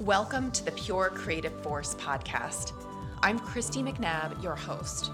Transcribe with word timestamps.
Welcome 0.00 0.50
to 0.52 0.64
the 0.64 0.72
Pure 0.72 1.10
Creative 1.10 1.52
Force 1.62 1.94
podcast. 1.96 2.72
I'm 3.22 3.38
Christy 3.38 3.82
McNabb, 3.82 4.42
your 4.42 4.56
host. 4.56 5.10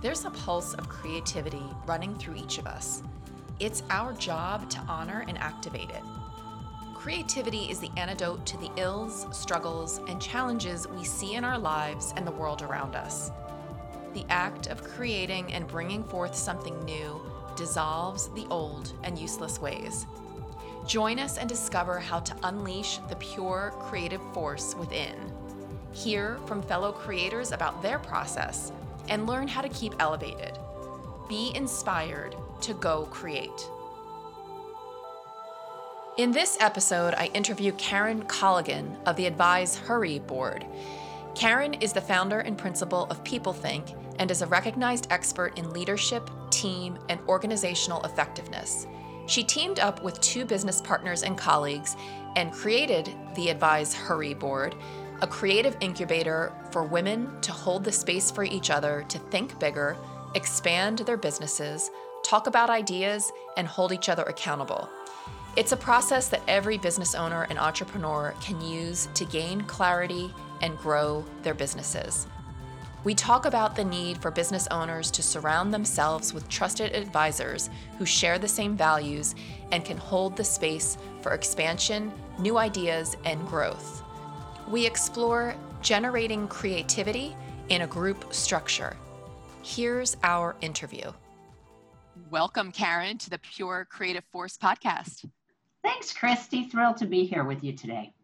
There's 0.00 0.24
a 0.24 0.30
pulse 0.30 0.72
of 0.72 0.88
creativity 0.88 1.62
running 1.86 2.14
through 2.14 2.36
each 2.36 2.56
of 2.56 2.66
us. 2.66 3.02
It's 3.60 3.82
our 3.90 4.14
job 4.14 4.70
to 4.70 4.78
honor 4.88 5.26
and 5.28 5.36
activate 5.36 5.90
it. 5.90 6.02
Creativity 6.94 7.70
is 7.70 7.80
the 7.80 7.90
antidote 7.98 8.46
to 8.46 8.56
the 8.56 8.70
ills, 8.78 9.26
struggles, 9.30 10.00
and 10.08 10.22
challenges 10.22 10.88
we 10.88 11.04
see 11.04 11.34
in 11.34 11.44
our 11.44 11.58
lives 11.58 12.14
and 12.16 12.26
the 12.26 12.32
world 12.32 12.62
around 12.62 12.96
us. 12.96 13.30
The 14.14 14.24
act 14.30 14.68
of 14.68 14.82
creating 14.82 15.52
and 15.52 15.68
bringing 15.68 16.02
forth 16.02 16.34
something 16.34 16.82
new 16.86 17.20
dissolves 17.56 18.28
the 18.28 18.46
old 18.48 18.94
and 19.02 19.18
useless 19.18 19.60
ways. 19.60 20.06
Join 20.86 21.18
us 21.18 21.38
and 21.38 21.48
discover 21.48 21.98
how 21.98 22.20
to 22.20 22.36
unleash 22.42 22.98
the 23.08 23.16
pure 23.16 23.72
creative 23.78 24.20
force 24.34 24.74
within. 24.74 25.16
Hear 25.92 26.38
from 26.46 26.62
fellow 26.62 26.92
creators 26.92 27.52
about 27.52 27.80
their 27.82 27.98
process 27.98 28.70
and 29.08 29.26
learn 29.26 29.48
how 29.48 29.62
to 29.62 29.68
keep 29.70 29.94
elevated. 29.98 30.58
Be 31.28 31.52
inspired 31.54 32.36
to 32.60 32.74
go 32.74 33.06
create. 33.06 33.68
In 36.18 36.32
this 36.32 36.58
episode, 36.60 37.14
I 37.14 37.26
interview 37.34 37.72
Karen 37.72 38.22
Colligan 38.24 38.96
of 39.06 39.16
the 39.16 39.26
Advise 39.26 39.76
Her 39.76 40.06
board. 40.20 40.66
Karen 41.34 41.74
is 41.74 41.92
the 41.92 42.00
founder 42.00 42.40
and 42.40 42.56
principal 42.56 43.04
of 43.04 43.24
PeopleThink 43.24 43.96
and 44.18 44.30
is 44.30 44.42
a 44.42 44.46
recognized 44.46 45.06
expert 45.10 45.58
in 45.58 45.72
leadership, 45.72 46.30
team, 46.50 46.98
and 47.08 47.18
organizational 47.26 48.02
effectiveness. 48.04 48.86
She 49.26 49.42
teamed 49.42 49.78
up 49.78 50.02
with 50.02 50.20
two 50.20 50.44
business 50.44 50.80
partners 50.80 51.22
and 51.22 51.36
colleagues 51.36 51.96
and 52.36 52.52
created 52.52 53.14
the 53.34 53.48
Advise 53.48 53.94
Her 53.94 54.34
Board, 54.34 54.74
a 55.22 55.26
creative 55.26 55.76
incubator 55.80 56.52
for 56.70 56.84
women 56.84 57.40
to 57.40 57.52
hold 57.52 57.84
the 57.84 57.92
space 57.92 58.30
for 58.30 58.44
each 58.44 58.70
other 58.70 59.04
to 59.08 59.18
think 59.18 59.58
bigger, 59.58 59.96
expand 60.34 60.98
their 60.98 61.16
businesses, 61.16 61.90
talk 62.24 62.46
about 62.46 62.70
ideas, 62.70 63.30
and 63.56 63.66
hold 63.66 63.92
each 63.92 64.08
other 64.08 64.24
accountable. 64.24 64.88
It's 65.56 65.72
a 65.72 65.76
process 65.76 66.28
that 66.28 66.42
every 66.48 66.78
business 66.78 67.14
owner 67.14 67.46
and 67.48 67.58
entrepreneur 67.58 68.34
can 68.40 68.60
use 68.60 69.08
to 69.14 69.24
gain 69.24 69.62
clarity 69.62 70.34
and 70.60 70.76
grow 70.76 71.24
their 71.42 71.54
businesses. 71.54 72.26
We 73.04 73.14
talk 73.14 73.44
about 73.44 73.76
the 73.76 73.84
need 73.84 74.16
for 74.16 74.30
business 74.30 74.66
owners 74.70 75.10
to 75.10 75.22
surround 75.22 75.74
themselves 75.74 76.32
with 76.32 76.48
trusted 76.48 76.94
advisors 76.94 77.68
who 77.98 78.06
share 78.06 78.38
the 78.38 78.48
same 78.48 78.78
values 78.78 79.34
and 79.72 79.84
can 79.84 79.98
hold 79.98 80.38
the 80.38 80.44
space 80.44 80.96
for 81.20 81.34
expansion, 81.34 82.10
new 82.38 82.56
ideas, 82.56 83.18
and 83.26 83.46
growth. 83.46 84.02
We 84.70 84.86
explore 84.86 85.54
generating 85.82 86.48
creativity 86.48 87.36
in 87.68 87.82
a 87.82 87.86
group 87.86 88.32
structure. 88.32 88.96
Here's 89.62 90.16
our 90.22 90.56
interview. 90.62 91.12
Welcome, 92.30 92.72
Karen, 92.72 93.18
to 93.18 93.28
the 93.28 93.38
Pure 93.38 93.88
Creative 93.90 94.24
Force 94.32 94.56
podcast. 94.56 95.28
Thanks, 95.82 96.14
Christy. 96.14 96.64
Thrilled 96.64 96.96
to 96.96 97.06
be 97.06 97.26
here 97.26 97.44
with 97.44 97.62
you 97.62 97.74
today. 97.74 98.14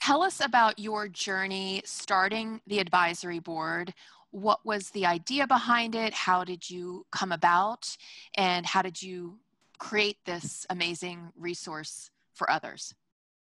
Tell 0.00 0.22
us 0.22 0.40
about 0.40 0.78
your 0.78 1.08
journey 1.08 1.82
starting 1.84 2.62
the 2.66 2.78
advisory 2.78 3.38
board. 3.38 3.92
What 4.30 4.64
was 4.64 4.90
the 4.90 5.04
idea 5.04 5.46
behind 5.46 5.94
it? 5.94 6.14
How 6.14 6.42
did 6.42 6.70
you 6.70 7.04
come 7.12 7.32
about? 7.32 7.96
And 8.34 8.64
how 8.64 8.80
did 8.80 9.02
you 9.02 9.38
create 9.78 10.16
this 10.24 10.66
amazing 10.70 11.32
resource 11.36 12.10
for 12.32 12.50
others? 12.50 12.94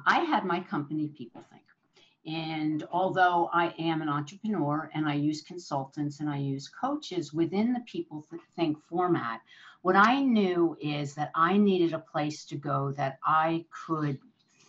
I 0.06 0.20
had 0.20 0.44
my 0.44 0.60
company, 0.60 1.08
PeopleThink. 1.08 1.60
And 2.26 2.86
although 2.90 3.50
I 3.52 3.74
am 3.78 4.00
an 4.00 4.08
entrepreneur 4.08 4.90
and 4.94 5.08
I 5.08 5.14
use 5.14 5.42
consultants 5.42 6.20
and 6.20 6.30
I 6.30 6.38
use 6.38 6.68
coaches 6.68 7.34
within 7.34 7.72
the 7.72 7.80
People 7.80 8.24
Think 8.56 8.78
format, 8.88 9.40
what 9.82 9.96
I 9.96 10.22
knew 10.22 10.76
is 10.80 11.14
that 11.14 11.30
I 11.34 11.58
needed 11.58 11.92
a 11.92 11.98
place 11.98 12.44
to 12.46 12.56
go 12.56 12.92
that 12.92 13.18
I 13.24 13.66
could 13.86 14.18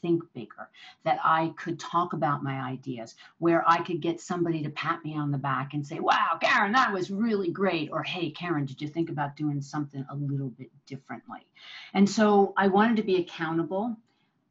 think 0.05 0.23
bigger, 0.33 0.69
that 1.03 1.17
I 1.23 1.51
could 1.57 1.79
talk 1.79 2.13
about 2.13 2.43
my 2.43 2.61
ideas, 2.61 3.15
where 3.39 3.67
I 3.67 3.81
could 3.81 4.01
get 4.01 4.21
somebody 4.21 4.61
to 4.61 4.69
pat 4.69 5.03
me 5.03 5.17
on 5.17 5.31
the 5.31 5.37
back 5.39 5.73
and 5.73 5.85
say, 5.85 5.99
Wow, 5.99 6.37
Karen, 6.39 6.73
that 6.73 6.93
was 6.93 7.09
really 7.09 7.49
great. 7.49 7.89
Or, 7.91 8.03
Hey, 8.03 8.29
Karen, 8.29 8.65
did 8.65 8.79
you 8.79 8.87
think 8.87 9.09
about 9.09 9.35
doing 9.35 9.61
something 9.61 10.05
a 10.11 10.15
little 10.15 10.49
bit 10.49 10.69
differently? 10.85 11.47
And 11.95 12.07
so 12.07 12.53
I 12.55 12.67
wanted 12.67 12.97
to 12.97 13.03
be 13.03 13.15
accountable. 13.15 13.97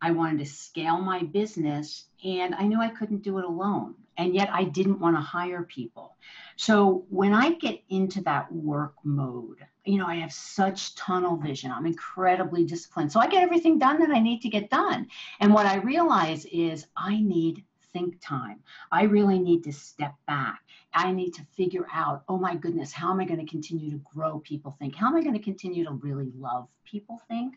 I 0.02 0.10
wanted 0.10 0.40
to 0.40 0.46
scale 0.46 0.98
my 0.98 1.22
business, 1.22 2.06
and 2.24 2.54
I 2.56 2.64
knew 2.64 2.80
I 2.80 2.90
couldn't 2.90 3.22
do 3.22 3.38
it 3.38 3.44
alone. 3.44 3.94
And 4.16 4.34
yet 4.34 4.50
I 4.52 4.64
didn't 4.64 5.00
want 5.00 5.16
to 5.16 5.20
hire 5.20 5.62
people. 5.62 6.16
So 6.56 7.06
when 7.10 7.32
I 7.32 7.52
get 7.54 7.80
into 7.88 8.22
that 8.22 8.52
work 8.52 8.94
mode, 9.04 9.64
you 9.84 9.98
know, 9.98 10.06
I 10.06 10.16
have 10.16 10.32
such 10.32 10.94
tunnel 10.94 11.36
vision. 11.36 11.70
I'm 11.70 11.86
incredibly 11.86 12.64
disciplined. 12.64 13.12
So 13.12 13.20
I 13.20 13.28
get 13.28 13.42
everything 13.42 13.78
done 13.78 14.00
that 14.00 14.10
I 14.10 14.20
need 14.20 14.40
to 14.42 14.48
get 14.48 14.70
done. 14.70 15.08
And 15.40 15.52
what 15.52 15.66
I 15.66 15.76
realize 15.76 16.46
is 16.46 16.86
I 16.96 17.20
need 17.20 17.64
think 17.94 18.20
time. 18.20 18.58
I 18.92 19.04
really 19.04 19.38
need 19.38 19.64
to 19.64 19.72
step 19.72 20.14
back. 20.26 20.60
I 20.92 21.12
need 21.12 21.30
to 21.34 21.42
figure 21.56 21.86
out, 21.92 22.24
oh 22.28 22.36
my 22.36 22.54
goodness, 22.56 22.92
how 22.92 23.10
am 23.10 23.20
I 23.20 23.24
going 23.24 23.40
to 23.40 23.50
continue 23.50 23.90
to 23.92 24.02
grow 24.12 24.42
PeopleThink? 24.46 24.94
How 24.94 25.06
am 25.06 25.16
I 25.16 25.22
going 25.22 25.34
to 25.34 25.42
continue 25.42 25.84
to 25.84 25.92
really 25.92 26.30
love 26.36 26.68
PeopleThink? 26.92 27.52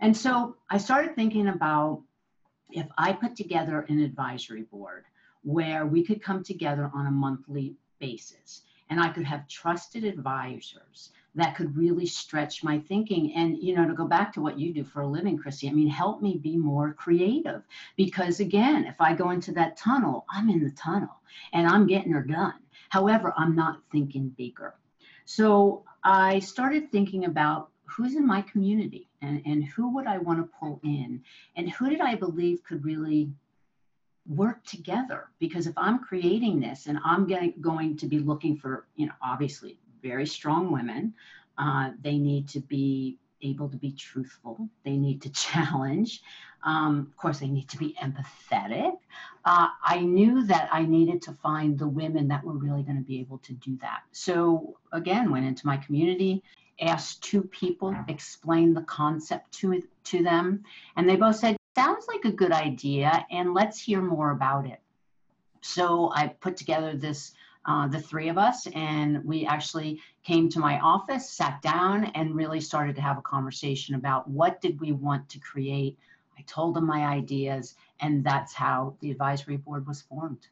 And 0.00 0.16
so 0.16 0.56
I 0.70 0.78
started 0.78 1.14
thinking 1.14 1.48
about 1.48 2.02
if 2.70 2.86
I 2.98 3.12
put 3.12 3.36
together 3.36 3.86
an 3.88 4.00
advisory 4.00 4.62
board 4.62 5.04
where 5.42 5.86
we 5.86 6.02
could 6.02 6.22
come 6.22 6.42
together 6.42 6.90
on 6.92 7.06
a 7.06 7.10
monthly 7.10 7.76
basis 8.00 8.62
and 8.90 9.00
I 9.00 9.08
could 9.08 9.24
have 9.24 9.48
trusted 9.48 10.04
advisors 10.04 11.10
that 11.36 11.54
could 11.54 11.76
really 11.76 12.06
stretch 12.06 12.64
my 12.64 12.78
thinking. 12.80 13.32
And 13.34 13.62
you 13.62 13.76
know 13.76 13.86
to 13.86 13.94
go 13.94 14.06
back 14.06 14.32
to 14.32 14.40
what 14.40 14.58
you 14.58 14.72
do 14.72 14.84
for 14.84 15.02
a 15.02 15.06
living 15.06 15.38
christy 15.38 15.68
i 15.68 15.72
mean 15.72 15.88
help 15.88 16.20
me 16.20 16.36
be 16.36 16.56
more 16.56 16.94
creative. 16.94 17.62
Because 17.96 18.40
again 18.40 18.84
if 18.84 19.00
i 19.00 19.14
go 19.14 19.30
into 19.30 19.52
that 19.52 19.76
tunnel 19.76 20.24
i'm 20.30 20.50
in 20.50 20.64
the 20.64 20.70
tunnel 20.70 21.20
and 21.52 21.68
i'm 21.68 21.86
getting 21.86 22.12
her 22.12 22.22
done. 22.22 22.54
However 22.88 23.32
i'm 23.36 23.54
not 23.54 23.80
thinking 23.92 24.30
bigger. 24.30 24.74
So 25.26 25.84
i 26.02 26.40
started 26.40 26.90
thinking 26.90 27.26
about 27.26 27.70
who's 27.84 28.16
in 28.16 28.26
my 28.26 28.42
community 28.42 29.08
and, 29.22 29.42
and 29.46 29.64
who 29.64 29.94
would 29.94 30.06
i 30.06 30.18
want 30.18 30.38
to 30.40 30.58
pull 30.58 30.80
in 30.82 31.22
and 31.56 31.70
who 31.70 31.90
did 31.90 32.00
i 32.00 32.14
believe 32.14 32.64
could 32.64 32.84
really 32.84 33.30
work 34.28 34.64
together? 34.64 35.28
Because 35.38 35.66
if 35.66 35.74
i'm 35.76 35.98
creating 36.00 36.60
this 36.60 36.86
and 36.86 36.98
i'm 37.04 37.26
getting, 37.26 37.54
going 37.60 37.96
to 37.98 38.06
be 38.06 38.18
looking 38.18 38.56
for 38.56 38.86
you 38.96 39.06
know 39.06 39.12
obviously 39.22 39.78
very 40.06 40.26
strong 40.26 40.72
women. 40.72 41.14
Uh, 41.58 41.90
they 42.02 42.18
need 42.18 42.48
to 42.48 42.60
be 42.60 43.18
able 43.42 43.68
to 43.68 43.76
be 43.76 43.92
truthful. 43.92 44.68
They 44.84 44.96
need 44.96 45.22
to 45.22 45.30
challenge. 45.46 46.22
Um, 46.64 47.06
of 47.10 47.16
course, 47.16 47.38
they 47.38 47.48
need 47.48 47.68
to 47.68 47.78
be 47.78 47.96
empathetic. 48.02 48.92
Uh, 49.44 49.68
I 49.84 50.00
knew 50.00 50.44
that 50.46 50.68
I 50.72 50.82
needed 50.84 51.22
to 51.22 51.32
find 51.34 51.78
the 51.78 51.86
women 51.86 52.28
that 52.28 52.42
were 52.42 52.54
really 52.54 52.82
going 52.82 52.96
to 52.96 53.04
be 53.04 53.20
able 53.20 53.38
to 53.38 53.52
do 53.52 53.76
that. 53.80 54.00
So, 54.12 54.76
again, 54.92 55.30
went 55.30 55.46
into 55.46 55.66
my 55.66 55.76
community, 55.76 56.42
asked 56.80 57.22
two 57.22 57.42
people, 57.42 57.94
explained 58.08 58.76
the 58.76 58.82
concept 58.82 59.52
to, 59.60 59.80
to 60.04 60.22
them, 60.24 60.64
and 60.96 61.08
they 61.08 61.16
both 61.16 61.36
said, 61.36 61.56
Sounds 61.76 62.06
like 62.08 62.24
a 62.24 62.32
good 62.32 62.52
idea, 62.52 63.26
and 63.30 63.52
let's 63.52 63.78
hear 63.78 64.00
more 64.00 64.30
about 64.30 64.66
it. 64.66 64.80
So, 65.60 66.10
I 66.12 66.28
put 66.28 66.56
together 66.56 66.96
this 66.96 67.32
uh, 67.66 67.88
the 67.88 68.00
three 68.00 68.28
of 68.28 68.38
us, 68.38 68.66
and 68.68 69.24
we 69.24 69.44
actually 69.44 70.00
came 70.22 70.48
to 70.48 70.60
my 70.60 70.78
office, 70.80 71.28
sat 71.28 71.60
down, 71.62 72.04
and 72.14 72.34
really 72.34 72.60
started 72.60 72.94
to 72.96 73.02
have 73.02 73.18
a 73.18 73.22
conversation 73.22 73.94
about 73.94 74.28
what 74.28 74.60
did 74.60 74.80
we 74.80 74.92
want 74.92 75.28
to 75.28 75.38
create. 75.40 75.98
I 76.38 76.42
told 76.42 76.74
them 76.74 76.86
my 76.86 77.06
ideas, 77.06 77.74
and 78.00 78.24
that's 78.24 78.52
how 78.52 78.94
the 79.00 79.10
advisory 79.10 79.56
board 79.56 79.86
was 79.86 80.02
formed. 80.02 80.46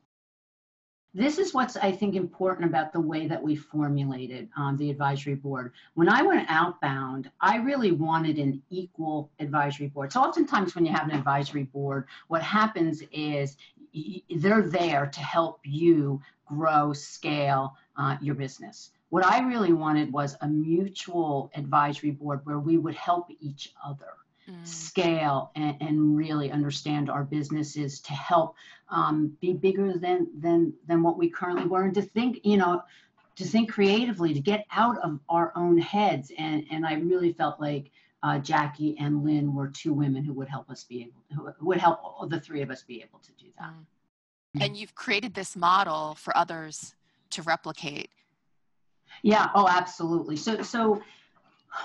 This 1.16 1.38
is 1.38 1.54
what's, 1.54 1.76
I 1.76 1.92
think, 1.92 2.16
important 2.16 2.68
about 2.68 2.92
the 2.92 3.00
way 3.00 3.28
that 3.28 3.40
we 3.40 3.54
formulated 3.54 4.48
um, 4.56 4.76
the 4.76 4.90
advisory 4.90 5.36
board. 5.36 5.72
When 5.94 6.08
I 6.08 6.22
went 6.22 6.50
outbound, 6.50 7.30
I 7.40 7.58
really 7.58 7.92
wanted 7.92 8.36
an 8.40 8.60
equal 8.68 9.30
advisory 9.38 9.86
board. 9.86 10.12
So, 10.12 10.20
oftentimes, 10.20 10.74
when 10.74 10.84
you 10.84 10.92
have 10.92 11.08
an 11.08 11.16
advisory 11.16 11.62
board, 11.62 12.08
what 12.26 12.42
happens 12.42 13.00
is 13.12 13.56
they're 14.36 14.62
there 14.62 15.06
to 15.06 15.20
help 15.20 15.60
you 15.64 16.20
grow, 16.46 16.92
scale 16.92 17.76
uh, 17.96 18.16
your 18.20 18.34
business. 18.34 18.90
What 19.10 19.24
I 19.24 19.40
really 19.40 19.72
wanted 19.72 20.12
was 20.12 20.36
a 20.40 20.48
mutual 20.48 21.50
advisory 21.54 22.10
board 22.10 22.40
where 22.44 22.58
we 22.58 22.78
would 22.78 22.96
help 22.96 23.28
each 23.40 23.72
other 23.84 24.14
mm. 24.48 24.66
scale 24.66 25.52
and, 25.54 25.76
and, 25.80 26.16
really 26.16 26.50
understand 26.50 27.08
our 27.08 27.22
businesses 27.22 28.00
to 28.00 28.12
help 28.12 28.56
um, 28.88 29.36
be 29.40 29.52
bigger 29.52 29.96
than 29.96 30.28
than 30.40 30.72
than 30.86 31.02
what 31.02 31.16
we 31.16 31.28
currently 31.28 31.66
were, 31.66 31.84
and 31.84 31.94
to 31.94 32.02
think, 32.02 32.40
you 32.44 32.56
know, 32.56 32.82
to 33.36 33.44
think 33.44 33.70
creatively, 33.70 34.34
to 34.34 34.40
get 34.40 34.66
out 34.72 34.98
of 34.98 35.20
our 35.28 35.52
own 35.54 35.78
heads. 35.78 36.32
And 36.36 36.64
and 36.70 36.84
I 36.84 36.94
really 36.94 37.32
felt 37.32 37.60
like 37.60 37.90
uh, 38.24 38.38
Jackie 38.38 38.96
and 38.98 39.22
Lynn 39.22 39.54
were 39.54 39.68
two 39.68 39.92
women 39.92 40.24
who 40.24 40.32
would 40.32 40.48
help 40.48 40.70
us 40.70 40.82
be 40.82 41.02
able, 41.02 41.52
who 41.58 41.66
would 41.66 41.78
help 41.78 42.00
all 42.02 42.26
the 42.26 42.40
three 42.40 42.62
of 42.62 42.70
us 42.70 42.82
be 42.82 43.02
able 43.02 43.18
to 43.18 43.32
do 43.32 43.50
that. 43.58 43.74
Mm. 44.56 44.64
And 44.64 44.76
you've 44.76 44.94
created 44.94 45.34
this 45.34 45.54
model 45.54 46.14
for 46.14 46.34
others 46.36 46.94
to 47.30 47.42
replicate. 47.42 48.08
Yeah. 49.22 49.50
Oh, 49.54 49.68
absolutely. 49.68 50.36
So, 50.36 50.62
so 50.62 51.02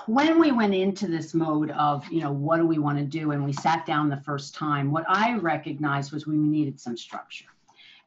when 0.06 0.40
we 0.40 0.50
went 0.50 0.74
into 0.74 1.08
this 1.08 1.34
mode 1.34 1.72
of, 1.72 2.10
you 2.10 2.22
know, 2.22 2.32
what 2.32 2.56
do 2.56 2.66
we 2.66 2.78
want 2.78 2.96
to 2.98 3.04
do, 3.04 3.32
and 3.32 3.44
we 3.44 3.52
sat 3.52 3.84
down 3.84 4.08
the 4.08 4.16
first 4.16 4.54
time, 4.54 4.90
what 4.90 5.04
I 5.08 5.36
recognized 5.36 6.10
was 6.10 6.26
we 6.26 6.38
needed 6.38 6.80
some 6.80 6.96
structure. 6.96 7.46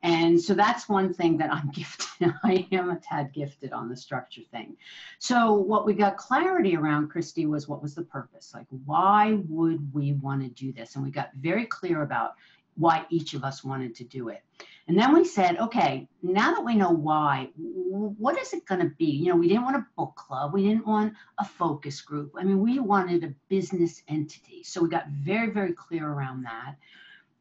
And 0.03 0.39
so 0.39 0.53
that's 0.53 0.89
one 0.89 1.13
thing 1.13 1.38
that 1.38 1.51
I'm 1.51 1.69
gifted. 1.73 2.33
I 2.44 2.67
am 2.73 2.91
a 2.91 2.97
tad 2.97 3.33
gifted 3.33 3.71
on 3.71 3.89
the 3.89 3.95
structure 3.95 4.41
thing. 4.51 4.75
So 5.17 5.53
what 5.53 5.85
we 5.85 5.94
got 5.94 6.17
clarity 6.17 6.75
around, 6.75 7.09
Christy, 7.09 7.45
was 7.45 7.67
what 7.67 7.81
was 7.81 7.95
the 7.95 8.03
purpose? 8.03 8.51
Like, 8.53 8.67
why 8.85 9.39
would 9.47 9.94
we 9.94 10.13
want 10.13 10.44
to 10.44 10.50
do 10.50 10.73
this? 10.73 10.95
And 10.95 11.03
we 11.03 11.09
got 11.09 11.33
very 11.35 11.65
clear 11.65 12.01
about 12.01 12.33
why 12.75 13.05
each 13.09 13.33
of 13.33 13.44
us 13.44 13.63
wanted 13.63 13.95
to 13.95 14.03
do 14.03 14.29
it. 14.29 14.44
And 14.88 15.00
then 15.00 15.13
we 15.13 15.23
said, 15.23 15.57
okay, 15.57 16.09
now 16.21 16.55
that 16.55 16.65
we 16.65 16.75
know 16.75 16.89
why, 16.89 17.50
what 17.55 18.38
is 18.38 18.51
it 18.51 18.65
going 18.65 18.81
to 18.81 18.94
be? 18.97 19.05
You 19.05 19.27
know, 19.27 19.38
we 19.38 19.47
didn't 19.47 19.63
want 19.63 19.77
a 19.77 19.85
book 19.95 20.15
club. 20.15 20.53
We 20.53 20.67
didn't 20.67 20.85
want 20.85 21.13
a 21.39 21.45
focus 21.45 22.01
group. 22.01 22.33
I 22.38 22.44
mean, 22.44 22.59
we 22.59 22.79
wanted 22.79 23.23
a 23.23 23.33
business 23.47 24.01
entity. 24.09 24.63
So 24.63 24.81
we 24.81 24.89
got 24.89 25.07
very, 25.07 25.51
very 25.51 25.71
clear 25.71 26.05
around 26.05 26.44
that. 26.44 26.75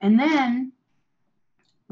And 0.01 0.21
then 0.21 0.73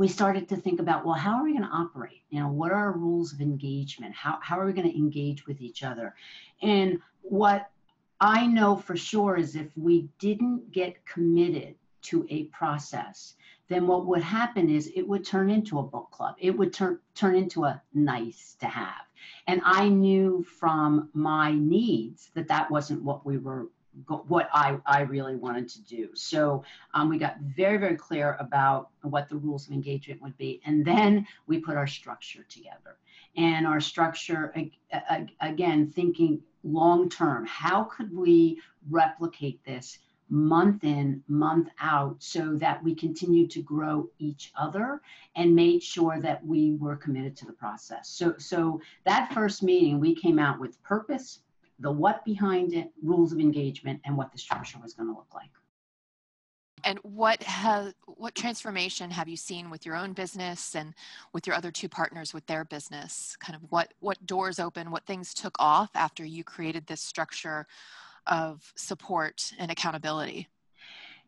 we 0.00 0.08
started 0.08 0.48
to 0.48 0.56
think 0.56 0.80
about 0.80 1.04
well 1.04 1.14
how 1.14 1.34
are 1.34 1.44
we 1.44 1.52
going 1.52 1.62
to 1.62 1.68
operate? 1.68 2.22
You 2.30 2.40
know 2.40 2.48
what 2.48 2.72
are 2.72 2.76
our 2.86 2.92
rules 2.92 3.34
of 3.34 3.42
engagement? 3.42 4.14
How, 4.14 4.38
how 4.40 4.58
are 4.58 4.64
we 4.64 4.72
going 4.72 4.90
to 4.90 4.96
engage 4.96 5.46
with 5.46 5.60
each 5.60 5.82
other? 5.82 6.14
And 6.62 6.98
what 7.20 7.70
i 8.22 8.46
know 8.46 8.76
for 8.76 8.96
sure 8.96 9.36
is 9.36 9.56
if 9.56 9.68
we 9.76 10.08
didn't 10.18 10.72
get 10.72 11.04
committed 11.04 11.74
to 12.02 12.26
a 12.30 12.44
process 12.44 13.34
then 13.68 13.86
what 13.86 14.06
would 14.06 14.22
happen 14.22 14.68
is 14.68 14.90
it 14.96 15.06
would 15.06 15.24
turn 15.24 15.48
into 15.48 15.78
a 15.78 15.82
book 15.82 16.10
club. 16.10 16.34
It 16.38 16.50
would 16.58 16.72
turn 16.72 16.98
turn 17.14 17.36
into 17.36 17.64
a 17.64 17.80
nice 17.94 18.56
to 18.60 18.66
have. 18.66 19.04
And 19.46 19.60
i 19.64 19.88
knew 19.88 20.42
from 20.60 21.10
my 21.12 21.52
needs 21.52 22.30
that 22.34 22.48
that 22.48 22.70
wasn't 22.70 23.02
what 23.02 23.24
we 23.24 23.36
were 23.36 23.68
what 24.06 24.48
I, 24.52 24.78
I 24.86 25.00
really 25.02 25.36
wanted 25.36 25.68
to 25.70 25.82
do. 25.82 26.08
So 26.14 26.64
um, 26.94 27.08
we 27.08 27.18
got 27.18 27.38
very, 27.40 27.78
very 27.78 27.96
clear 27.96 28.36
about 28.40 28.90
what 29.02 29.28
the 29.28 29.36
rules 29.36 29.66
of 29.66 29.72
engagement 29.72 30.22
would 30.22 30.36
be. 30.38 30.60
And 30.64 30.84
then 30.84 31.26
we 31.46 31.58
put 31.58 31.76
our 31.76 31.86
structure 31.86 32.44
together. 32.48 32.98
And 33.36 33.66
our 33.66 33.80
structure, 33.80 34.52
again, 35.40 35.92
thinking 35.94 36.42
long 36.64 37.08
term, 37.08 37.46
how 37.46 37.84
could 37.84 38.14
we 38.14 38.60
replicate 38.90 39.64
this 39.64 39.98
month 40.30 40.84
in, 40.84 41.22
month 41.26 41.68
out, 41.80 42.16
so 42.22 42.54
that 42.56 42.82
we 42.84 42.94
continue 42.94 43.46
to 43.48 43.60
grow 43.62 44.08
each 44.18 44.52
other 44.56 45.00
and 45.34 45.54
made 45.54 45.82
sure 45.82 46.20
that 46.20 46.44
we 46.46 46.76
were 46.76 46.96
committed 46.96 47.36
to 47.36 47.46
the 47.46 47.52
process. 47.52 48.08
So, 48.08 48.34
so 48.38 48.80
that 49.04 49.32
first 49.32 49.62
meeting, 49.62 49.98
we 49.98 50.14
came 50.14 50.38
out 50.38 50.60
with 50.60 50.80
purpose, 50.82 51.40
the 51.80 51.90
what 51.90 52.24
behind 52.24 52.72
it, 52.74 52.90
rules 53.02 53.32
of 53.32 53.40
engagement, 53.40 54.00
and 54.04 54.16
what 54.16 54.32
the 54.32 54.38
structure 54.38 54.78
was 54.82 54.94
going 54.94 55.08
to 55.08 55.14
look 55.14 55.32
like. 55.34 55.50
And 56.84 56.98
what 57.02 57.42
has 57.42 57.92
what 58.06 58.34
transformation 58.34 59.10
have 59.10 59.28
you 59.28 59.36
seen 59.36 59.68
with 59.68 59.84
your 59.84 59.96
own 59.96 60.12
business 60.12 60.74
and 60.74 60.94
with 61.32 61.46
your 61.46 61.54
other 61.56 61.70
two 61.70 61.88
partners 61.88 62.32
with 62.32 62.46
their 62.46 62.64
business? 62.64 63.36
Kind 63.38 63.56
of 63.56 63.70
what 63.70 63.92
what 64.00 64.24
doors 64.26 64.58
open, 64.58 64.90
what 64.90 65.04
things 65.04 65.34
took 65.34 65.54
off 65.58 65.90
after 65.94 66.24
you 66.24 66.42
created 66.42 66.86
this 66.86 67.00
structure 67.00 67.66
of 68.26 68.72
support 68.76 69.52
and 69.58 69.70
accountability? 69.70 70.48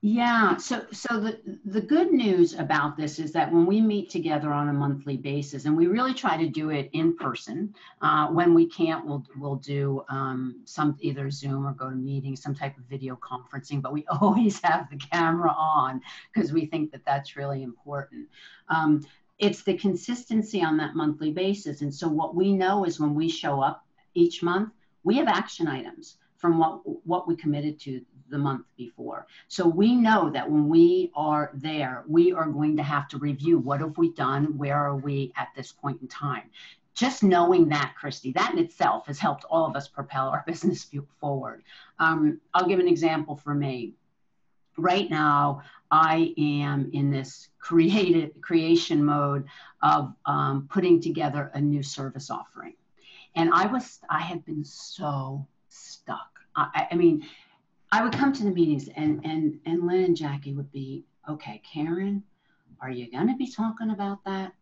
Yeah, 0.04 0.56
so 0.56 0.84
so 0.90 1.20
the 1.20 1.38
the 1.64 1.80
good 1.80 2.10
news 2.10 2.54
about 2.54 2.96
this 2.96 3.20
is 3.20 3.30
that 3.34 3.52
when 3.52 3.66
we 3.66 3.80
meet 3.80 4.10
together 4.10 4.52
on 4.52 4.68
a 4.68 4.72
monthly 4.72 5.16
basis, 5.16 5.64
and 5.64 5.76
we 5.76 5.86
really 5.86 6.12
try 6.12 6.36
to 6.36 6.48
do 6.48 6.70
it 6.70 6.90
in 6.92 7.16
person. 7.16 7.72
Uh, 8.00 8.26
when 8.26 8.52
we 8.52 8.66
can't, 8.66 9.06
we'll 9.06 9.24
we'll 9.36 9.56
do 9.56 10.02
um, 10.08 10.60
some 10.64 10.96
either 10.98 11.30
Zoom 11.30 11.64
or 11.64 11.72
go 11.72 11.88
to 11.88 11.94
meetings, 11.94 12.42
some 12.42 12.52
type 12.52 12.76
of 12.78 12.84
video 12.86 13.16
conferencing. 13.16 13.80
But 13.80 13.92
we 13.92 14.04
always 14.20 14.60
have 14.64 14.90
the 14.90 14.96
camera 14.96 15.54
on 15.56 16.00
because 16.34 16.52
we 16.52 16.66
think 16.66 16.90
that 16.90 17.04
that's 17.06 17.36
really 17.36 17.62
important. 17.62 18.26
Um, 18.70 19.06
it's 19.38 19.62
the 19.62 19.78
consistency 19.78 20.64
on 20.64 20.76
that 20.78 20.96
monthly 20.96 21.30
basis, 21.30 21.80
and 21.80 21.94
so 21.94 22.08
what 22.08 22.34
we 22.34 22.52
know 22.52 22.84
is 22.84 22.98
when 22.98 23.14
we 23.14 23.28
show 23.28 23.62
up 23.62 23.86
each 24.14 24.42
month, 24.42 24.72
we 25.04 25.16
have 25.18 25.28
action 25.28 25.68
items 25.68 26.16
from 26.38 26.58
what 26.58 26.80
what 27.06 27.28
we 27.28 27.36
committed 27.36 27.78
to 27.78 28.00
the 28.32 28.38
month 28.38 28.66
before. 28.76 29.26
So 29.46 29.68
we 29.68 29.94
know 29.94 30.30
that 30.30 30.50
when 30.50 30.68
we 30.68 31.12
are 31.14 31.52
there, 31.54 32.02
we 32.08 32.32
are 32.32 32.46
going 32.46 32.76
to 32.78 32.82
have 32.82 33.06
to 33.08 33.18
review 33.18 33.58
what 33.58 33.80
have 33.80 33.96
we 33.98 34.12
done, 34.14 34.58
where 34.58 34.76
are 34.76 34.96
we 34.96 35.32
at 35.36 35.48
this 35.54 35.70
point 35.70 36.00
in 36.02 36.08
time. 36.08 36.50
Just 36.94 37.22
knowing 37.22 37.68
that, 37.68 37.94
Christy, 37.96 38.32
that 38.32 38.52
in 38.52 38.58
itself 38.58 39.06
has 39.06 39.18
helped 39.18 39.44
all 39.44 39.66
of 39.66 39.76
us 39.76 39.86
propel 39.86 40.28
our 40.28 40.42
business 40.48 40.90
forward. 41.20 41.62
Um, 42.00 42.40
I'll 42.52 42.66
give 42.66 42.80
an 42.80 42.88
example 42.88 43.36
for 43.36 43.54
me. 43.54 43.94
Right 44.76 45.08
now, 45.10 45.62
I 45.90 46.34
am 46.38 46.90
in 46.94 47.10
this 47.10 47.48
creative 47.58 48.40
creation 48.40 49.04
mode 49.04 49.46
of 49.82 50.14
um, 50.24 50.66
putting 50.70 51.00
together 51.00 51.50
a 51.54 51.60
new 51.60 51.82
service 51.82 52.30
offering, 52.30 52.74
and 53.36 53.52
I 53.52 53.66
was 53.66 54.00
I 54.08 54.20
had 54.20 54.42
been 54.46 54.64
so 54.64 55.46
stuck. 55.68 56.40
I, 56.56 56.88
I 56.90 56.94
mean, 56.94 57.26
I 57.92 58.02
would 58.02 58.14
come 58.14 58.32
to 58.32 58.44
the 58.44 58.50
meetings 58.50 58.88
and 58.96 59.20
and 59.24 59.60
and 59.66 59.86
Lynn 59.86 60.04
and 60.04 60.16
Jackie 60.16 60.54
would 60.54 60.72
be, 60.72 61.04
okay, 61.28 61.60
Karen, 61.70 62.24
are 62.80 62.90
you 62.90 63.10
gonna 63.10 63.36
be 63.36 63.46
talking 63.46 63.90
about 63.90 64.24
that 64.24 64.52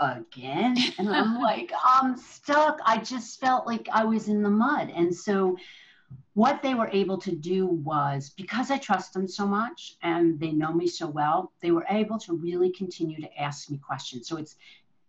again? 0.00 0.76
And 0.98 1.08
I'm 1.08 1.40
like, 1.40 1.72
I'm 1.84 2.16
stuck. 2.16 2.78
I 2.86 2.98
just 2.98 3.40
felt 3.40 3.66
like 3.66 3.88
I 3.92 4.04
was 4.04 4.28
in 4.28 4.40
the 4.42 4.50
mud. 4.50 4.90
And 4.94 5.14
so 5.14 5.56
what 6.34 6.62
they 6.62 6.74
were 6.74 6.88
able 6.92 7.18
to 7.18 7.34
do 7.34 7.66
was 7.66 8.32
because 8.36 8.70
I 8.70 8.78
trust 8.78 9.12
them 9.12 9.26
so 9.26 9.46
much 9.46 9.96
and 10.02 10.38
they 10.38 10.52
know 10.52 10.72
me 10.72 10.86
so 10.86 11.08
well, 11.08 11.52
they 11.60 11.72
were 11.72 11.86
able 11.90 12.18
to 12.20 12.34
really 12.34 12.70
continue 12.70 13.20
to 13.20 13.36
ask 13.36 13.68
me 13.68 13.78
questions. 13.78 14.28
So 14.28 14.36
it's, 14.36 14.56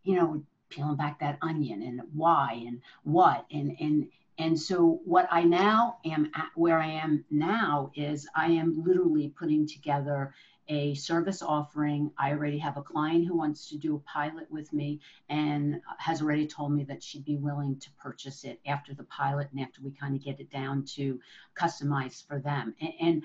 you 0.03 0.15
know, 0.15 0.41
peeling 0.69 0.95
back 0.95 1.19
that 1.19 1.37
onion 1.41 1.83
and 1.83 2.01
why 2.13 2.63
and 2.65 2.81
what 3.03 3.45
and 3.51 3.75
and 3.79 4.07
and 4.39 4.59
so, 4.59 4.99
what 5.03 5.27
I 5.31 5.43
now 5.43 5.97
am 6.05 6.29
at, 6.35 6.49
where 6.55 6.77
I 6.77 6.87
am 6.87 7.25
now 7.31 7.91
is 7.95 8.27
I 8.35 8.47
am 8.47 8.83
literally 8.83 9.29
putting 9.29 9.67
together 9.67 10.33
a 10.67 10.93
service 10.93 11.41
offering. 11.41 12.11
I 12.17 12.31
already 12.31 12.57
have 12.59 12.77
a 12.77 12.81
client 12.81 13.25
who 13.25 13.35
wants 13.35 13.67
to 13.69 13.77
do 13.77 13.95
a 13.95 13.99
pilot 13.99 14.51
with 14.51 14.71
me 14.73 14.99
and 15.29 15.81
has 15.97 16.21
already 16.21 16.45
told 16.45 16.73
me 16.73 16.83
that 16.83 17.01
she'd 17.01 17.25
be 17.25 17.37
willing 17.37 17.79
to 17.79 17.89
purchase 17.99 18.43
it 18.43 18.59
after 18.67 18.93
the 18.93 19.05
pilot 19.05 19.47
and 19.51 19.61
after 19.61 19.81
we 19.81 19.91
kind 19.91 20.15
of 20.15 20.23
get 20.23 20.39
it 20.39 20.51
down 20.51 20.83
to 20.95 21.19
customize 21.55 22.25
for 22.27 22.39
them. 22.39 22.75
And, 22.79 22.93
and 23.01 23.23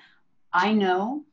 I 0.52 0.72
know 0.72 1.24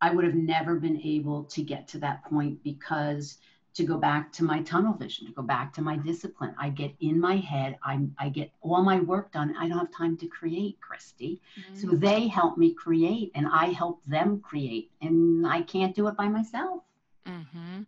I 0.00 0.10
would 0.10 0.24
have 0.24 0.34
never 0.34 0.76
been 0.76 1.00
able 1.02 1.44
to 1.44 1.62
get 1.62 1.88
to 1.88 1.98
that 1.98 2.24
point 2.24 2.62
because 2.62 3.38
to 3.74 3.84
go 3.84 3.96
back 3.96 4.32
to 4.32 4.44
my 4.44 4.62
tunnel 4.62 4.94
vision, 4.94 5.26
to 5.26 5.32
go 5.32 5.42
back 5.42 5.72
to 5.74 5.82
my 5.82 5.96
discipline. 5.96 6.54
I 6.58 6.70
get 6.70 6.94
in 7.00 7.20
my 7.20 7.36
head, 7.36 7.78
i 7.84 8.00
I 8.18 8.28
get 8.28 8.50
all 8.60 8.82
my 8.82 9.00
work 9.00 9.32
done. 9.32 9.54
I 9.58 9.68
don't 9.68 9.78
have 9.78 9.92
time 9.92 10.16
to 10.18 10.26
create, 10.26 10.80
Christy. 10.80 11.40
Mm-hmm. 11.58 11.80
So 11.80 11.96
they 11.96 12.28
help 12.28 12.58
me 12.58 12.74
create 12.74 13.30
and 13.34 13.46
I 13.50 13.66
help 13.66 14.04
them 14.04 14.40
create. 14.40 14.90
And 15.00 15.46
I 15.46 15.62
can't 15.62 15.94
do 15.94 16.08
it 16.08 16.16
by 16.16 16.28
myself. 16.28 16.82
Mm-hmm. 17.26 17.82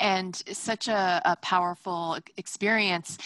And 0.00 0.36
such 0.52 0.88
a, 0.88 1.22
a 1.24 1.36
powerful 1.36 2.18
experience 2.36 3.18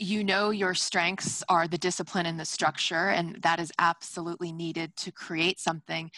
you 0.00 0.22
know 0.22 0.50
your 0.50 0.74
strengths 0.74 1.42
are 1.48 1.66
the 1.66 1.76
discipline 1.76 2.24
and 2.24 2.38
the 2.38 2.44
structure 2.44 3.08
and 3.08 3.34
that 3.42 3.58
is 3.58 3.72
absolutely 3.80 4.52
needed 4.52 4.94
to 4.94 5.10
create 5.10 5.58
something 5.58 6.08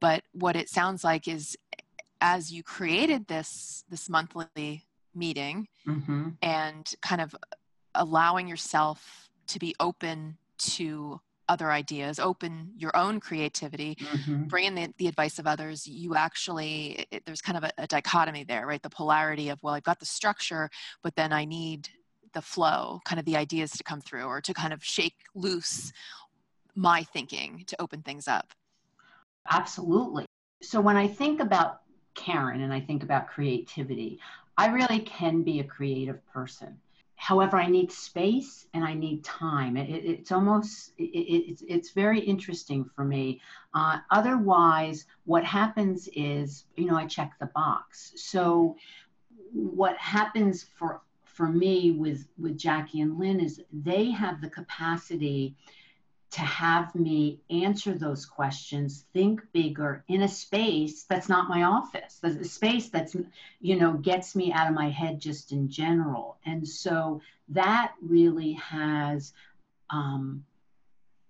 but 0.00 0.24
what 0.32 0.56
it 0.56 0.68
sounds 0.68 1.04
like 1.04 1.28
is 1.28 1.56
as 2.20 2.52
you 2.52 2.62
created 2.62 3.26
this 3.26 3.84
this 3.88 4.08
monthly 4.08 4.86
meeting 5.14 5.66
mm-hmm. 5.86 6.28
and 6.42 6.94
kind 7.02 7.20
of 7.20 7.34
allowing 7.94 8.46
yourself 8.46 9.30
to 9.46 9.58
be 9.58 9.74
open 9.80 10.36
to 10.58 11.20
other 11.48 11.72
ideas 11.72 12.20
open 12.20 12.70
your 12.76 12.96
own 12.96 13.18
creativity 13.18 13.96
mm-hmm. 13.96 14.44
bring 14.44 14.66
in 14.66 14.74
the, 14.76 14.94
the 14.98 15.08
advice 15.08 15.40
of 15.40 15.48
others 15.48 15.86
you 15.86 16.14
actually 16.14 17.06
it, 17.10 17.24
there's 17.26 17.42
kind 17.42 17.58
of 17.58 17.64
a, 17.64 17.72
a 17.78 17.86
dichotomy 17.88 18.44
there 18.44 18.66
right 18.66 18.82
the 18.82 18.90
polarity 18.90 19.48
of 19.48 19.60
well 19.62 19.74
i've 19.74 19.82
got 19.82 19.98
the 19.98 20.06
structure 20.06 20.70
but 21.02 21.14
then 21.16 21.32
i 21.32 21.44
need 21.44 21.88
the 22.34 22.42
flow 22.42 23.00
kind 23.04 23.18
of 23.18 23.24
the 23.24 23.36
ideas 23.36 23.72
to 23.72 23.82
come 23.82 24.00
through 24.00 24.22
or 24.22 24.40
to 24.40 24.54
kind 24.54 24.72
of 24.72 24.84
shake 24.84 25.16
loose 25.34 25.92
my 26.76 27.02
thinking 27.02 27.64
to 27.66 27.74
open 27.80 28.00
things 28.00 28.28
up 28.28 28.52
absolutely 29.50 30.26
so 30.62 30.80
when 30.80 30.96
i 30.96 31.08
think 31.08 31.40
about 31.40 31.80
Karen 32.14 32.60
and 32.62 32.72
I 32.72 32.80
think 32.80 33.02
about 33.02 33.28
creativity, 33.28 34.18
I 34.56 34.68
really 34.68 35.00
can 35.00 35.42
be 35.42 35.60
a 35.60 35.64
creative 35.64 36.24
person. 36.26 36.78
however, 37.16 37.58
I 37.58 37.66
need 37.66 37.92
space 37.92 38.66
and 38.72 38.82
I 38.82 38.94
need 38.94 39.22
time. 39.22 39.76
It, 39.76 39.90
it, 39.90 40.04
it's 40.06 40.32
almost 40.32 40.92
it, 40.96 41.02
it's 41.02 41.62
it's 41.68 41.90
very 41.90 42.18
interesting 42.20 42.84
for 42.94 43.04
me. 43.04 43.40
Uh, 43.74 43.98
otherwise, 44.10 45.04
what 45.24 45.44
happens 45.44 46.08
is 46.14 46.64
you 46.76 46.86
know 46.86 46.96
I 46.96 47.06
check 47.06 47.32
the 47.38 47.50
box. 47.54 48.12
So 48.16 48.76
what 49.52 49.96
happens 49.98 50.62
for 50.62 51.02
for 51.24 51.48
me 51.48 51.90
with 51.92 52.26
with 52.38 52.56
Jackie 52.56 53.02
and 53.02 53.18
Lynn 53.18 53.38
is 53.40 53.62
they 53.70 54.10
have 54.10 54.40
the 54.40 54.50
capacity 54.50 55.56
to 56.30 56.40
have 56.40 56.94
me 56.94 57.40
answer 57.50 57.92
those 57.92 58.24
questions, 58.24 59.04
think 59.12 59.40
bigger 59.52 60.04
in 60.08 60.22
a 60.22 60.28
space 60.28 61.04
that's 61.04 61.28
not 61.28 61.48
my 61.48 61.64
office, 61.64 62.20
a 62.22 62.44
space 62.44 62.88
that's, 62.88 63.16
you 63.60 63.76
know, 63.76 63.94
gets 63.94 64.36
me 64.36 64.52
out 64.52 64.68
of 64.68 64.74
my 64.74 64.88
head 64.88 65.20
just 65.20 65.50
in 65.50 65.68
general. 65.68 66.38
And 66.46 66.66
so 66.66 67.20
that 67.48 67.94
really 68.00 68.52
has 68.52 69.32
um, 69.90 70.44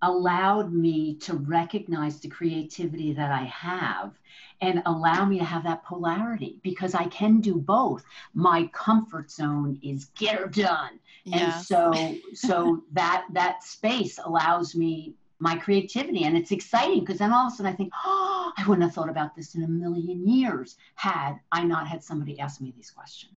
allowed 0.02 0.72
me 0.72 1.14
to 1.16 1.34
recognize 1.34 2.20
the 2.20 2.28
creativity 2.28 3.12
that 3.12 3.30
I 3.30 3.44
have 3.44 4.18
and 4.60 4.82
allow 4.86 5.24
me 5.24 5.38
to 5.38 5.44
have 5.44 5.64
that 5.64 5.84
polarity 5.84 6.58
because 6.62 6.94
I 6.94 7.06
can 7.06 7.40
do 7.40 7.56
both. 7.56 8.04
My 8.34 8.68
comfort 8.72 9.30
zone 9.30 9.78
is 9.82 10.06
get 10.16 10.38
her 10.38 10.46
done. 10.46 11.00
Yeah. 11.24 11.54
And 11.54 11.64
so 11.64 12.16
so 12.34 12.82
that 12.92 13.26
that 13.32 13.62
space 13.62 14.18
allows 14.24 14.74
me 14.74 15.14
my 15.38 15.56
creativity 15.56 16.24
and 16.24 16.36
it's 16.36 16.52
exciting 16.52 17.00
because 17.00 17.18
then 17.18 17.32
all 17.32 17.46
of 17.46 17.52
a 17.52 17.56
sudden 17.56 17.72
I 17.72 17.76
think, 17.76 17.92
oh, 18.04 18.52
I 18.56 18.66
wouldn't 18.66 18.84
have 18.84 18.94
thought 18.94 19.08
about 19.08 19.34
this 19.34 19.54
in 19.54 19.62
a 19.62 19.68
million 19.68 20.28
years 20.28 20.76
had 20.94 21.36
I 21.50 21.64
not 21.64 21.88
had 21.88 22.04
somebody 22.04 22.38
ask 22.38 22.60
me 22.60 22.72
these 22.76 22.90
questions 22.90 23.32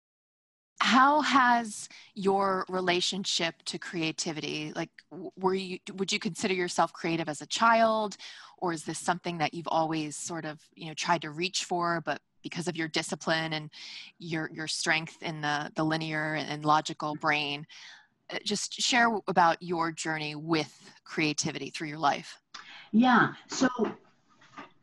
how 0.81 1.21
has 1.21 1.89
your 2.15 2.65
relationship 2.69 3.55
to 3.65 3.79
creativity 3.79 4.73
like 4.75 4.91
were 5.37 5.55
you 5.55 5.79
would 5.95 6.11
you 6.11 6.19
consider 6.19 6.55
yourself 6.55 6.93
creative 6.93 7.29
as 7.29 7.43
a 7.43 7.47
child 7.47 8.17
or 8.59 8.73
is 8.73 8.85
this 8.85 8.99
something 8.99 9.39
that 9.39 9.53
you've 9.53 9.69
always 9.69 10.17
sort 10.17 10.45
of 10.45 10.59
you 10.75 10.87
know 10.87 10.95
tried 10.95 11.21
to 11.21 11.31
reach 11.31 11.65
for 11.65 12.03
but 12.05 12.21
because 12.43 12.67
of 12.67 12.77
your 12.77 12.89
discipline 12.89 13.53
and 13.53 13.71
your 14.19 14.51
your 14.53 14.67
strength 14.67 15.23
in 15.23 15.43
the 15.43 15.71
the 15.77 15.85
linear 15.85 16.35
and 16.35 16.65
logical 16.65 17.15
brain 17.17 17.67
uh, 18.33 18.39
just 18.43 18.73
share 18.75 19.11
about 19.29 19.63
your 19.63 19.93
journey 19.93 20.35
with 20.35 20.73
creativity 21.05 21.69
through 21.69 21.89
your 21.89 21.99
life? 21.99 22.41
Yeah 22.93 23.35
so 23.49 23.69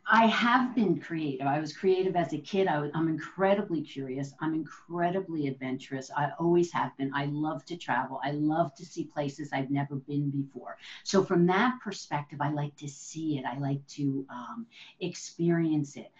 I 0.09 0.27
have 0.27 0.73
been 0.73 1.01
creative. 1.01 1.47
I 1.47 1.59
was 1.59 1.75
creative 1.75 2.15
as 2.15 2.31
a 2.31 2.37
kid. 2.37 2.67
I 2.67 2.89
am 2.95 3.09
incredibly 3.09 3.81
curious. 3.81 4.33
I'm 4.39 4.53
incredibly 4.53 5.47
adventurous. 5.47 6.09
I 6.15 6.29
always 6.39 6.71
have 6.71 6.95
been. 6.97 7.11
I 7.13 7.25
love 7.25 7.65
to 7.65 7.75
travel. 7.75 8.21
I 8.23 8.31
love 8.31 8.73
to 8.75 8.85
see 8.85 9.03
places 9.03 9.49
I've 9.51 9.69
never 9.69 9.95
been 9.95 10.29
before. 10.29 10.77
So, 11.03 11.23
from 11.23 11.45
that 11.47 11.79
perspective, 11.83 12.39
I 12.41 12.51
like 12.51 12.75
to 12.77 12.87
see 12.87 13.37
it. 13.37 13.43
I 13.45 13.57
like 13.59 13.85
to 13.87 14.25
um, 14.29 14.65
experience 15.01 15.97
it. 15.97 16.11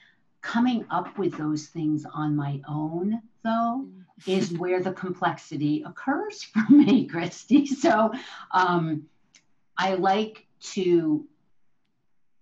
Coming 0.41 0.86
up 0.89 1.17
with 1.17 1.38
those 1.38 1.67
things 1.67 2.06
on 2.13 2.36
my 2.36 2.62
own, 2.67 3.22
though, 3.44 3.88
is 4.25 4.51
where 4.51 4.82
the 4.82 4.91
complexity 4.91 5.84
occurs 5.86 6.44
for 6.44 6.65
me, 6.70 7.08
Christy. 7.08 7.65
So, 7.65 8.12
um, 8.51 9.08
I 9.77 9.94
like 9.94 10.46
to 10.74 11.25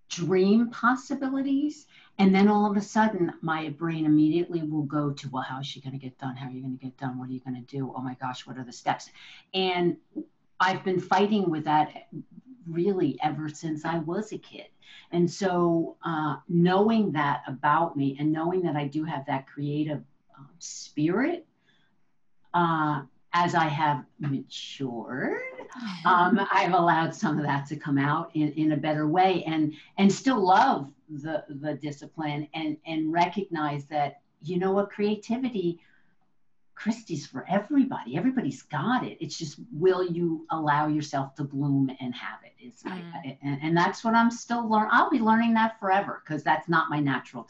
dream 0.08 0.70
possibilities. 0.70 1.86
And 2.18 2.34
then 2.34 2.48
all 2.48 2.70
of 2.70 2.76
a 2.76 2.80
sudden, 2.80 3.32
my 3.42 3.68
brain 3.70 4.06
immediately 4.06 4.62
will 4.62 4.84
go 4.84 5.10
to, 5.10 5.28
well, 5.28 5.42
how 5.42 5.60
is 5.60 5.66
she 5.66 5.80
going 5.80 5.92
to 5.92 5.98
get 5.98 6.18
done? 6.18 6.34
How 6.34 6.48
are 6.48 6.50
you 6.50 6.62
going 6.62 6.78
to 6.78 6.84
get 6.84 6.96
done? 6.96 7.18
What 7.18 7.28
are 7.28 7.32
you 7.32 7.40
going 7.40 7.56
to 7.56 7.76
do? 7.76 7.92
Oh 7.94 8.00
my 8.00 8.14
gosh, 8.14 8.46
what 8.46 8.56
are 8.56 8.64
the 8.64 8.72
steps? 8.72 9.10
And 9.52 9.96
I've 10.58 10.82
been 10.84 11.00
fighting 11.00 11.50
with 11.50 11.64
that 11.64 12.08
really 12.68 13.18
ever 13.22 13.48
since 13.48 13.84
I 13.84 13.98
was 13.98 14.32
a 14.32 14.38
kid. 14.38 14.66
And 15.12 15.30
so, 15.30 15.96
uh, 16.04 16.36
knowing 16.48 17.12
that 17.12 17.42
about 17.46 17.96
me 17.96 18.16
and 18.18 18.32
knowing 18.32 18.62
that 18.62 18.76
I 18.76 18.86
do 18.86 19.04
have 19.04 19.26
that 19.26 19.46
creative 19.46 20.02
um, 20.36 20.48
spirit, 20.58 21.46
uh, 22.54 23.02
as 23.36 23.54
I 23.54 23.66
have 23.66 24.04
matured, 24.18 25.40
um, 26.06 26.40
I've 26.50 26.72
allowed 26.72 27.14
some 27.14 27.38
of 27.38 27.44
that 27.44 27.66
to 27.66 27.76
come 27.76 27.98
out 27.98 28.30
in, 28.34 28.50
in 28.52 28.72
a 28.72 28.76
better 28.76 29.06
way 29.06 29.44
and 29.46 29.74
and 29.98 30.10
still 30.10 30.42
love 30.42 30.90
the 31.10 31.44
the 31.48 31.74
discipline 31.74 32.48
and 32.54 32.78
and 32.86 33.12
recognize 33.12 33.84
that 33.86 34.20
you 34.42 34.58
know 34.58 34.72
what 34.72 34.90
creativity 34.90 35.78
Christie's 36.74 37.26
for 37.26 37.46
everybody. 37.48 38.16
Everybody's 38.16 38.62
got 38.62 39.04
it. 39.04 39.18
It's 39.20 39.36
just 39.36 39.58
will 39.70 40.02
you 40.02 40.46
allow 40.50 40.88
yourself 40.88 41.34
to 41.34 41.44
bloom 41.44 41.90
and 42.00 42.14
have 42.14 42.38
it? 42.42 42.66
Is 42.66 42.82
mm. 42.82 42.92
I, 42.92 43.38
and, 43.42 43.58
and, 43.62 43.76
that's 43.76 44.02
what 44.02 44.14
I'm 44.14 44.30
still 44.30 44.68
learning. 44.68 44.90
I'll 44.92 45.10
be 45.10 45.20
learning 45.20 45.54
that 45.54 45.78
forever 45.78 46.22
because 46.24 46.42
that's 46.42 46.68
not 46.68 46.90
my 46.90 47.00
natural 47.00 47.48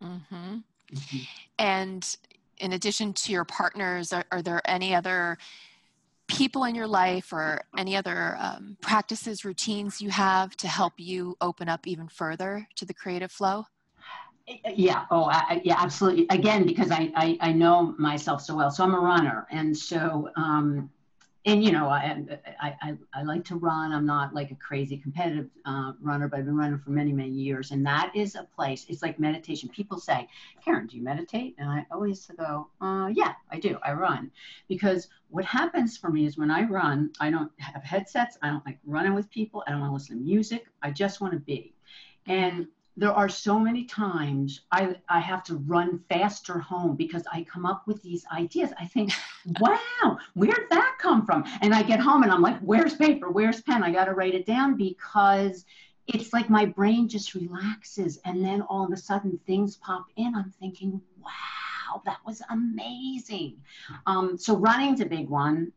talent. 0.00 0.22
Mm-hmm. 0.30 0.56
Mm-hmm. 0.94 1.18
And 1.58 2.16
in 2.58 2.72
addition 2.72 3.12
to 3.12 3.32
your 3.32 3.44
partners, 3.44 4.12
are, 4.12 4.24
are 4.30 4.42
there 4.42 4.62
any 4.64 4.94
other 4.94 5.38
people 6.28 6.64
in 6.64 6.74
your 6.74 6.86
life 6.86 7.32
or 7.32 7.62
any 7.78 7.96
other 7.96 8.36
um, 8.40 8.76
practices, 8.80 9.44
routines 9.44 10.00
you 10.00 10.10
have 10.10 10.56
to 10.56 10.68
help 10.68 10.94
you 10.96 11.36
open 11.40 11.68
up 11.68 11.86
even 11.86 12.08
further 12.08 12.66
to 12.74 12.84
the 12.84 12.94
creative 12.94 13.30
flow? 13.30 13.64
Yeah. 14.74 15.04
Oh, 15.10 15.24
I, 15.24 15.60
yeah, 15.64 15.76
absolutely. 15.78 16.26
Again, 16.30 16.66
because 16.66 16.90
I, 16.90 17.12
I, 17.16 17.38
I 17.40 17.52
know 17.52 17.94
myself 17.98 18.40
so 18.42 18.54
well. 18.54 18.70
So 18.70 18.84
I'm 18.84 18.94
a 18.94 19.00
runner, 19.00 19.46
and 19.50 19.76
so 19.76 20.30
um, 20.36 20.88
and 21.46 21.62
you 21.62 21.70
know, 21.70 21.88
I, 21.88 22.24
I, 22.60 22.96
I, 23.14 23.22
like 23.22 23.44
to 23.44 23.56
run. 23.56 23.92
I'm 23.92 24.04
not 24.04 24.34
like 24.34 24.50
a 24.50 24.56
crazy 24.56 24.96
competitive 24.96 25.46
uh, 25.64 25.92
runner, 26.02 26.26
but 26.26 26.40
I've 26.40 26.44
been 26.44 26.56
running 26.56 26.80
for 26.80 26.90
many, 26.90 27.12
many 27.12 27.30
years. 27.30 27.70
And 27.70 27.86
that 27.86 28.10
is 28.16 28.34
a 28.34 28.42
place, 28.42 28.84
it's 28.88 29.00
like 29.00 29.20
meditation. 29.20 29.68
People 29.68 30.00
say, 30.00 30.28
Karen, 30.64 30.88
do 30.88 30.96
you 30.96 31.04
meditate? 31.04 31.54
And 31.58 31.70
I 31.70 31.86
always 31.92 32.28
go, 32.36 32.68
uh, 32.80 33.10
yeah, 33.14 33.34
I 33.52 33.60
do. 33.60 33.78
I 33.84 33.92
run. 33.92 34.32
Because 34.68 35.06
what 35.28 35.44
happens 35.44 35.96
for 35.96 36.10
me 36.10 36.26
is 36.26 36.36
when 36.36 36.50
I 36.50 36.64
run, 36.64 37.12
I 37.20 37.30
don't 37.30 37.52
have 37.58 37.84
headsets. 37.84 38.36
I 38.42 38.50
don't 38.50 38.66
like 38.66 38.78
running 38.84 39.14
with 39.14 39.30
people. 39.30 39.62
I 39.66 39.70
don't 39.70 39.80
want 39.80 39.90
to 39.90 39.94
listen 39.94 40.18
to 40.18 40.24
music. 40.24 40.66
I 40.82 40.90
just 40.90 41.20
want 41.20 41.32
to 41.32 41.38
be. 41.38 41.74
And 42.26 42.66
there 42.96 43.12
are 43.12 43.28
so 43.28 43.58
many 43.58 43.84
times 43.84 44.62
I, 44.72 44.96
I 45.08 45.20
have 45.20 45.42
to 45.44 45.56
run 45.56 46.00
faster 46.08 46.58
home 46.58 46.96
because 46.96 47.24
I 47.30 47.44
come 47.44 47.66
up 47.66 47.86
with 47.86 48.02
these 48.02 48.24
ideas. 48.34 48.70
I 48.80 48.86
think, 48.86 49.12
wow, 49.60 50.18
where'd 50.34 50.70
that 50.70 50.96
come 50.98 51.26
from? 51.26 51.44
And 51.60 51.74
I 51.74 51.82
get 51.82 52.00
home 52.00 52.22
and 52.22 52.32
I'm 52.32 52.40
like, 52.40 52.58
where's 52.60 52.94
paper? 52.94 53.30
Where's 53.30 53.60
pen? 53.60 53.82
I 53.82 53.90
got 53.90 54.06
to 54.06 54.14
write 54.14 54.34
it 54.34 54.46
down 54.46 54.76
because 54.76 55.66
it's 56.06 56.32
like 56.32 56.48
my 56.48 56.64
brain 56.64 57.08
just 57.08 57.34
relaxes. 57.34 58.18
And 58.24 58.42
then 58.42 58.62
all 58.62 58.84
of 58.84 58.92
a 58.92 58.96
sudden 58.96 59.38
things 59.46 59.76
pop 59.76 60.06
in. 60.16 60.34
I'm 60.34 60.52
thinking, 60.58 61.00
wow, 61.20 62.00
that 62.06 62.18
was 62.24 62.40
amazing. 62.48 63.58
Um, 64.06 64.38
so 64.38 64.56
running's 64.56 65.00
a 65.00 65.06
big 65.06 65.28
one 65.28 65.72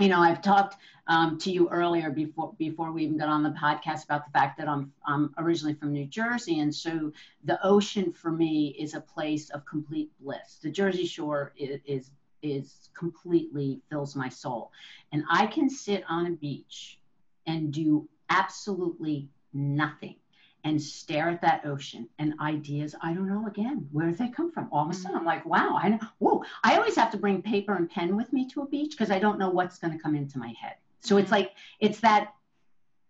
you 0.00 0.08
know, 0.08 0.20
I've 0.20 0.42
talked 0.42 0.76
um, 1.06 1.38
to 1.38 1.50
you 1.50 1.68
earlier 1.68 2.10
before 2.10 2.54
before 2.58 2.90
we 2.92 3.04
even 3.04 3.18
got 3.18 3.28
on 3.28 3.42
the 3.42 3.50
podcast 3.50 4.04
about 4.04 4.24
the 4.24 4.32
fact 4.32 4.58
that 4.58 4.68
I'm 4.68 4.92
I'm 5.06 5.34
originally 5.38 5.74
from 5.74 5.92
New 5.92 6.06
Jersey, 6.06 6.60
and 6.60 6.74
so 6.74 7.12
the 7.44 7.64
ocean 7.64 8.12
for 8.12 8.30
me 8.32 8.74
is 8.78 8.94
a 8.94 9.00
place 9.00 9.50
of 9.50 9.64
complete 9.66 10.10
bliss. 10.20 10.58
The 10.62 10.70
Jersey 10.70 11.06
Shore 11.06 11.52
is 11.56 11.80
is, 11.84 12.10
is 12.42 12.90
completely 12.94 13.82
fills 13.90 14.16
my 14.16 14.28
soul, 14.28 14.72
and 15.12 15.24
I 15.30 15.46
can 15.46 15.68
sit 15.68 16.04
on 16.08 16.26
a 16.26 16.30
beach 16.30 16.98
and 17.46 17.72
do 17.72 18.08
absolutely 18.30 19.28
nothing 19.52 20.16
and 20.64 20.80
stare 20.80 21.28
at 21.28 21.40
that 21.42 21.64
ocean 21.66 22.08
and 22.18 22.34
ideas 22.40 22.94
i 23.02 23.12
don't 23.12 23.28
know 23.28 23.46
again 23.46 23.86
where 23.92 24.06
did 24.06 24.18
they 24.18 24.28
come 24.28 24.50
from 24.50 24.68
all 24.72 24.84
of 24.84 24.90
a 24.90 24.94
sudden 24.94 25.16
i'm 25.16 25.24
like 25.24 25.44
wow 25.46 25.78
i 25.80 25.88
know 25.88 25.98
whoa 26.18 26.42
i 26.64 26.76
always 26.76 26.96
have 26.96 27.10
to 27.10 27.16
bring 27.16 27.40
paper 27.42 27.74
and 27.74 27.90
pen 27.90 28.16
with 28.16 28.32
me 28.32 28.48
to 28.48 28.62
a 28.62 28.66
beach 28.66 28.92
because 28.92 29.10
i 29.10 29.18
don't 29.18 29.38
know 29.38 29.50
what's 29.50 29.78
going 29.78 29.92
to 29.92 30.02
come 30.02 30.14
into 30.14 30.38
my 30.38 30.52
head 30.60 30.74
so 31.00 31.16
it's 31.16 31.26
mm-hmm. 31.26 31.34
like 31.34 31.52
it's 31.80 32.00
that 32.00 32.34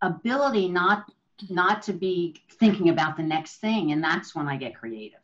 ability 0.02 0.68
not 0.68 1.10
not 1.48 1.82
to 1.82 1.92
be 1.92 2.36
thinking 2.58 2.88
about 2.88 3.16
the 3.16 3.22
next 3.22 3.56
thing 3.56 3.92
and 3.92 4.02
that's 4.02 4.34
when 4.34 4.48
i 4.48 4.56
get 4.56 4.74
creative 4.74 5.20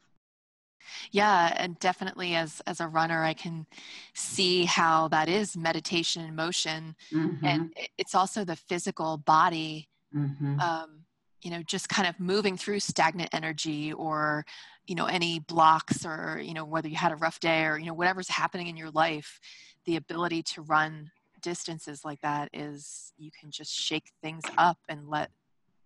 yeah 1.12 1.54
and 1.56 1.78
definitely 1.78 2.34
as 2.34 2.60
as 2.66 2.80
a 2.80 2.88
runner 2.88 3.22
i 3.22 3.34
can 3.34 3.66
see 4.14 4.64
how 4.64 5.08
that 5.08 5.28
is 5.28 5.56
meditation 5.56 6.24
in 6.24 6.34
motion 6.34 6.94
mm-hmm. 7.12 7.44
and 7.44 7.72
it's 7.98 8.14
also 8.14 8.44
the 8.44 8.56
physical 8.56 9.18
body 9.18 9.88
mm-hmm. 10.14 10.58
um, 10.58 11.04
you 11.42 11.50
know 11.50 11.62
just 11.62 11.88
kind 11.88 12.08
of 12.08 12.18
moving 12.18 12.56
through 12.56 12.80
stagnant 12.80 13.30
energy 13.32 13.92
or 13.92 14.44
you 14.86 14.94
know 14.94 15.06
any 15.06 15.38
blocks 15.40 16.04
or 16.04 16.40
you 16.42 16.54
know 16.54 16.64
whether 16.64 16.88
you 16.88 16.96
had 16.96 17.12
a 17.12 17.16
rough 17.16 17.40
day 17.40 17.64
or 17.64 17.78
you 17.78 17.86
know 17.86 17.94
whatever's 17.94 18.28
happening 18.28 18.66
in 18.66 18.76
your 18.76 18.90
life 18.90 19.40
the 19.86 19.96
ability 19.96 20.42
to 20.42 20.62
run 20.62 21.10
distances 21.42 22.04
like 22.04 22.20
that 22.20 22.48
is 22.52 23.12
you 23.16 23.30
can 23.38 23.50
just 23.50 23.72
shake 23.72 24.10
things 24.22 24.44
up 24.58 24.78
and 24.88 25.08
let 25.08 25.30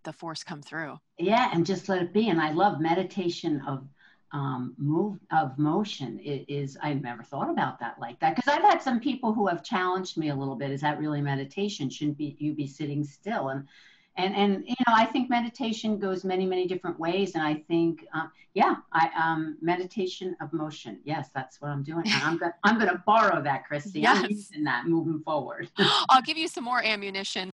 the 0.03 0.13
force 0.13 0.43
come 0.43 0.61
through 0.61 0.97
yeah 1.17 1.49
and 1.53 1.65
just 1.65 1.87
let 1.89 2.01
it 2.01 2.13
be 2.13 2.29
and 2.29 2.41
i 2.41 2.51
love 2.51 2.79
meditation 2.79 3.61
of 3.67 3.87
um, 4.31 4.73
move 4.77 5.17
of 5.31 5.57
motion 5.57 6.19
is, 6.19 6.77
I've 6.81 7.01
never 7.01 7.23
thought 7.23 7.49
about 7.49 7.79
that 7.79 7.95
like 8.01 8.19
that 8.19 8.35
because 8.35 8.53
I've 8.53 8.69
had 8.69 8.81
some 8.81 8.99
people 8.99 9.33
who 9.33 9.47
have 9.47 9.63
challenged 9.63 10.17
me 10.17 10.27
a 10.27 10.35
little 10.35 10.55
bit. 10.55 10.71
Is 10.71 10.81
that 10.81 10.99
really 10.99 11.21
meditation? 11.21 11.89
Shouldn't 11.89 12.17
be 12.17 12.35
you 12.37 12.53
be 12.53 12.67
sitting 12.67 13.05
still? 13.05 13.49
And 13.49 13.65
and 14.17 14.35
and 14.35 14.63
you 14.67 14.75
know 14.87 14.93
I 14.95 15.05
think 15.05 15.29
meditation 15.29 15.99
goes 15.99 16.23
many 16.23 16.45
many 16.45 16.67
different 16.67 16.99
ways. 16.99 17.35
And 17.35 17.43
I 17.43 17.55
think 17.67 18.05
uh, 18.13 18.27
yeah, 18.53 18.75
I 18.93 19.09
um 19.21 19.57
meditation 19.61 20.35
of 20.41 20.53
motion. 20.53 20.99
Yes, 21.03 21.29
that's 21.33 21.61
what 21.61 21.69
I'm 21.69 21.83
doing. 21.83 22.05
And 22.05 22.23
I'm 22.23 22.37
gonna 22.37 22.53
I'm 22.63 22.79
gonna 22.79 23.03
borrow 23.05 23.41
that, 23.43 23.65
Christy. 23.65 24.01
Yes. 24.01 24.23
I'm 24.23 24.29
using 24.29 24.63
that 24.65 24.87
moving 24.87 25.21
forward. 25.23 25.69
I'll 26.09 26.21
give 26.21 26.37
you 26.37 26.47
some 26.47 26.63
more 26.63 26.83
ammunition. 26.83 27.49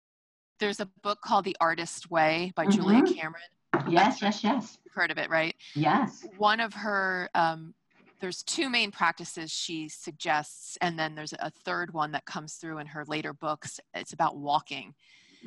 There's 0.58 0.80
a 0.80 0.86
book 1.02 1.20
called 1.22 1.46
The 1.46 1.56
Artist 1.60 2.10
Way 2.10 2.52
by 2.54 2.66
mm-hmm. 2.66 2.72
Julia 2.72 3.14
Cameron 3.14 3.42
Yes, 3.88 4.20
yes, 4.22 4.42
yes. 4.44 4.78
You've 4.84 4.94
heard 4.94 5.10
of 5.10 5.18
it, 5.18 5.30
right? 5.30 5.54
Yes. 5.74 6.26
One 6.38 6.60
of 6.60 6.74
her, 6.74 7.30
um, 7.34 7.74
there's 8.20 8.42
two 8.42 8.68
main 8.68 8.90
practices 8.90 9.50
she 9.50 9.88
suggests, 9.88 10.76
and 10.80 10.98
then 10.98 11.14
there's 11.14 11.32
a 11.32 11.50
third 11.64 11.92
one 11.92 12.12
that 12.12 12.26
comes 12.26 12.54
through 12.54 12.78
in 12.78 12.86
her 12.86 13.04
later 13.06 13.32
books. 13.32 13.80
It's 13.94 14.12
about 14.12 14.36
walking. 14.36 14.94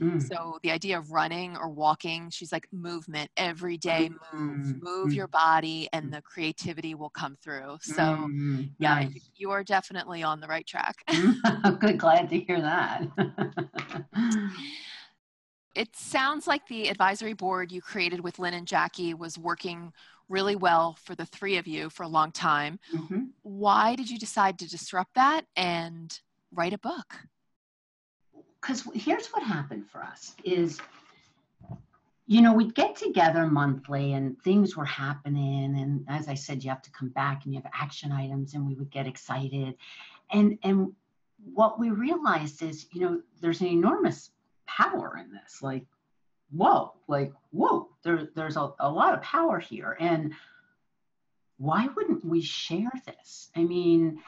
Mm. 0.01 0.21
So 0.21 0.59
the 0.63 0.71
idea 0.71 0.97
of 0.97 1.11
running 1.11 1.55
or 1.57 1.69
walking, 1.69 2.29
she's 2.29 2.51
like 2.51 2.67
movement 2.71 3.29
every 3.37 3.77
day, 3.77 4.09
move, 4.33 4.65
mm. 4.65 4.81
move 4.81 5.09
mm. 5.09 5.15
your 5.15 5.27
body, 5.27 5.87
and 5.93 6.11
the 6.11 6.21
creativity 6.21 6.95
will 6.95 7.09
come 7.09 7.37
through. 7.43 7.77
So 7.81 8.01
mm. 8.01 8.69
yeah, 8.79 8.95
nice. 8.95 9.29
you 9.35 9.51
are 9.51 9.63
definitely 9.63 10.23
on 10.23 10.39
the 10.39 10.47
right 10.47 10.65
track. 10.65 10.95
Good, 11.79 11.97
glad 11.97 12.29
to 12.29 12.39
hear 12.39 12.61
that. 12.61 13.07
it 15.75 15.95
sounds 15.95 16.47
like 16.47 16.67
the 16.67 16.89
advisory 16.89 17.33
board 17.33 17.71
you 17.71 17.81
created 17.81 18.21
with 18.21 18.39
Lynn 18.39 18.53
and 18.53 18.67
Jackie 18.67 19.13
was 19.13 19.37
working 19.37 19.93
really 20.29 20.55
well 20.55 20.97
for 21.03 21.15
the 21.15 21.25
three 21.25 21.57
of 21.57 21.67
you 21.67 21.89
for 21.89 22.03
a 22.03 22.07
long 22.07 22.31
time. 22.31 22.79
Mm-hmm. 22.95 23.25
Why 23.43 23.95
did 23.95 24.09
you 24.09 24.17
decide 24.17 24.57
to 24.59 24.69
disrupt 24.69 25.15
that 25.15 25.45
and 25.55 26.17
write 26.51 26.73
a 26.73 26.77
book? 26.77 27.25
Because 28.63 28.87
here's 28.93 29.27
what 29.27 29.43
happened 29.43 29.89
for 29.89 30.01
us 30.01 30.35
is 30.43 30.79
you 32.25 32.41
know 32.41 32.53
we'd 32.53 32.73
get 32.73 32.95
together 32.95 33.45
monthly 33.45 34.13
and 34.13 34.41
things 34.41 34.77
were 34.77 34.85
happening 34.85 35.77
and 35.77 36.05
as 36.07 36.29
i 36.29 36.33
said 36.33 36.63
you 36.63 36.69
have 36.69 36.81
to 36.81 36.89
come 36.91 37.09
back 37.09 37.43
and 37.43 37.53
you 37.53 37.59
have 37.59 37.69
action 37.73 38.13
items 38.13 38.53
and 38.53 38.65
we 38.65 38.75
would 38.75 38.89
get 38.89 39.05
excited 39.05 39.75
and 40.31 40.57
and 40.63 40.93
what 41.53 41.77
we 41.77 41.89
realized 41.89 42.61
is 42.61 42.87
you 42.93 43.01
know 43.01 43.21
there's 43.41 43.59
an 43.59 43.67
enormous 43.67 44.31
power 44.77 45.17
in 45.17 45.31
this. 45.31 45.61
Like, 45.61 45.85
whoa, 46.51 46.93
like, 47.07 47.33
whoa, 47.51 47.89
there, 48.03 48.29
there's 48.35 48.57
a, 48.57 48.71
a 48.79 48.89
lot 48.89 49.13
of 49.13 49.21
power 49.21 49.59
here. 49.59 49.97
And 49.99 50.33
why 51.57 51.87
wouldn't 51.95 52.25
we 52.25 52.41
share 52.41 52.91
this? 53.05 53.49
I 53.55 53.63
mean, 53.63 54.19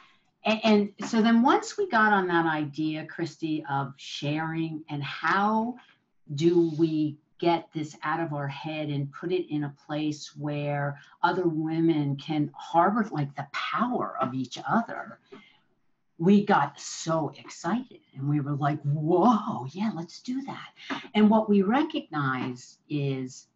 and, 0.46 0.60
and 0.64 1.10
so 1.10 1.22
then 1.22 1.42
once 1.42 1.78
we 1.78 1.90
got 1.90 2.14
on 2.14 2.28
that 2.28 2.46
idea, 2.46 3.06
Christy, 3.06 3.66
of 3.70 3.94
sharing 3.98 4.84
and 4.90 5.04
how 5.04 5.76
do 6.36 6.72
we 6.78 7.18
get 7.38 7.68
this 7.74 7.98
out 8.04 8.22
of 8.22 8.34
our 8.34 8.48
head 8.48 8.90
and 8.90 9.12
put 9.12 9.32
it 9.32 9.52
in 9.54 9.66
a 9.66 9.76
place 9.86 10.36
where 10.38 10.98
other 11.22 11.48
women 11.48 12.16
can 12.16 12.50
harbor 12.56 13.06
like 13.12 13.36
the 13.36 13.48
power 13.52 14.18
of 14.22 14.34
each 14.34 14.58
other 14.68 15.20
we 16.18 16.46
got 16.46 16.80
so 16.80 17.32
excited 17.38 18.00
and 18.16 18.28
we 18.28 18.40
were 18.40 18.56
like, 18.56 18.82
whoa, 18.84 19.66
yeah, 19.72 19.92
let's 19.94 20.22
do 20.22 20.42
that. 20.44 21.02
And 21.14 21.30
what 21.30 21.50
we 21.50 21.62
recognize 21.62 22.78
is 22.90 23.48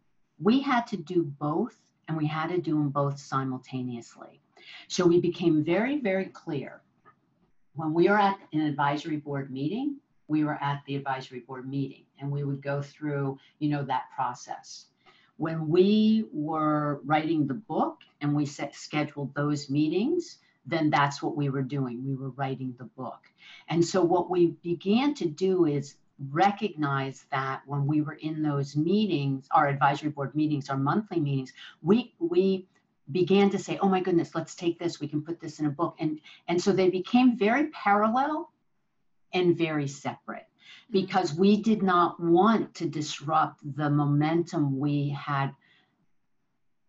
we 0.41 0.61
had 0.61 0.85
to 0.87 0.97
do 0.97 1.23
both 1.23 1.77
and 2.07 2.17
we 2.17 2.27
had 2.27 2.49
to 2.49 2.59
do 2.59 2.73
them 2.73 2.89
both 2.89 3.19
simultaneously. 3.19 4.41
So 4.87 5.05
we 5.05 5.19
became 5.19 5.63
very, 5.63 5.99
very 5.99 6.25
clear. 6.25 6.81
When 7.75 7.93
we 7.93 8.09
were 8.09 8.17
at 8.17 8.39
an 8.53 8.61
advisory 8.61 9.17
board 9.17 9.51
meeting, 9.51 9.97
we 10.27 10.43
were 10.43 10.61
at 10.61 10.83
the 10.85 10.95
advisory 10.95 11.39
board 11.39 11.67
meeting 11.67 12.03
and 12.19 12.31
we 12.31 12.43
would 12.43 12.61
go 12.61 12.81
through, 12.81 13.37
you 13.59 13.69
know, 13.69 13.83
that 13.83 14.05
process. 14.15 14.85
When 15.37 15.69
we 15.69 16.25
were 16.33 17.01
writing 17.05 17.47
the 17.47 17.53
book 17.53 17.99
and 18.21 18.35
we 18.35 18.45
set, 18.45 18.75
scheduled 18.75 19.33
those 19.35 19.69
meetings, 19.69 20.39
then 20.65 20.89
that's 20.89 21.23
what 21.23 21.35
we 21.35 21.49
were 21.49 21.61
doing. 21.61 22.05
We 22.05 22.15
were 22.15 22.31
writing 22.31 22.75
the 22.77 22.85
book. 22.85 23.21
And 23.69 23.83
so 23.83 24.03
what 24.03 24.29
we 24.29 24.57
began 24.61 25.13
to 25.15 25.27
do 25.27 25.65
is 25.65 25.95
recognize 26.31 27.25
that 27.31 27.61
when 27.65 27.87
we 27.87 28.01
were 28.01 28.15
in 28.21 28.43
those 28.43 28.75
meetings, 28.75 29.47
our 29.51 29.67
advisory 29.67 30.09
board 30.09 30.35
meetings, 30.35 30.69
our 30.69 30.77
monthly 30.77 31.19
meetings, 31.19 31.53
we 31.81 32.13
we 32.19 32.67
began 33.11 33.49
to 33.51 33.59
say, 33.59 33.77
"Oh 33.79 33.89
my 33.89 34.01
goodness, 34.01 34.35
let's 34.35 34.55
take 34.55 34.79
this. 34.79 34.99
We 34.99 35.07
can 35.07 35.21
put 35.21 35.39
this 35.39 35.59
in 35.59 35.65
a 35.65 35.71
book." 35.71 35.95
And 35.99 36.19
and 36.47 36.61
so 36.61 36.71
they 36.71 36.89
became 36.89 37.37
very 37.37 37.67
parallel 37.67 38.51
and 39.33 39.57
very 39.57 39.87
separate 39.87 40.47
mm. 40.89 40.91
because 40.91 41.33
we 41.33 41.61
did 41.61 41.83
not 41.83 42.19
want 42.19 42.73
to 42.75 42.87
disrupt 42.87 43.59
the 43.75 43.89
momentum 43.89 44.79
we 44.79 45.09
had 45.09 45.53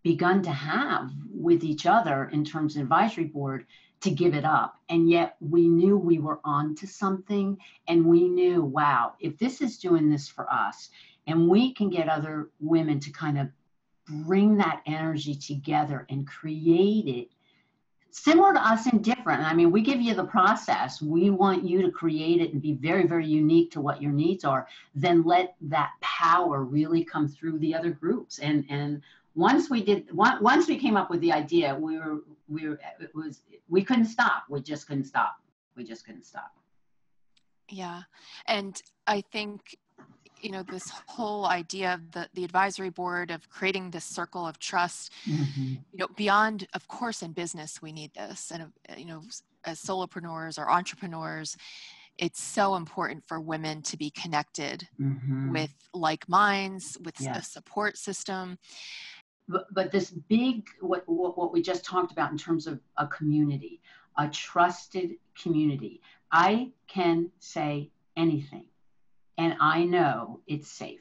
begun 0.02 0.42
to 0.42 0.50
have 0.50 1.11
with 1.30 1.62
each 1.62 1.87
other 1.87 2.30
in 2.33 2.44
terms 2.44 2.76
of 2.76 2.83
advisory 2.83 3.24
board 3.24 3.66
to 4.00 4.11
give 4.11 4.35
it 4.35 4.44
up. 4.44 4.76
And 4.88 5.11
yet 5.11 5.37
we 5.40 5.68
knew 5.68 5.96
we 5.96 6.18
were 6.18 6.40
on 6.42 6.74
to 6.76 6.87
something 6.87 7.59
and 7.87 8.06
we 8.06 8.28
knew, 8.28 8.62
wow, 8.62 9.14
if 9.20 9.38
this 9.38 9.61
is 9.61 9.78
doing 9.78 10.09
this 10.09 10.26
for 10.26 10.50
us 10.50 10.88
and 11.26 11.48
we 11.48 11.74
can 11.74 11.90
get 11.90 12.09
other 12.09 12.50
women 12.61 12.98
to 13.00 13.11
kind 13.11 13.38
of 13.38 13.48
bring 14.11 14.57
that 14.59 14.83
energy 14.87 15.35
together 15.35 16.07
and 16.11 16.27
create 16.27 17.07
it 17.07 17.29
similar 18.12 18.53
to 18.53 18.61
us 18.61 18.87
and 18.87 19.05
different. 19.05 19.42
I 19.42 19.55
mean, 19.55 19.70
we 19.70 19.83
give 19.83 20.01
you 20.01 20.14
the 20.14 20.25
process. 20.25 21.01
We 21.01 21.31
want 21.31 21.64
you 21.64 21.81
to 21.83 21.90
create 21.90 22.40
it 22.40 22.53
and 22.53 22.61
be 22.61 22.73
very, 22.73 23.07
very 23.07 23.27
unique 23.27 23.70
to 23.73 23.81
what 23.81 24.03
your 24.03 24.12
needs 24.12 24.44
are. 24.44 24.66
Then 24.94 25.23
let 25.23 25.55
that 25.62 25.92
power 26.01 26.64
really 26.64 27.05
come 27.05 27.29
through 27.29 27.59
the 27.61 27.75
other 27.75 27.90
groups 27.90 28.38
and 28.38 28.64
and 28.68 29.03
once 29.35 29.70
we 29.70 29.83
did 29.83 30.09
once 30.12 30.66
we 30.66 30.77
came 30.77 30.96
up 30.96 31.09
with 31.09 31.20
the 31.20 31.33
idea 31.33 31.75
we 31.75 31.99
were 31.99 32.18
we 32.49 32.68
were 32.68 32.81
it 32.99 33.14
was 33.14 33.42
we 33.68 33.83
couldn't 33.83 34.07
stop 34.07 34.44
we 34.49 34.61
just 34.61 34.88
couldn't 34.88 35.05
stop 35.05 35.37
we 35.77 35.85
just 35.85 36.05
couldn't 36.05 36.25
stop 36.25 36.51
yeah 37.68 38.03
and 38.46 38.83
i 39.07 39.20
think 39.33 39.79
you 40.40 40.50
know 40.50 40.62
this 40.62 40.90
whole 41.07 41.46
idea 41.46 41.94
of 41.94 42.12
the, 42.12 42.29
the 42.35 42.44
advisory 42.44 42.90
board 42.90 43.31
of 43.31 43.48
creating 43.50 43.90
this 43.90 44.05
circle 44.05 44.46
of 44.46 44.59
trust 44.59 45.12
mm-hmm. 45.24 45.74
you 45.92 45.98
know 45.98 46.09
beyond 46.16 46.66
of 46.74 46.87
course 46.88 47.22
in 47.22 47.33
business 47.33 47.83
we 47.83 47.92
need 47.92 48.12
this 48.14 48.50
and 48.50 48.72
you 48.96 49.07
know 49.07 49.22
as 49.64 49.81
solopreneurs 49.81 50.59
or 50.59 50.70
entrepreneurs 50.70 51.57
it's 52.18 52.42
so 52.42 52.74
important 52.74 53.26
for 53.26 53.40
women 53.40 53.81
to 53.83 53.96
be 53.96 54.11
connected 54.11 54.87
mm-hmm. 55.00 55.53
with 55.53 55.72
like 55.94 56.29
minds 56.29 56.98
with 57.05 57.14
yes. 57.20 57.38
a 57.38 57.50
support 57.50 57.96
system 57.96 58.59
but, 59.48 59.66
but 59.72 59.90
this 59.90 60.11
big 60.11 60.68
what, 60.81 61.03
what, 61.07 61.37
what 61.37 61.53
we 61.53 61.61
just 61.61 61.85
talked 61.85 62.12
about 62.12 62.31
in 62.31 62.38
terms 62.38 62.66
of 62.66 62.81
a 62.96 63.07
community 63.07 63.81
a 64.18 64.29
trusted 64.29 65.12
community 65.40 66.00
i 66.33 66.70
can 66.87 67.31
say 67.38 67.90
anything 68.16 68.64
and 69.40 69.55
i 69.61 69.85
know 69.85 70.40
it's 70.46 70.70
safe. 70.70 71.00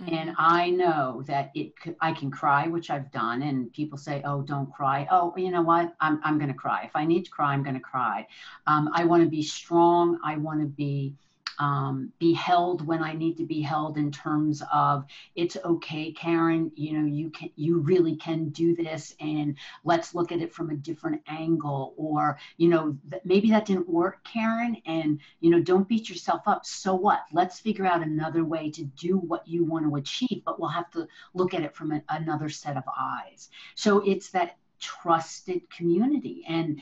Mm-hmm. 0.00 0.14
and 0.14 0.34
i 0.38 0.70
know 0.70 1.24
that 1.26 1.50
it 1.54 1.72
i 2.00 2.12
can 2.12 2.30
cry 2.30 2.68
which 2.68 2.88
i've 2.90 3.10
done 3.10 3.42
and 3.42 3.72
people 3.72 3.98
say 3.98 4.22
oh 4.24 4.42
don't 4.42 4.70
cry. 4.72 5.08
Oh 5.10 5.34
you 5.36 5.50
know 5.50 5.62
what? 5.62 5.86
I'm, 6.00 6.20
I'm 6.22 6.38
going 6.38 6.52
to 6.56 6.60
cry. 6.64 6.80
If 6.84 6.94
i 6.94 7.04
need 7.04 7.24
to 7.24 7.30
cry 7.30 7.52
i'm 7.52 7.64
going 7.68 7.80
to 7.82 7.88
cry. 7.94 8.26
Um, 8.66 8.90
i 8.94 9.04
want 9.04 9.24
to 9.24 9.30
be 9.38 9.42
strong. 9.42 10.18
I 10.24 10.36
want 10.36 10.60
to 10.60 10.70
be 10.84 11.14
um, 11.58 12.12
be 12.18 12.32
held 12.32 12.86
when 12.86 13.02
I 13.02 13.12
need 13.12 13.36
to 13.38 13.44
be 13.44 13.60
held 13.60 13.96
in 13.98 14.12
terms 14.12 14.62
of 14.72 15.04
it's 15.34 15.56
okay, 15.64 16.12
Karen, 16.12 16.70
you 16.74 16.92
know, 16.98 17.06
you 17.06 17.30
can, 17.30 17.50
you 17.56 17.78
really 17.78 18.16
can 18.16 18.50
do 18.50 18.74
this 18.76 19.14
and 19.20 19.56
let's 19.84 20.14
look 20.14 20.32
at 20.32 20.40
it 20.40 20.54
from 20.54 20.70
a 20.70 20.76
different 20.76 21.20
angle 21.26 21.94
or, 21.96 22.38
you 22.56 22.68
know, 22.68 22.96
th- 23.10 23.22
maybe 23.24 23.50
that 23.50 23.66
didn't 23.66 23.88
work, 23.88 24.22
Karen, 24.24 24.76
and, 24.86 25.20
you 25.40 25.50
know, 25.50 25.60
don't 25.60 25.88
beat 25.88 26.08
yourself 26.08 26.42
up. 26.46 26.64
So 26.64 26.94
what? 26.94 27.24
Let's 27.32 27.58
figure 27.58 27.86
out 27.86 28.02
another 28.02 28.44
way 28.44 28.70
to 28.70 28.84
do 28.84 29.18
what 29.18 29.46
you 29.46 29.64
want 29.64 29.84
to 29.86 29.96
achieve, 29.96 30.42
but 30.44 30.60
we'll 30.60 30.68
have 30.68 30.90
to 30.92 31.08
look 31.34 31.54
at 31.54 31.62
it 31.62 31.74
from 31.74 31.92
a, 31.92 32.02
another 32.08 32.48
set 32.48 32.76
of 32.76 32.84
eyes. 32.98 33.50
So 33.74 33.98
it's 34.00 34.30
that 34.30 34.56
trusted 34.80 35.68
community 35.70 36.44
and, 36.48 36.80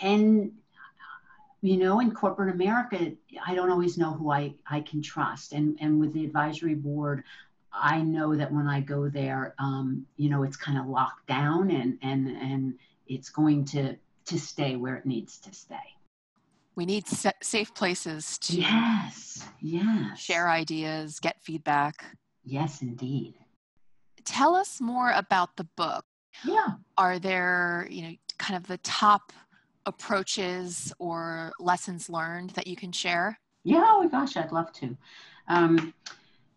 and 0.00 0.52
you 1.64 1.78
know 1.78 2.00
in 2.00 2.12
corporate 2.12 2.54
america 2.54 3.10
i 3.46 3.54
don't 3.54 3.70
always 3.70 3.96
know 3.96 4.12
who 4.12 4.30
i 4.30 4.52
i 4.70 4.80
can 4.80 5.00
trust. 5.00 5.54
And 5.54 5.78
and 5.80 5.98
with 5.98 6.12
the 6.12 6.24
advisory 6.24 6.74
board 6.74 7.24
i 7.72 8.02
know 8.02 8.36
that 8.36 8.52
when 8.52 8.68
i 8.68 8.80
go 8.80 9.08
there 9.08 9.54
um, 9.58 10.06
you 10.16 10.28
know 10.28 10.42
it's 10.42 10.58
kind 10.58 10.78
of 10.78 10.86
locked 10.86 11.26
down 11.26 11.70
and 11.70 11.98
and 12.02 12.28
and 12.28 12.74
it's 13.06 13.30
going 13.30 13.64
to 13.66 13.96
to 14.26 14.38
stay 14.38 14.76
where 14.76 14.96
it 14.96 15.04
needs 15.04 15.38
to 15.38 15.52
stay. 15.52 15.96
We 16.76 16.86
need 16.86 17.04
safe 17.42 17.74
places 17.74 18.38
to 18.38 18.56
yes 18.56 19.46
yes. 19.60 20.18
share 20.18 20.50
ideas 20.50 21.18
get 21.18 21.40
feedback. 21.40 22.04
Yes 22.44 22.82
indeed. 22.82 23.34
Tell 24.24 24.54
us 24.54 24.82
more 24.82 25.12
about 25.12 25.56
the 25.56 25.64
book. 25.76 26.04
Yeah. 26.44 26.74
Are 26.98 27.18
there, 27.18 27.86
you 27.90 28.02
know, 28.02 28.14
kind 28.38 28.56
of 28.56 28.66
the 28.66 28.78
top 28.78 29.32
approaches 29.86 30.92
or 30.98 31.52
lessons 31.58 32.08
learned 32.08 32.50
that 32.50 32.66
you 32.66 32.76
can 32.76 32.92
share? 32.92 33.38
Yeah, 33.64 33.84
oh 33.86 34.08
gosh, 34.08 34.36
I'd 34.36 34.52
love 34.52 34.72
to. 34.74 34.96
Um, 35.48 35.94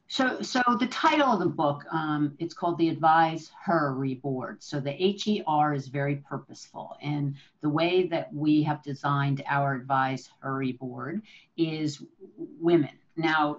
so, 0.09 0.41
so 0.41 0.61
the 0.79 0.87
title 0.87 1.33
of 1.33 1.39
the 1.39 1.47
book, 1.47 1.83
um, 1.91 2.33
it's 2.39 2.53
called 2.53 2.77
the 2.77 2.87
Advise 2.87 3.51
Her 3.61 3.93
Board. 4.21 4.63
So 4.63 4.79
the 4.79 4.91
HER 4.91 5.73
is 5.73 5.87
very 5.87 6.17
purposeful, 6.17 6.95
and 7.01 7.35
the 7.61 7.69
way 7.69 8.07
that 8.07 8.33
we 8.33 8.63
have 8.63 8.81
designed 8.83 9.43
our 9.47 9.75
Advise 9.75 10.29
Her 10.39 10.63
Board 10.79 11.21
is 11.57 12.01
women. 12.37 12.91
Now, 13.17 13.57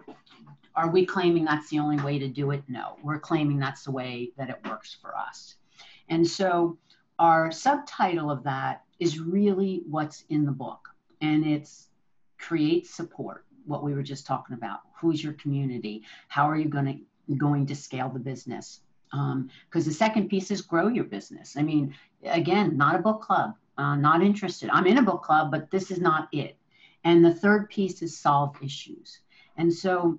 are 0.75 0.91
we 0.91 1.05
claiming 1.05 1.45
that's 1.45 1.69
the 1.69 1.81
only 1.81 2.03
way 2.03 2.19
to 2.19 2.29
do 2.29 2.51
it? 2.53 2.63
No, 2.67 2.97
we're 3.03 3.19
claiming 3.19 3.59
that's 3.59 3.85
the 3.85 3.91
way 3.91 4.31
that 4.39 4.49
it 4.49 4.59
works 4.67 4.97
for 5.03 5.15
us. 5.17 5.57
And 6.09 6.27
so, 6.27 6.79
our 7.19 7.51
subtitle 7.51 8.31
of 8.31 8.45
that 8.45 8.83
is 8.99 9.19
really 9.19 9.83
what's 9.89 10.25
in 10.29 10.45
the 10.45 10.53
book, 10.53 10.89
and 11.21 11.45
it's 11.47 11.89
create 12.39 12.87
support 12.87 13.45
what 13.67 13.83
we 13.83 13.95
were 13.95 14.03
just 14.03 14.27
talking 14.27 14.55
about. 14.55 14.81
Who's 15.01 15.23
your 15.23 15.35
community? 15.35 16.03
How 16.29 16.49
are 16.49 16.57
you 16.57 16.69
going 16.69 16.87
to 16.87 17.35
going 17.35 17.67
to 17.67 17.75
scale 17.75 18.09
the 18.09 18.19
business? 18.19 18.81
Because 19.11 19.33
um, 19.33 19.51
the 19.71 19.93
second 19.93 20.29
piece 20.29 20.51
is 20.51 20.63
grow 20.63 20.89
your 20.89 21.05
business. 21.05 21.57
I 21.57 21.63
mean, 21.63 21.95
again, 22.25 22.77
not 22.77 22.95
a 22.95 22.99
book 22.99 23.23
club. 23.23 23.55
Uh, 23.77 23.95
not 23.95 24.23
interested. 24.23 24.71
I'm 24.73 24.87
in 24.87 24.99
a 24.99 25.03
book 25.03 25.23
club, 25.23 25.51
but 25.51 25.71
this 25.71 25.91
is 25.91 26.01
not 26.01 26.29
it. 26.33 26.57
And 27.05 27.25
the 27.25 27.35
third 27.35 27.69
piece 27.71 28.03
is 28.03 28.19
solve 28.19 28.57
issues. 28.63 29.21
And 29.57 29.73
so 29.73 30.19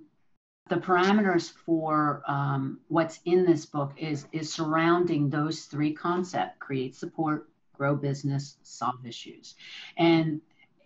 the 0.69 0.77
parameters 0.77 1.51
for 1.51 2.21
um, 2.27 2.79
what's 2.88 3.19
in 3.25 3.45
this 3.45 3.65
book 3.65 3.93
is 3.97 4.27
is 4.32 4.53
surrounding 4.53 5.29
those 5.29 5.65
three 5.65 5.93
concepts: 5.93 6.55
create 6.60 6.95
support, 6.95 7.49
grow 7.73 7.95
business, 7.95 8.58
solve 8.62 9.05
issues. 9.05 9.55
And 9.97 10.41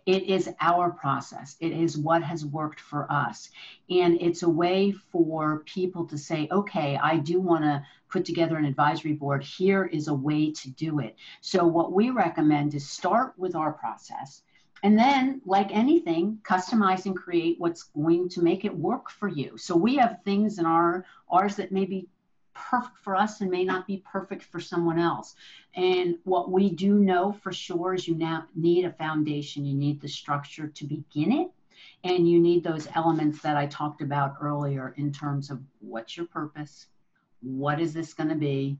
it 0.06 0.24
is 0.24 0.50
our 0.60 0.90
process. 0.90 1.56
It 1.60 1.72
is 1.72 1.96
what 1.96 2.22
has 2.22 2.44
worked 2.44 2.80
for 2.80 3.10
us. 3.10 3.50
And 3.88 4.20
it's 4.20 4.42
a 4.42 4.48
way 4.48 4.92
for 4.92 5.60
people 5.60 6.06
to 6.06 6.18
say, 6.18 6.46
okay, 6.52 6.98
I 7.02 7.16
do 7.16 7.40
want 7.40 7.64
to 7.64 7.84
put 8.10 8.24
together 8.24 8.56
an 8.56 8.66
advisory 8.66 9.14
board. 9.14 9.42
Here 9.42 9.84
is 9.84 10.08
a 10.08 10.14
way 10.14 10.52
to 10.52 10.70
do 10.70 11.00
it. 11.00 11.16
So, 11.40 11.64
what 11.64 11.92
we 11.92 12.10
recommend 12.10 12.74
is 12.74 12.88
start 12.88 13.34
with 13.38 13.54
our 13.54 13.72
process. 13.72 14.42
And 14.84 14.98
then, 14.98 15.40
like 15.46 15.74
anything, 15.74 16.40
customize 16.42 17.06
and 17.06 17.16
create 17.16 17.58
what's 17.58 17.84
going 17.84 18.28
to 18.28 18.42
make 18.42 18.66
it 18.66 18.76
work 18.76 19.10
for 19.10 19.28
you. 19.28 19.56
So 19.56 19.74
we 19.74 19.96
have 19.96 20.22
things 20.24 20.58
in 20.58 20.66
our 20.66 21.06
ours 21.30 21.56
that 21.56 21.72
may 21.72 21.86
be 21.86 22.06
perfect 22.52 22.98
for 22.98 23.16
us 23.16 23.40
and 23.40 23.50
may 23.50 23.64
not 23.64 23.86
be 23.86 24.04
perfect 24.04 24.44
for 24.44 24.60
someone 24.60 24.98
else. 24.98 25.36
And 25.74 26.18
what 26.24 26.50
we 26.50 26.68
do 26.68 26.98
know 26.98 27.32
for 27.32 27.50
sure 27.50 27.94
is 27.94 28.06
you 28.06 28.14
now 28.14 28.44
need 28.54 28.84
a 28.84 28.92
foundation, 28.92 29.64
you 29.64 29.74
need 29.74 30.02
the 30.02 30.08
structure 30.08 30.68
to 30.68 30.84
begin 30.84 31.32
it. 31.32 31.50
And 32.04 32.28
you 32.28 32.38
need 32.38 32.62
those 32.62 32.86
elements 32.94 33.40
that 33.40 33.56
I 33.56 33.64
talked 33.66 34.02
about 34.02 34.36
earlier 34.42 34.92
in 34.98 35.10
terms 35.12 35.50
of 35.50 35.62
what's 35.80 36.14
your 36.14 36.26
purpose, 36.26 36.88
what 37.40 37.80
is 37.80 37.94
this 37.94 38.12
going 38.12 38.28
to 38.28 38.34
be, 38.34 38.76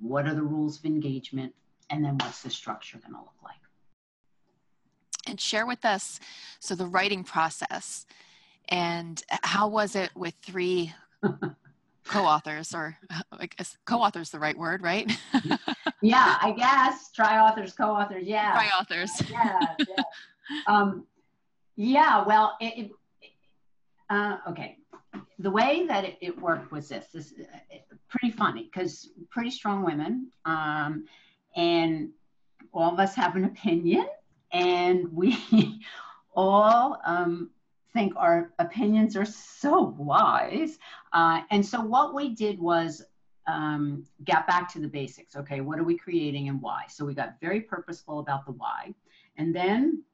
what 0.00 0.26
are 0.26 0.34
the 0.34 0.42
rules 0.42 0.80
of 0.80 0.84
engagement, 0.84 1.54
and 1.90 2.04
then 2.04 2.18
what's 2.18 2.42
the 2.42 2.50
structure 2.50 2.98
going 2.98 3.14
to 3.14 3.20
look 3.20 3.40
like. 3.44 3.67
And 5.28 5.40
share 5.40 5.66
with 5.66 5.84
us 5.84 6.20
so 6.58 6.74
the 6.74 6.86
writing 6.86 7.22
process 7.22 8.06
and 8.68 9.22
how 9.42 9.68
was 9.68 9.94
it 9.94 10.10
with 10.16 10.34
three 10.42 10.92
co-authors 12.04 12.74
or 12.74 12.96
I 13.32 13.46
guess 13.46 13.76
co-author 13.84 14.20
is 14.20 14.30
the 14.30 14.38
right 14.38 14.56
word, 14.56 14.82
right? 14.82 15.10
yeah, 16.02 16.38
I 16.40 16.52
guess 16.52 17.10
tri-authors, 17.12 17.74
co-authors, 17.74 18.26
yeah. 18.26 18.52
Tri-authors. 18.52 19.10
yeah, 19.30 19.60
yeah. 19.78 20.02
Um, 20.66 21.06
yeah, 21.76 22.24
well, 22.24 22.56
it, 22.60 22.86
it 22.86 22.90
uh, 24.10 24.38
okay. 24.48 24.78
The 25.38 25.50
way 25.50 25.86
that 25.86 26.04
it, 26.04 26.18
it, 26.20 26.40
worked 26.40 26.72
was 26.72 26.88
this, 26.88 27.06
this 27.12 27.34
uh, 27.40 27.76
pretty 28.08 28.34
funny 28.34 28.70
because 28.72 29.10
pretty 29.30 29.50
strong 29.50 29.84
women, 29.84 30.30
um, 30.44 31.04
and 31.54 32.10
all 32.72 32.92
of 32.92 32.98
us 32.98 33.14
have 33.14 33.36
an 33.36 33.44
opinion, 33.44 34.06
and 34.52 35.12
we 35.12 35.80
all 36.34 37.00
um, 37.04 37.50
think 37.92 38.14
our 38.16 38.52
opinions 38.58 39.16
are 39.16 39.24
so 39.24 39.94
wise. 39.98 40.78
Uh, 41.12 41.40
and 41.50 41.64
so 41.64 41.80
what 41.80 42.14
we 42.14 42.34
did 42.34 42.58
was 42.58 43.02
um, 43.46 44.04
get 44.24 44.46
back 44.46 44.72
to 44.72 44.78
the 44.78 44.88
basics. 44.88 45.34
Okay, 45.34 45.60
what 45.60 45.78
are 45.78 45.84
we 45.84 45.96
creating 45.96 46.48
and 46.48 46.60
why? 46.60 46.84
So 46.88 47.04
we 47.04 47.14
got 47.14 47.40
very 47.40 47.60
purposeful 47.60 48.20
about 48.20 48.44
the 48.46 48.52
why. 48.52 48.94
And 49.36 49.54
then 49.54 50.04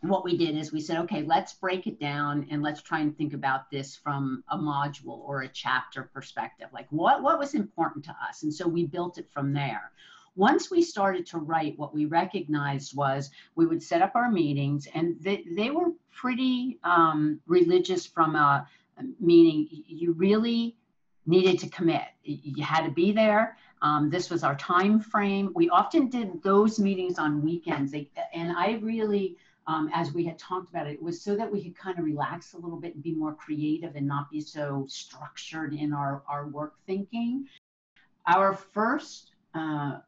what 0.00 0.24
we 0.24 0.36
did 0.36 0.56
is 0.56 0.72
we 0.72 0.80
said, 0.80 0.96
okay, 0.96 1.22
let's 1.22 1.52
break 1.52 1.86
it 1.86 2.00
down 2.00 2.46
and 2.50 2.62
let's 2.62 2.80
try 2.80 3.00
and 3.00 3.16
think 3.16 3.34
about 3.34 3.70
this 3.70 3.94
from 3.94 4.42
a 4.50 4.56
module 4.56 5.18
or 5.18 5.42
a 5.42 5.48
chapter 5.48 6.04
perspective. 6.14 6.68
Like 6.72 6.86
what, 6.90 7.22
what 7.22 7.38
was 7.38 7.54
important 7.54 8.04
to 8.06 8.16
us? 8.26 8.42
And 8.44 8.52
so 8.52 8.66
we 8.66 8.86
built 8.86 9.18
it 9.18 9.28
from 9.30 9.52
there. 9.52 9.92
Once 10.36 10.70
we 10.70 10.80
started 10.80 11.26
to 11.26 11.38
write, 11.38 11.78
what 11.78 11.94
we 11.94 12.06
recognized 12.06 12.96
was 12.96 13.30
we 13.56 13.66
would 13.66 13.82
set 13.82 14.00
up 14.00 14.12
our 14.14 14.30
meetings, 14.30 14.86
and 14.94 15.16
they, 15.20 15.44
they 15.56 15.70
were 15.70 15.90
pretty 16.12 16.78
um, 16.84 17.40
religious 17.46 18.06
from 18.06 18.36
a 18.36 18.66
meaning 19.18 19.66
you 19.70 20.12
really 20.12 20.76
needed 21.26 21.58
to 21.58 21.68
commit. 21.68 22.02
You 22.22 22.62
had 22.62 22.84
to 22.84 22.90
be 22.90 23.12
there. 23.12 23.56
Um, 23.82 24.10
this 24.10 24.30
was 24.30 24.44
our 24.44 24.56
time 24.56 25.00
frame. 25.00 25.52
We 25.54 25.70
often 25.70 26.08
did 26.08 26.42
those 26.42 26.78
meetings 26.78 27.18
on 27.18 27.42
weekends, 27.42 27.94
and 28.34 28.52
I 28.52 28.78
really. 28.82 29.36
Um, 29.66 29.88
as 29.94 30.12
we 30.12 30.24
had 30.24 30.36
talked 30.36 30.70
about 30.70 30.88
it, 30.88 30.94
it 30.94 31.02
was 31.02 31.20
so 31.20 31.36
that 31.36 31.52
we 31.52 31.62
could 31.62 31.76
kind 31.76 31.96
of 31.96 32.04
relax 32.04 32.54
a 32.54 32.58
little 32.58 32.80
bit 32.80 32.94
and 32.94 33.04
be 33.04 33.14
more 33.14 33.34
creative 33.34 33.94
and 33.94 34.04
not 34.04 34.28
be 34.28 34.40
so 34.40 34.86
structured 34.88 35.74
in 35.74 35.92
our, 35.92 36.22
our 36.26 36.48
work 36.48 36.74
thinking. 36.86 37.46
Our 38.26 38.54
first 38.54 39.30
uh, 39.54 39.98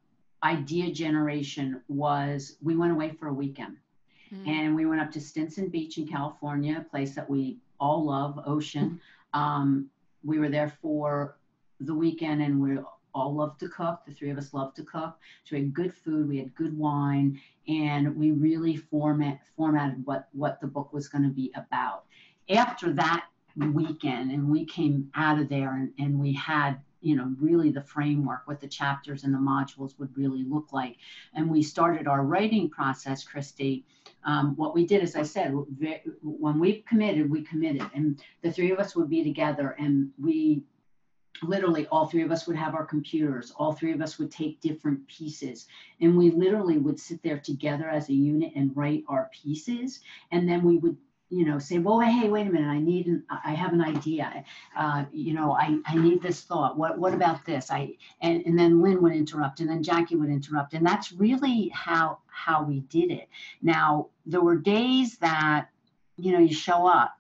idea 0.43 0.93
generation 0.93 1.81
was 1.89 2.57
we 2.63 2.77
went 2.77 2.93
away 2.93 3.11
for 3.11 3.29
a 3.29 3.33
weekend 3.33 3.77
mm. 4.33 4.49
and 4.49 4.75
we 4.75 4.87
went 4.87 5.01
up 5.01 5.11
to 5.13 5.21
Stinson 5.21 5.69
Beach 5.69 5.99
in 5.99 6.07
California, 6.07 6.79
a 6.81 6.91
place 6.91 7.15
that 7.15 7.29
we 7.29 7.59
all 7.79 8.05
love, 8.05 8.41
ocean. 8.47 9.01
Um, 9.35 9.89
we 10.25 10.39
were 10.39 10.49
there 10.49 10.73
for 10.81 11.39
the 11.81 11.95
weekend 11.95 12.43
and 12.43 12.61
we 12.61 12.79
all 13.15 13.35
love 13.35 13.59
to 13.59 13.69
cook. 13.69 14.01
The 14.07 14.13
three 14.13 14.31
of 14.31 14.39
us 14.39 14.55
love 14.55 14.75
to 14.75 14.85
cook. 14.85 15.19
So 15.45 15.57
we 15.57 15.63
had 15.63 15.75
good 15.75 15.95
food, 15.95 16.29
we 16.29 16.39
had 16.39 16.55
good 16.55 16.77
wine, 16.77 17.41
and 17.69 18.17
we 18.17 18.33
really 18.33 18.77
format 18.77 19.41
formatted 19.57 20.05
what 20.07 20.29
what 20.33 20.61
the 20.61 20.67
book 20.67 20.93
was 20.93 21.09
going 21.09 21.25
to 21.25 21.31
be 21.31 21.53
about. 21.57 22.05
After 22.49 22.93
that 22.95 23.27
weekend, 23.57 24.31
and 24.31 24.49
we 24.49 24.65
came 24.65 25.11
out 25.15 25.39
of 25.39 25.49
there 25.49 25.75
and, 25.75 25.93
and 25.99 26.19
we 26.19 26.33
had 26.33 26.81
you 27.03 27.17
know 27.17 27.35
really 27.39 27.71
the 27.71 27.83
framework 27.83 28.43
what 28.47 28.61
the 28.61 28.69
chapters 28.69 29.25
and 29.25 29.35
the 29.35 29.39
modules 29.39 29.99
would 29.99 30.17
really 30.17 30.45
look 30.45 30.73
like. 30.73 30.97
And 31.35 31.51
we 31.51 31.63
started 31.63 32.07
our 32.07 32.23
writing 32.25 32.69
process 32.71 33.25
christy. 33.25 33.85
Um, 34.25 34.55
what 34.57 34.75
we 34.75 34.87
did 34.87 35.03
as 35.03 35.17
i 35.17 35.23
said 35.23 35.53
when 36.23 36.59
we 36.59 36.83
committed 36.89 37.31
we 37.31 37.43
committed. 37.43 37.89
And 37.95 38.23
the 38.43 38.53
three 38.53 38.71
of 38.71 38.79
us 38.79 38.95
would 38.97 39.11
be 39.11 39.25
together 39.25 39.77
and 39.79 40.11
we 40.21 40.63
literally 41.43 41.87
all 41.89 42.07
three 42.07 42.23
of 42.23 42.31
us 42.31 42.47
would 42.47 42.57
have 42.57 42.75
our 42.75 42.85
computers. 42.85 43.53
All 43.57 43.73
three 43.73 43.93
of 43.93 44.01
us 44.01 44.19
would 44.19 44.31
take 44.31 44.61
different 44.61 45.07
pieces. 45.09 45.67
And 46.01 46.17
we 46.17 46.31
literally 46.31 46.79
would 46.79 46.99
sit 46.99 47.23
there 47.23 47.39
together 47.39 47.89
as 47.89 48.09
a 48.09 48.15
unit 48.15 48.53
and 48.55 48.77
write 48.77 49.05
our 49.09 49.31
pieces. 49.33 50.01
And 50.31 50.49
then 50.49 50.63
we 50.63 50.77
would 50.79 50.97
you 51.33 51.47
know, 51.47 51.59
say, 51.59 51.79
well, 51.79 51.99
hey, 52.01 52.29
wait 52.29 52.47
a 52.47 52.51
minute, 52.51 52.69
I 52.69 52.79
need, 52.79 53.07
an, 53.07 53.25
I 53.31 53.55
have 53.55 53.73
an 53.73 53.81
idea. 53.81 54.45
Uh, 54.77 55.05
you 55.13 55.33
know, 55.33 55.53
I, 55.53 55.79
I 55.87 55.97
need 55.97 56.21
this 56.21 56.43
thought. 56.43 56.77
What, 56.77 56.99
what 56.99 57.15
about 57.15 57.47
this? 57.47 57.71
I, 57.71 57.97
and, 58.21 58.45
and 58.45 58.59
then 58.59 58.83
Lynn 58.83 59.01
would 59.01 59.15
interrupt 59.15 59.61
and 59.61 59.69
then 59.69 59.83
Jackie 59.83 60.17
would 60.17 60.29
interrupt. 60.29 60.75
And 60.75 60.85
that's 60.87 61.11
really 61.11 61.71
how, 61.75 62.19
how 62.27 62.63
we 62.63 62.81
did 62.81 63.11
it. 63.11 63.31
Now, 63.63 64.09
there 64.27 64.43
were 64.43 64.57
days 64.57 65.17
that, 65.19 65.69
you 66.19 66.33
know, 66.33 66.39
you 66.39 66.55
show 66.55 66.87
up, 66.87 67.17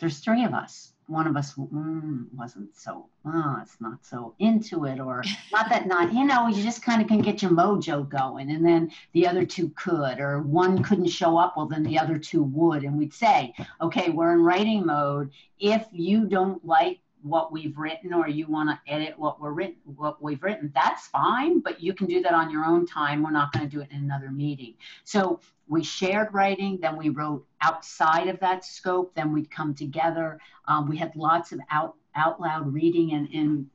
there's 0.00 0.18
three 0.18 0.44
of 0.44 0.52
us 0.52 0.93
one 1.06 1.26
of 1.26 1.36
us 1.36 1.54
mm, 1.54 2.26
wasn't 2.34 2.74
so 2.76 3.06
oh, 3.26 3.58
it's 3.60 3.80
not 3.80 4.04
so 4.04 4.34
into 4.38 4.84
it 4.84 4.98
or 4.98 5.22
not 5.52 5.68
that 5.68 5.86
not 5.86 6.12
you 6.12 6.24
know 6.24 6.48
you 6.48 6.62
just 6.62 6.82
kind 6.82 7.02
of 7.02 7.08
can 7.08 7.20
get 7.20 7.42
your 7.42 7.50
mojo 7.50 8.08
going 8.08 8.50
and 8.50 8.64
then 8.64 8.90
the 9.12 9.26
other 9.26 9.44
two 9.44 9.68
could 9.70 10.18
or 10.18 10.40
one 10.40 10.82
couldn't 10.82 11.08
show 11.08 11.36
up 11.36 11.56
well 11.56 11.66
then 11.66 11.82
the 11.82 11.98
other 11.98 12.18
two 12.18 12.42
would 12.42 12.84
and 12.84 12.96
we'd 12.96 13.12
say 13.12 13.52
okay 13.80 14.10
we're 14.10 14.32
in 14.32 14.42
writing 14.42 14.84
mode. 14.86 15.30
If 15.58 15.86
you 15.92 16.26
don't 16.26 16.64
like 16.64 17.00
what 17.24 17.50
we've 17.50 17.78
written 17.78 18.12
or 18.12 18.28
you 18.28 18.46
want 18.46 18.68
to 18.68 18.92
edit 18.92 19.18
what 19.18 19.40
we're 19.40 19.52
written 19.52 19.76
what 19.96 20.22
we've 20.22 20.42
written 20.42 20.70
that's 20.74 21.06
fine 21.06 21.58
but 21.58 21.82
you 21.82 21.94
can 21.94 22.06
do 22.06 22.20
that 22.20 22.34
on 22.34 22.50
your 22.50 22.64
own 22.64 22.86
time. 22.86 23.22
We're 23.22 23.30
not 23.30 23.50
going 23.52 23.68
to 23.68 23.70
do 23.70 23.80
it 23.80 23.90
in 23.90 23.98
another 23.98 24.30
meeting. 24.30 24.74
So 25.04 25.40
we 25.66 25.82
shared 25.82 26.32
writing 26.34 26.78
then 26.80 26.98
we 26.98 27.08
wrote 27.08 27.46
outside 27.62 28.28
of 28.28 28.38
that 28.40 28.64
scope 28.64 29.14
then 29.14 29.32
we'd 29.32 29.50
come 29.50 29.74
together. 29.74 30.38
Um, 30.68 30.86
we 30.88 30.98
had 30.98 31.16
lots 31.16 31.52
of 31.52 31.60
out 31.70 31.96
out 32.14 32.40
loud 32.40 32.72
reading 32.72 33.12
and, 33.12 33.28
and 33.30 33.66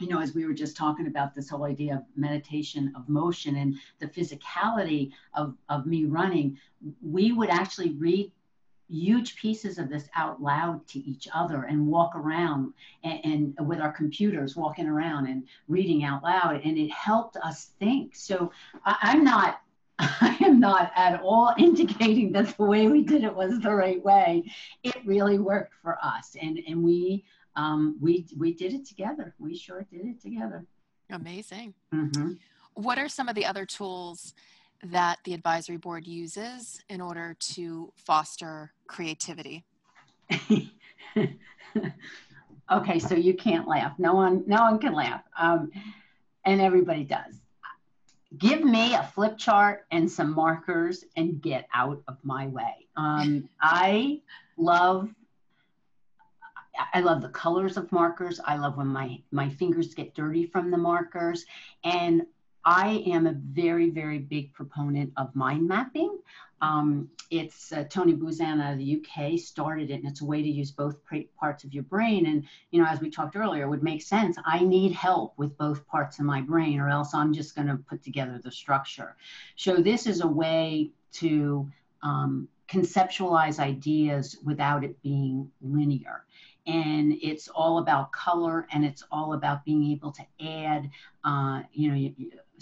you 0.00 0.08
know, 0.08 0.20
as 0.20 0.34
we 0.34 0.46
were 0.46 0.54
just 0.54 0.76
talking 0.76 1.08
about 1.08 1.34
this 1.34 1.50
whole 1.50 1.64
idea 1.64 1.96
of 1.96 2.04
meditation 2.16 2.92
of 2.96 3.08
motion 3.08 3.56
and 3.56 3.74
the 3.98 4.06
physicality 4.06 5.10
of, 5.34 5.54
of 5.68 5.86
me 5.86 6.04
running, 6.04 6.56
we 7.02 7.32
would 7.32 7.50
actually 7.50 7.90
read 7.90 8.30
huge 8.92 9.36
pieces 9.36 9.78
of 9.78 9.88
this 9.88 10.08
out 10.14 10.42
loud 10.42 10.86
to 10.88 10.98
each 10.98 11.28
other 11.34 11.64
and 11.64 11.86
walk 11.86 12.14
around 12.14 12.72
and, 13.04 13.54
and, 13.58 13.68
with 13.68 13.80
our 13.80 13.92
computers 13.92 14.56
walking 14.56 14.86
around 14.86 15.26
and 15.26 15.44
reading 15.68 16.04
out 16.04 16.22
loud. 16.22 16.60
And 16.64 16.76
it 16.76 16.90
helped 16.90 17.36
us 17.36 17.70
think. 17.78 18.14
So 18.14 18.52
I, 18.84 18.96
i'm 19.02 19.24
not 19.24 19.62
i 19.98 20.36
am 20.40 20.60
not 20.60 20.92
at 20.94 21.20
all 21.22 21.54
indicating 21.58 22.32
that 22.32 22.56
the 22.56 22.64
way 22.64 22.88
we 22.88 23.02
did 23.02 23.24
it 23.24 23.34
was 23.34 23.60
the 23.60 23.74
right 23.74 24.02
way. 24.04 24.44
It 24.82 24.96
really 25.04 25.38
worked 25.38 25.74
for 25.82 25.98
us. 26.02 26.36
And 26.40 26.60
and 26.68 26.82
we 26.82 27.24
um, 27.54 27.98
we 28.00 28.26
we 28.38 28.54
did 28.54 28.72
it 28.72 28.86
together. 28.86 29.34
We 29.38 29.56
sure 29.56 29.86
did 29.90 30.06
it 30.06 30.20
together. 30.20 30.64
Amazing. 31.10 31.74
Mm-hmm. 31.94 32.32
what 32.74 32.98
are 32.98 33.08
some 33.08 33.28
of 33.28 33.34
the 33.34 33.44
other 33.44 33.66
tools 33.66 34.32
that 34.84 35.18
the 35.24 35.34
advisory 35.34 35.76
board 35.76 36.06
uses 36.06 36.80
in 36.88 37.00
order 37.00 37.36
to 37.40 37.92
foster 37.96 38.72
creativity? 38.86 39.64
okay, 42.70 42.98
so 42.98 43.14
you 43.14 43.34
can't 43.34 43.68
laugh. 43.68 43.98
No 43.98 44.14
one, 44.14 44.44
no 44.46 44.62
one 44.62 44.78
can 44.78 44.94
laugh, 44.94 45.22
um, 45.38 45.70
and 46.44 46.60
everybody 46.60 47.04
does. 47.04 47.34
Give 48.36 48.64
me 48.64 48.94
a 48.94 49.02
flip 49.14 49.36
chart 49.36 49.84
and 49.90 50.10
some 50.10 50.34
markers 50.34 51.04
and 51.16 51.40
get 51.40 51.68
out 51.74 52.02
of 52.08 52.16
my 52.22 52.46
way. 52.46 52.86
Um, 52.96 53.48
I 53.60 54.20
love 54.56 55.10
I 56.94 57.00
love 57.00 57.20
the 57.20 57.28
colors 57.28 57.76
of 57.76 57.92
markers. 57.92 58.40
I 58.42 58.56
love 58.56 58.78
when 58.78 58.86
my 58.86 59.20
my 59.30 59.50
fingers 59.50 59.94
get 59.94 60.14
dirty 60.14 60.46
from 60.46 60.70
the 60.70 60.78
markers, 60.78 61.44
and 61.84 62.22
I 62.64 63.02
am 63.06 63.26
a 63.26 63.32
very, 63.32 63.90
very 63.90 64.18
big 64.18 64.52
proponent 64.52 65.12
of 65.16 65.34
mind 65.34 65.66
mapping. 65.66 66.18
Um, 66.60 67.10
it's 67.30 67.72
uh, 67.72 67.84
Tony 67.90 68.14
Buzan 68.14 68.62
out 68.62 68.74
of 68.74 68.78
the 68.78 69.02
UK 69.02 69.38
started 69.38 69.90
it, 69.90 69.94
and 69.94 70.06
it's 70.06 70.20
a 70.20 70.24
way 70.24 70.42
to 70.42 70.48
use 70.48 70.70
both 70.70 70.96
parts 71.36 71.64
of 71.64 71.74
your 71.74 71.82
brain. 71.82 72.26
And 72.26 72.44
you 72.70 72.80
know, 72.80 72.88
as 72.88 73.00
we 73.00 73.10
talked 73.10 73.34
earlier, 73.34 73.64
it 73.64 73.68
would 73.68 73.82
make 73.82 74.00
sense. 74.00 74.36
I 74.44 74.60
need 74.60 74.92
help 74.92 75.34
with 75.36 75.56
both 75.58 75.86
parts 75.88 76.20
of 76.20 76.24
my 76.24 76.40
brain, 76.40 76.78
or 76.78 76.88
else 76.88 77.14
I'm 77.14 77.32
just 77.32 77.56
going 77.56 77.66
to 77.66 77.76
put 77.76 78.04
together 78.04 78.40
the 78.42 78.52
structure. 78.52 79.16
So 79.56 79.76
this 79.76 80.06
is 80.06 80.20
a 80.20 80.28
way 80.28 80.92
to 81.14 81.68
um, 82.02 82.48
conceptualize 82.68 83.58
ideas 83.58 84.38
without 84.44 84.84
it 84.84 85.02
being 85.02 85.50
linear 85.60 86.24
and 86.66 87.12
it's 87.20 87.48
all 87.48 87.78
about 87.78 88.12
color 88.12 88.66
and 88.72 88.84
it's 88.84 89.02
all 89.10 89.34
about 89.34 89.64
being 89.64 89.90
able 89.90 90.12
to 90.12 90.22
add 90.40 90.88
uh, 91.24 91.62
you 91.72 91.90
know 91.90 92.12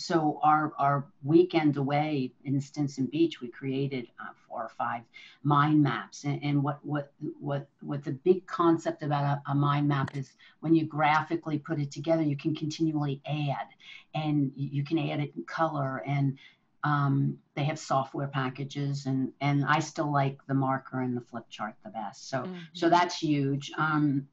so 0.00 0.40
our 0.42 0.72
our 0.78 1.06
weekend 1.22 1.76
away 1.76 2.32
in 2.44 2.60
Stinson 2.60 3.06
Beach, 3.06 3.40
we 3.40 3.48
created 3.48 4.08
uh, 4.20 4.32
four 4.48 4.62
or 4.62 4.70
five 4.70 5.02
mind 5.42 5.82
maps. 5.82 6.24
And, 6.24 6.42
and, 6.42 6.62
what 6.62 6.84
what 6.84 7.12
what 7.38 7.68
what 7.80 8.02
the 8.02 8.12
big 8.12 8.46
concept 8.46 9.02
about 9.02 9.24
a, 9.24 9.50
a, 9.50 9.54
mind 9.54 9.88
map 9.88 10.16
is 10.16 10.32
when 10.60 10.74
you 10.74 10.86
graphically 10.86 11.58
put 11.58 11.78
it 11.78 11.90
together, 11.90 12.22
you 12.22 12.36
can 12.36 12.54
continually 12.54 13.20
add, 13.26 13.68
and 14.14 14.52
you 14.56 14.84
can 14.84 14.98
add 14.98 15.20
it 15.20 15.32
in 15.36 15.44
color 15.44 16.02
and 16.06 16.38
um, 16.82 17.36
they 17.54 17.64
have 17.64 17.78
software 17.78 18.28
packages 18.28 19.06
and 19.06 19.32
and 19.40 19.64
I 19.66 19.80
still 19.80 20.10
like 20.10 20.38
the 20.46 20.54
marker 20.54 21.00
and 21.00 21.16
the 21.16 21.20
flip 21.20 21.44
chart 21.50 21.74
the 21.84 21.90
best. 21.90 22.30
So 22.30 22.38
mm-hmm. 22.38 22.56
so 22.72 22.88
that's 22.88 23.18
huge. 23.18 23.70
Um, 23.76 24.26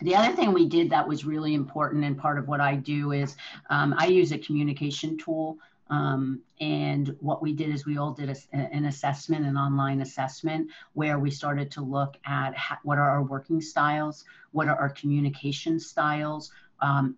the 0.00 0.14
other 0.14 0.34
thing 0.34 0.52
we 0.52 0.66
did 0.66 0.90
that 0.90 1.06
was 1.06 1.24
really 1.24 1.54
important 1.54 2.04
and 2.04 2.18
part 2.18 2.38
of 2.38 2.48
what 2.48 2.60
I 2.60 2.76
do 2.76 3.12
is 3.12 3.36
um, 3.70 3.94
I 3.96 4.06
use 4.06 4.32
a 4.32 4.38
communication 4.38 5.16
tool. 5.16 5.58
Um, 5.90 6.40
and 6.60 7.14
what 7.20 7.42
we 7.42 7.52
did 7.52 7.68
is 7.68 7.84
we 7.84 7.98
all 7.98 8.12
did 8.12 8.30
a, 8.30 8.36
an 8.56 8.86
assessment, 8.86 9.44
an 9.44 9.58
online 9.58 10.00
assessment, 10.00 10.70
where 10.94 11.18
we 11.18 11.30
started 11.30 11.70
to 11.72 11.82
look 11.82 12.16
at 12.24 12.56
ha- 12.56 12.78
what 12.82 12.96
are 12.96 13.10
our 13.10 13.22
working 13.22 13.60
styles, 13.60 14.24
what 14.52 14.68
are 14.68 14.76
our 14.76 14.88
communication 14.88 15.78
styles, 15.78 16.50
um, 16.80 17.16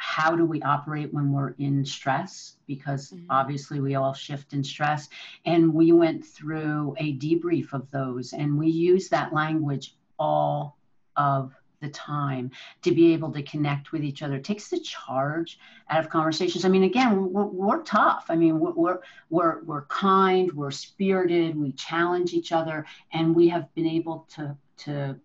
how 0.00 0.34
do 0.34 0.46
we 0.46 0.62
operate 0.62 1.12
when 1.12 1.30
we're 1.30 1.50
in 1.58 1.84
stress 1.84 2.56
because 2.66 3.10
mm-hmm. 3.10 3.26
obviously 3.28 3.80
we 3.80 3.96
all 3.96 4.14
shift 4.14 4.54
in 4.54 4.64
stress 4.64 5.10
and 5.44 5.72
we 5.72 5.92
went 5.92 6.24
through 6.24 6.94
a 6.98 7.18
debrief 7.18 7.74
of 7.74 7.88
those 7.90 8.32
and 8.32 8.58
we 8.58 8.66
use 8.66 9.10
that 9.10 9.34
language 9.34 9.94
all 10.18 10.78
of 11.16 11.54
the 11.80 11.88
time 11.88 12.50
to 12.82 12.92
be 12.92 13.12
able 13.12 13.32
to 13.32 13.42
connect 13.42 13.92
with 13.92 14.02
each 14.02 14.22
other 14.22 14.36
it 14.36 14.44
takes 14.44 14.68
the 14.68 14.80
charge 14.80 15.58
out 15.88 16.00
of 16.00 16.10
conversations 16.10 16.64
i 16.64 16.68
mean 16.68 16.84
again 16.84 17.32
we're, 17.32 17.44
we're 17.44 17.82
tough 17.82 18.26
i 18.28 18.36
mean 18.36 18.58
we're, 18.58 18.98
we're 19.30 19.62
we're 19.62 19.86
kind 19.86 20.52
we're 20.52 20.70
spirited 20.70 21.56
we 21.56 21.72
challenge 21.72 22.32
each 22.32 22.52
other 22.52 22.84
and 23.12 23.34
we 23.34 23.48
have 23.48 23.72
been 23.74 23.86
able 23.86 24.26
to 24.30 24.56
to 24.76 25.18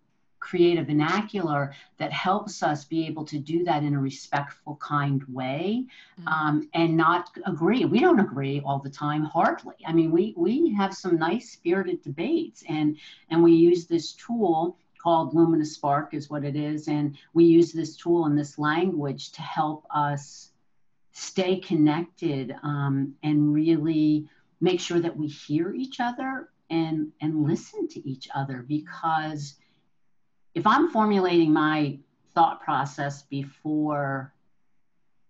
create 0.46 0.78
a 0.78 0.84
vernacular 0.84 1.74
that 1.98 2.14
helps 2.14 2.62
us 2.62 2.86
be 2.86 3.08
able 3.08 3.26
to 3.26 3.40
do 3.40 3.64
that 3.64 3.82
in 3.82 3.96
a 3.96 4.00
respectful, 4.00 4.76
kind 4.76 5.24
way, 5.28 5.86
mm-hmm. 6.20 6.28
um, 6.28 6.70
and 6.76 6.96
not 6.96 7.32
agree. 7.48 7.84
We 7.84 8.00
don't 8.00 8.20
agree 8.20 8.62
all 8.64 8.78
the 8.78 8.90
time, 8.90 9.24
hardly. 9.24 9.74
I 9.88 9.92
mean, 9.92 10.12
we 10.12 10.36
we 10.38 10.72
have 10.76 10.94
some 10.94 11.18
nice 11.18 11.50
spirited 11.50 12.04
debates, 12.04 12.64
and 12.70 12.98
and 13.32 13.42
we 13.42 13.54
use 13.54 13.88
this 13.88 14.14
tool 14.14 14.78
called 15.06 15.36
Lumina 15.36 15.64
Spark, 15.64 16.16
is 16.16 16.32
what 16.32 16.44
it 16.44 16.56
is. 16.56 16.88
And 16.88 17.16
we 17.36 17.46
use 17.46 17.72
this 17.72 17.96
tool 17.96 18.26
and 18.26 18.36
this 18.36 18.58
language 18.58 19.32
to 19.34 19.42
help 19.44 19.86
us 19.94 20.50
stay 21.12 21.60
connected 21.60 22.56
um, 22.64 23.14
and 23.22 23.54
really 23.54 24.28
make 24.62 24.80
sure 24.80 25.00
that 25.00 25.16
we 25.16 25.28
hear 25.28 25.76
each 25.76 26.00
other 26.00 26.50
and 26.72 27.12
and 27.22 27.44
listen 27.44 27.88
to 27.88 28.10
each 28.10 28.28
other 28.34 28.66
because 28.68 29.54
if 30.56 30.66
i'm 30.66 30.90
formulating 30.90 31.54
my 31.54 31.96
thought 32.34 32.60
process 32.64 33.22
before 33.22 34.34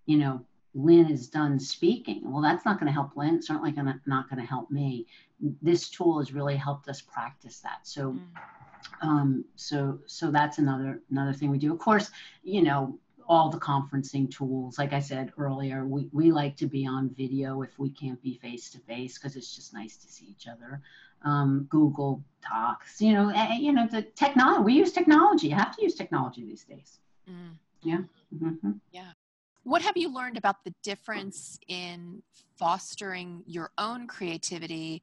you 0.06 0.18
know 0.18 0.40
lynn 0.74 1.12
is 1.12 1.28
done 1.28 1.60
speaking 1.60 2.22
well 2.24 2.42
that's 2.42 2.64
not 2.64 2.80
going 2.80 2.88
to 2.88 2.94
help 2.94 3.18
lynn 3.18 3.36
it's 3.36 3.48
certainly 3.48 3.72
gonna, 3.72 4.00
not 4.06 4.30
going 4.30 4.40
to 4.40 4.48
help 4.48 4.72
me 4.72 5.06
this 5.62 5.90
tool 5.90 6.20
has 6.20 6.32
really 6.32 6.56
helped 6.56 6.88
us 6.88 7.02
practice 7.02 7.60
that 7.60 7.80
so 7.84 8.14
mm 8.14 8.20
um, 9.02 9.46
so 9.56 10.00
so 10.06 10.32
that's 10.32 10.58
another 10.58 11.02
another 11.12 11.34
thing 11.34 11.50
we 11.50 11.58
do. 11.58 11.72
Of 11.72 11.80
course 11.80 12.12
you 12.44 12.62
know 12.62 12.98
all 13.28 13.50
the 13.50 13.58
conferencing 13.58 14.30
tools 14.30 14.78
like 14.78 14.94
i 14.94 15.00
said 15.00 15.32
earlier 15.40 15.86
we, 15.86 16.08
we 16.12 16.32
like 16.32 16.56
to 16.56 16.68
be 16.68 16.86
on 16.86 17.10
video 17.10 17.64
if 17.64 17.80
we 17.80 17.90
can't 17.90 18.22
be 18.22 18.38
face 18.38 18.70
to 18.70 18.78
face 18.80 19.18
because 19.18 19.36
it's 19.36 19.56
just 19.56 19.74
nice 19.74 19.98
to 19.98 20.08
see 20.08 20.26
each 20.26 20.48
other. 20.48 20.82
Um, 21.24 21.66
google 21.72 22.24
docs 22.48 23.02
you 23.02 23.14
know 23.14 23.34
you 23.58 23.74
know 23.74 23.88
the 23.88 24.04
technology 24.04 24.64
we 24.64 24.74
use 24.74 24.92
technology. 24.92 25.48
You 25.48 25.56
have 25.56 25.76
to 25.76 25.82
use 25.82 25.96
technology 25.96 26.46
these 26.46 26.64
days. 26.64 27.00
Mm. 27.30 27.58
yeah. 27.82 28.02
Mm-hmm. 28.36 28.72
yeah. 28.92 29.12
What 29.64 29.82
have 29.82 29.98
you 29.98 30.14
learned 30.14 30.38
about 30.38 30.64
the 30.64 30.74
difference 30.84 31.58
in 31.68 32.22
fostering 32.58 33.44
your 33.48 33.72
own 33.80 34.06
creativity 34.06 35.02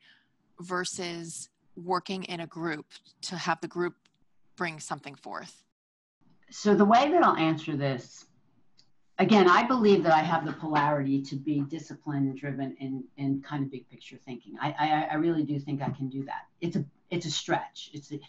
versus 0.61 1.49
working 1.77 2.25
in 2.25 2.41
a 2.41 2.47
group 2.47 2.87
to 3.23 3.37
have 3.37 3.61
the 3.61 3.69
group 3.69 3.95
bring 4.57 4.81
something 4.81 5.15
forth? 5.15 5.63
So, 6.51 6.75
the 6.75 6.85
way 6.85 7.11
that 7.11 7.25
I'll 7.25 7.37
answer 7.37 7.77
this, 7.77 8.27
again, 9.19 9.49
I 9.49 9.63
believe 9.63 10.03
that 10.03 10.13
I 10.13 10.21
have 10.21 10.45
the 10.45 10.53
polarity 10.53 11.23
to 11.23 11.37
be 11.37 11.61
disciplined, 11.61 12.39
driven, 12.39 12.77
and, 12.81 13.05
and 13.17 13.43
kind 13.43 13.65
of 13.65 13.71
big 13.71 13.89
picture 13.89 14.19
thinking. 14.25 14.55
I, 14.61 14.75
I, 14.79 15.09
I 15.13 15.15
really 15.15 15.45
do 15.45 15.59
think 15.59 15.81
I 15.81 15.91
can 15.91 16.09
do 16.09 16.25
that. 16.25 16.47
It's 16.61 16.77
a 16.77 16.85
it's 17.11 17.27
a 17.27 17.31
stretch. 17.31 17.91
It's 17.93 18.11
a, 18.11 18.21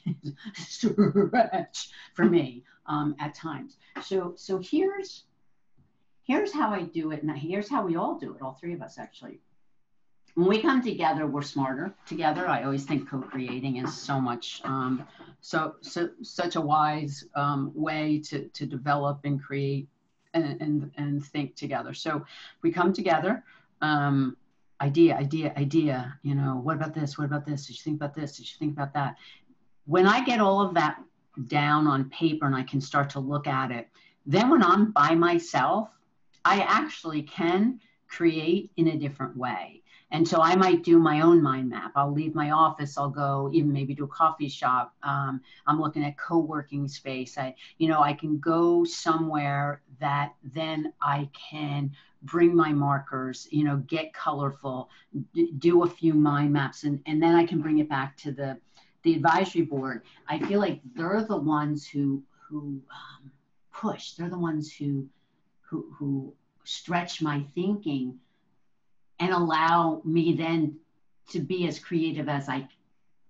stretch 0.56 1.90
for 2.14 2.26
me 2.26 2.64
um, 2.86 3.16
at 3.20 3.34
times. 3.34 3.78
So 4.02 4.34
so 4.36 4.60
here's 4.60 5.24
here's 6.24 6.54
how 6.54 6.72
I 6.72 6.84
do 6.84 7.12
it, 7.12 7.24
and 7.24 7.38
here's 7.38 7.70
how 7.70 7.86
we 7.86 7.96
all 7.96 8.18
do 8.18 8.36
it. 8.36 8.42
All 8.42 8.58
three 8.60 8.74
of 8.74 8.82
us 8.82 8.98
actually 8.98 9.40
when 10.36 10.48
we 10.48 10.62
come 10.62 10.82
together, 10.82 11.28
we're 11.28 11.44
smarter 11.44 11.94
together. 12.08 12.48
I 12.48 12.64
always 12.64 12.86
think 12.86 13.08
co-creating 13.08 13.78
is 13.78 13.96
so 13.96 14.20
much, 14.20 14.62
um, 14.64 15.06
so, 15.42 15.76
so 15.82 16.10
such 16.22 16.56
a 16.56 16.62
wise 16.62 17.24
um, 17.36 17.72
way 17.76 18.20
to, 18.26 18.48
to 18.48 18.66
develop 18.66 19.20
and 19.26 19.42
create 19.42 19.88
and, 20.34 20.60
and, 20.60 20.92
and 20.98 21.24
think 21.24 21.56
together. 21.56 21.94
So 21.94 22.26
we 22.64 22.72
come 22.72 22.94
together, 22.94 23.44
um, 23.82 24.36
idea, 24.82 25.16
idea, 25.16 25.54
idea, 25.56 26.18
you 26.24 26.34
know, 26.34 26.60
what 26.64 26.78
about 26.78 26.96
this? 26.96 27.18
What 27.18 27.26
about 27.26 27.46
this? 27.46 27.68
Did 27.68 27.78
you 27.78 27.84
think 27.84 27.98
about 27.98 28.16
this? 28.16 28.38
Did 28.38 28.50
you 28.50 28.58
think 28.58 28.74
about 28.74 28.94
that? 28.96 29.18
When 29.86 30.08
I 30.08 30.24
get 30.26 30.40
all 30.40 30.62
of 30.62 30.74
that 30.74 30.98
down 31.48 31.86
on 31.86 32.10
paper 32.10 32.48
and 32.48 32.56
I 32.56 32.64
can 32.64 32.82
start 32.82 33.12
to 33.12 33.20
look 33.20 33.46
at 33.46 33.70
it, 33.70 33.88
then 34.26 34.50
when 34.50 34.64
I'm 34.64 34.92
by 34.92 35.14
myself, 35.14 35.90
I 36.44 36.62
actually 36.62 37.22
can 37.22 37.80
create 38.08 38.72
in 38.78 38.88
a 38.88 38.98
different 38.98 39.38
way 39.38 39.83
And 40.14 40.28
so 40.28 40.42
I 40.42 40.56
might 40.56 40.84
do 40.84 41.00
my 41.00 41.22
own 41.22 41.42
mind 41.42 41.70
map. 41.70 41.92
I'll 41.96 42.14
leave 42.14 42.36
my 42.36 42.52
office. 42.52 43.00
I'll 43.00 43.10
go 43.10 43.50
even 43.52 43.74
maybe 43.74 43.96
to 43.96 44.04
a 44.04 44.08
coffee 44.08 44.48
shop. 44.48 44.94
Um, 45.02 45.42
I'm 45.66 45.82
looking 45.82 46.06
at 46.06 46.20
co-working 46.20 46.88
space. 46.88 47.36
I, 47.36 47.56
you 47.80 47.88
know, 47.88 48.00
I 48.02 48.14
can 48.14 48.38
go 48.38 48.84
somewhere 48.84 49.82
that 50.00 50.36
then 50.54 50.94
I 51.02 51.30
can 51.34 51.92
bring 52.22 52.56
my 52.56 52.72
markers, 52.72 53.48
you 53.50 53.64
know, 53.64 53.78
get 53.88 54.14
colorful, 54.14 54.88
d- 55.34 55.52
do 55.58 55.84
a 55.84 55.90
few 55.90 56.14
mind 56.14 56.54
maps, 56.54 56.84
and, 56.84 57.02
and 57.08 57.22
then 57.22 57.34
I 57.34 57.44
can 57.44 57.60
bring 57.60 57.80
it 57.80 57.90
back 57.90 58.16
to 58.18 58.32
the, 58.32 58.60
the 59.02 59.16
advisory 59.16 59.64
board. 59.64 60.04
I 60.30 60.38
feel 60.38 60.60
like 60.60 60.80
they're 60.96 61.26
the 61.28 61.38
ones 61.38 61.88
who, 61.88 62.22
who 62.48 62.80
um, 62.92 63.32
push. 63.74 64.12
They're 64.12 64.30
the 64.30 64.38
ones 64.38 64.72
who, 64.72 65.10
who, 65.62 65.88
who 65.98 66.36
stretch 66.66 67.20
my 67.20 67.44
thinking 67.56 68.20
and 69.20 69.32
allow 69.32 70.02
me 70.04 70.34
then 70.34 70.78
to 71.32 71.40
be 71.40 71.68
as 71.68 71.80
creative 71.80 72.28
as 72.28 72.50
I 72.50 72.68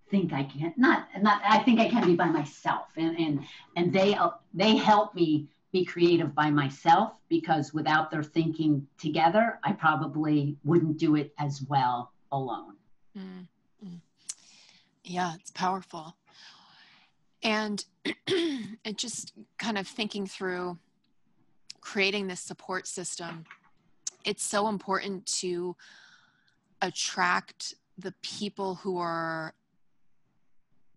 think 0.10 0.34
I 0.34 0.44
can. 0.44 0.74
Not, 0.78 1.08
not, 1.22 1.42
I 1.48 1.60
think 1.60 1.80
I 1.80 1.90
can 1.90 2.06
be 2.06 2.16
by 2.16 2.28
myself. 2.28 2.88
And, 2.98 3.18
and, 3.18 3.46
and 3.76 3.94
they, 3.94 4.18
they 4.54 4.76
help 4.76 5.16
me 5.16 5.48
be 5.72 5.84
creative 5.84 6.36
by 6.36 6.52
myself 6.52 7.14
because 7.30 7.74
without 7.74 8.12
their 8.12 8.24
thinking 8.24 8.88
together, 8.98 9.60
I 9.64 9.74
probably 9.74 10.56
wouldn't 10.64 10.98
do 10.98 11.16
it 11.16 11.34
as 11.40 11.64
well 11.68 12.12
alone. 12.32 12.76
Mm-hmm. 13.18 13.96
Yeah, 15.04 15.34
it's 15.36 15.52
powerful. 15.52 16.16
And 17.42 17.84
it 18.06 18.98
just 18.98 19.34
kind 19.58 19.78
of 19.78 19.88
thinking 19.88 20.26
through 20.28 20.78
creating 21.82 22.28
this 22.28 22.40
support 22.40 22.88
system, 22.88 23.46
it's 24.24 24.44
so 24.44 24.68
important 24.68 25.26
to 25.26 25.76
attract 26.82 27.74
the 27.98 28.14
people 28.22 28.76
who 28.76 28.98
are 28.98 29.54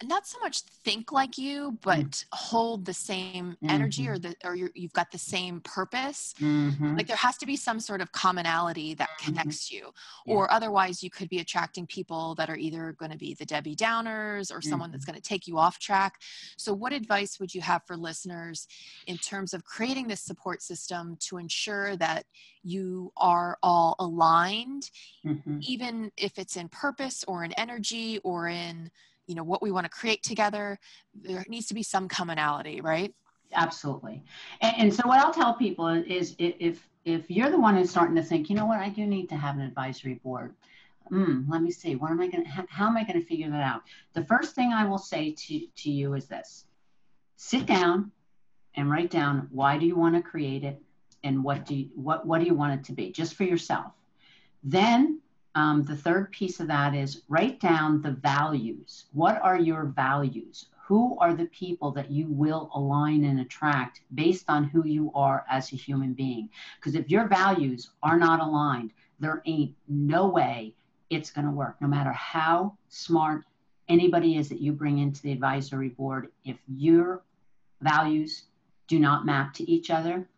not 0.04 0.26
so 0.26 0.38
much 0.40 0.60
think 0.60 1.10
like 1.10 1.38
you 1.38 1.78
but 1.82 1.98
mm. 1.98 2.24
hold 2.32 2.84
the 2.84 2.92
same 2.92 3.52
mm-hmm. 3.52 3.70
energy 3.70 4.08
or 4.08 4.18
the 4.18 4.34
or 4.44 4.54
you 4.54 4.70
have 4.82 4.92
got 4.92 5.10
the 5.10 5.18
same 5.18 5.60
purpose 5.60 6.34
mm-hmm. 6.38 6.96
like 6.96 7.06
there 7.06 7.16
has 7.16 7.36
to 7.36 7.46
be 7.46 7.56
some 7.56 7.80
sort 7.80 8.00
of 8.00 8.12
commonality 8.12 8.94
that 8.94 9.08
mm-hmm. 9.08 9.32
connects 9.32 9.66
mm-hmm. 9.66 9.86
you 9.86 9.92
yeah. 10.26 10.34
or 10.34 10.52
otherwise 10.52 11.02
you 11.02 11.10
could 11.10 11.28
be 11.28 11.38
attracting 11.38 11.86
people 11.86 12.34
that 12.34 12.50
are 12.50 12.56
either 12.56 12.94
going 12.98 13.10
to 13.10 13.16
be 13.16 13.34
the 13.34 13.46
debbie 13.46 13.76
downers 13.76 14.54
or 14.54 14.60
someone 14.60 14.90
that's 14.90 15.04
mm-hmm. 15.04 15.12
going 15.12 15.20
to 15.20 15.28
take 15.28 15.46
you 15.46 15.56
off 15.58 15.78
track 15.78 16.20
so 16.56 16.74
what 16.74 16.92
advice 16.92 17.40
would 17.40 17.54
you 17.54 17.60
have 17.60 17.82
for 17.86 17.96
listeners 17.96 18.68
in 19.06 19.16
terms 19.16 19.54
of 19.54 19.64
creating 19.64 20.06
this 20.06 20.20
support 20.20 20.62
system 20.62 21.16
to 21.20 21.38
ensure 21.38 21.96
that 21.96 22.26
you 22.62 23.12
are 23.16 23.56
all 23.62 23.96
aligned 23.98 24.90
mm-hmm. 25.24 25.58
even 25.62 26.10
if 26.16 26.38
it's 26.38 26.56
in 26.56 26.68
purpose 26.68 27.24
or 27.26 27.44
in 27.44 27.52
energy 27.52 28.18
or 28.24 28.48
in 28.48 28.90
you 29.26 29.34
know 29.34 29.44
what 29.44 29.62
we 29.62 29.70
want 29.70 29.84
to 29.84 29.90
create 29.90 30.22
together 30.22 30.78
there 31.14 31.44
needs 31.48 31.66
to 31.66 31.74
be 31.74 31.82
some 31.82 32.08
commonality 32.08 32.80
right? 32.80 33.14
Absolutely. 33.52 34.22
And, 34.60 34.74
and, 34.78 34.94
so 34.94 35.06
what 35.06 35.20
i'll 35.20 35.32
tell 35.32 35.54
people 35.54 35.88
is 35.88 36.34
if 36.38 36.86
if 37.04 37.30
you're 37.30 37.50
the 37.50 37.58
one 37.58 37.76
who's 37.76 37.90
starting 37.90 38.16
to 38.16 38.22
think 38.22 38.50
you 38.50 38.56
know 38.56 38.66
what? 38.66 38.80
I 38.80 38.88
do 38.88 39.06
need 39.06 39.28
to 39.28 39.36
have 39.36 39.54
an 39.56 39.62
advisory 39.62 40.14
board. 40.14 40.54
Mm, 41.12 41.48
let 41.48 41.62
me 41.62 41.70
see. 41.70 41.94
What 41.94 42.10
am 42.10 42.20
i 42.20 42.26
going 42.26 42.44
to 42.44 42.50
how 42.68 42.88
am 42.88 42.96
i 42.96 43.04
going 43.04 43.20
to 43.20 43.26
figure 43.26 43.48
that 43.48 43.62
out? 43.62 43.82
The 44.14 44.24
first 44.24 44.54
thing 44.54 44.72
i 44.72 44.84
will 44.84 44.98
say 44.98 45.32
to 45.32 45.66
to 45.82 45.90
you 45.90 46.14
is 46.14 46.26
this. 46.26 46.66
Sit 47.36 47.66
down 47.66 48.10
and 48.74 48.90
write 48.90 49.10
down 49.10 49.48
why 49.50 49.78
do 49.78 49.86
you 49.86 49.96
want 49.96 50.16
to 50.16 50.22
create 50.22 50.64
it 50.64 50.82
and 51.24 51.42
what 51.42 51.64
do 51.66 51.74
you 51.76 51.88
what 51.94 52.26
what 52.26 52.40
do 52.40 52.46
you 52.46 52.54
want 52.54 52.78
it 52.78 52.84
to 52.86 52.92
be 52.92 53.12
just 53.12 53.34
for 53.34 53.44
yourself. 53.44 53.92
Then 54.62 55.20
um, 55.56 55.84
the 55.84 55.96
third 55.96 56.30
piece 56.32 56.60
of 56.60 56.68
that 56.68 56.94
is 56.94 57.22
write 57.28 57.58
down 57.60 58.02
the 58.02 58.10
values. 58.10 59.06
What 59.12 59.40
are 59.42 59.58
your 59.58 59.86
values? 59.86 60.66
Who 60.86 61.18
are 61.18 61.34
the 61.34 61.46
people 61.46 61.90
that 61.92 62.10
you 62.10 62.26
will 62.28 62.70
align 62.74 63.24
and 63.24 63.40
attract 63.40 64.02
based 64.14 64.44
on 64.48 64.64
who 64.64 64.86
you 64.86 65.10
are 65.14 65.46
as 65.50 65.72
a 65.72 65.76
human 65.76 66.12
being? 66.12 66.50
Because 66.76 66.94
if 66.94 67.10
your 67.10 67.26
values 67.26 67.90
are 68.02 68.18
not 68.18 68.40
aligned, 68.40 68.92
there 69.18 69.42
ain't 69.46 69.74
no 69.88 70.28
way 70.28 70.74
it's 71.08 71.30
going 71.30 71.46
to 71.46 71.50
work, 71.50 71.76
no 71.80 71.88
matter 71.88 72.12
how 72.12 72.76
smart 72.90 73.44
anybody 73.88 74.36
is 74.36 74.50
that 74.50 74.60
you 74.60 74.72
bring 74.72 74.98
into 74.98 75.22
the 75.22 75.32
advisory 75.32 75.88
board. 75.88 76.28
If 76.44 76.58
your 76.68 77.22
values 77.80 78.42
do 78.88 78.98
not 78.98 79.24
map 79.24 79.54
to 79.54 79.70
each 79.70 79.90
other, 79.90 80.28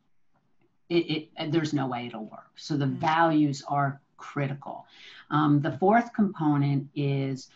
it, 0.88 1.28
it 1.38 1.52
there's 1.52 1.74
no 1.74 1.88
way 1.88 2.06
it'll 2.06 2.24
work. 2.24 2.52
So 2.54 2.76
the 2.76 2.84
mm-hmm. 2.84 3.00
values 3.00 3.64
are 3.66 4.00
critical. 4.18 4.86
Um, 5.30 5.60
the 5.62 5.72
fourth 5.78 6.12
component 6.12 6.88
is 6.94 7.48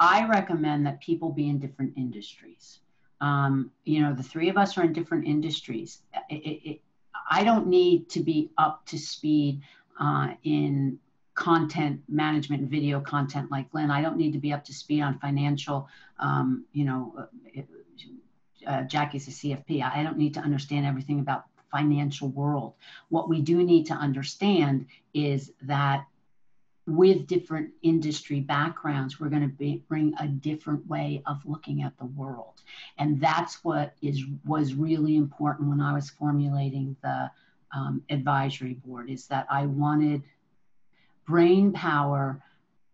I 0.00 0.26
recommend 0.28 0.86
that 0.86 1.00
people 1.00 1.30
be 1.30 1.48
in 1.48 1.58
different 1.58 1.92
industries. 1.96 2.80
Um, 3.20 3.72
you 3.84 4.00
know, 4.00 4.14
the 4.14 4.22
three 4.22 4.48
of 4.48 4.56
us 4.56 4.78
are 4.78 4.84
in 4.84 4.92
different 4.92 5.26
industries. 5.26 6.02
It, 6.30 6.42
it, 6.42 6.70
it, 6.70 6.80
I 7.30 7.44
don't 7.44 7.66
need 7.66 8.08
to 8.10 8.20
be 8.20 8.50
up 8.56 8.86
to 8.86 8.98
speed 8.98 9.60
uh, 10.00 10.28
in 10.44 10.98
content 11.34 12.00
management, 12.08 12.68
video 12.68 13.00
content 13.00 13.50
like 13.50 13.70
Glenn. 13.70 13.90
I 13.90 14.00
don't 14.00 14.16
need 14.16 14.32
to 14.32 14.38
be 14.38 14.52
up 14.52 14.64
to 14.64 14.74
speed 14.74 15.02
on 15.02 15.18
financial, 15.18 15.88
um, 16.18 16.64
you 16.72 16.84
know, 16.84 17.28
uh, 17.56 17.62
uh 18.66 18.82
Jackie's 18.82 19.28
a 19.28 19.30
CFP. 19.30 19.82
I 19.82 20.02
don't 20.02 20.18
need 20.18 20.34
to 20.34 20.40
understand 20.40 20.86
everything 20.86 21.20
about 21.20 21.44
financial 21.70 22.28
world. 22.28 22.74
What 23.08 23.28
we 23.28 23.40
do 23.40 23.62
need 23.62 23.86
to 23.86 23.94
understand 23.94 24.86
is 25.14 25.52
that 25.62 26.06
with 26.86 27.26
different 27.26 27.70
industry 27.82 28.40
backgrounds, 28.40 29.20
we're 29.20 29.28
going 29.28 29.42
to 29.42 29.48
be, 29.48 29.82
bring 29.88 30.14
a 30.18 30.26
different 30.26 30.86
way 30.86 31.22
of 31.26 31.38
looking 31.44 31.82
at 31.82 31.96
the 31.98 32.06
world. 32.06 32.62
And 32.96 33.20
that's 33.20 33.62
what 33.62 33.94
is 34.00 34.24
was 34.46 34.72
really 34.72 35.16
important 35.16 35.68
when 35.68 35.80
I 35.80 35.92
was 35.92 36.08
formulating 36.08 36.96
the 37.02 37.30
um, 37.74 38.02
advisory 38.08 38.74
board 38.74 39.10
is 39.10 39.26
that 39.26 39.46
I 39.50 39.66
wanted 39.66 40.22
brain 41.26 41.72
power 41.72 42.42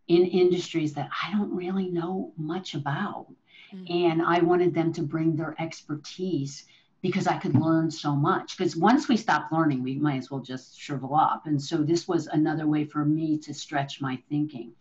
in 0.09 0.27
industries 0.27 0.93
that 0.95 1.09
I 1.23 1.31
don't 1.33 1.55
really 1.55 1.89
know 1.89 2.33
much 2.37 2.75
about. 2.75 3.27
Mm-hmm. 3.73 3.93
And 3.93 4.23
I 4.23 4.41
wanted 4.41 4.75
them 4.75 4.93
to 4.95 5.03
bring 5.03 5.37
their 5.37 5.55
expertise 5.61 6.65
because 7.05 7.27
I 7.27 7.37
could 7.37 7.55
learn 7.55 7.91
so 7.91 8.17
much. 8.17 8.57
Because 8.57 8.77
once 8.77 9.09
we 9.09 9.19
stop 9.19 9.53
learning, 9.53 9.83
we 9.83 9.97
might 9.97 10.17
as 10.17 10.31
well 10.31 10.41
just 10.41 10.81
shrivel 10.81 11.15
up. 11.15 11.45
And 11.45 11.61
so 11.61 11.77
this 11.83 12.09
was 12.09 12.29
another 12.29 12.67
way 12.67 12.87
for 12.87 13.05
me 13.05 13.37
to 13.41 13.53
stretch 13.53 14.01
my 14.01 14.19
thinking. 14.31 14.73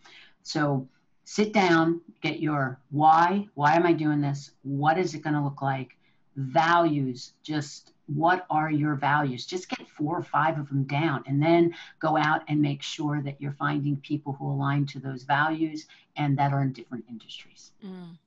So 0.42 0.88
sit 1.26 1.52
down, 1.52 2.00
get 2.22 2.40
your 2.40 2.80
why. 2.92 3.50
Why 3.56 3.76
am 3.76 3.86
I 3.86 3.92
doing 3.92 4.22
this? 4.22 4.52
What 4.62 4.98
is 4.98 5.14
it 5.14 5.22
going 5.22 5.34
to 5.34 5.44
look 5.44 5.62
like? 5.62 5.98
Values, 6.38 7.34
just 7.44 7.92
what 8.06 8.46
are 8.50 8.72
your 8.72 8.96
values? 8.96 9.46
Just 9.46 9.68
get 9.68 9.86
four 9.90 10.18
or 10.18 10.24
five 10.24 10.58
of 10.58 10.70
them 10.70 10.86
down 10.86 11.26
and 11.28 11.44
then 11.44 11.76
go 12.00 12.16
out 12.16 12.44
and 12.48 12.62
make 12.62 12.82
sure 12.82 13.22
that 13.22 13.42
you're 13.42 13.52
finding 13.52 13.98
people 13.98 14.32
who 14.32 14.50
align 14.50 14.86
to 14.86 15.00
those 15.00 15.24
values 15.24 15.88
and 16.16 16.38
that 16.38 16.54
are 16.54 16.62
in 16.62 16.72
different 16.72 17.04
industries. 17.10 17.74
Mm. 17.86 18.18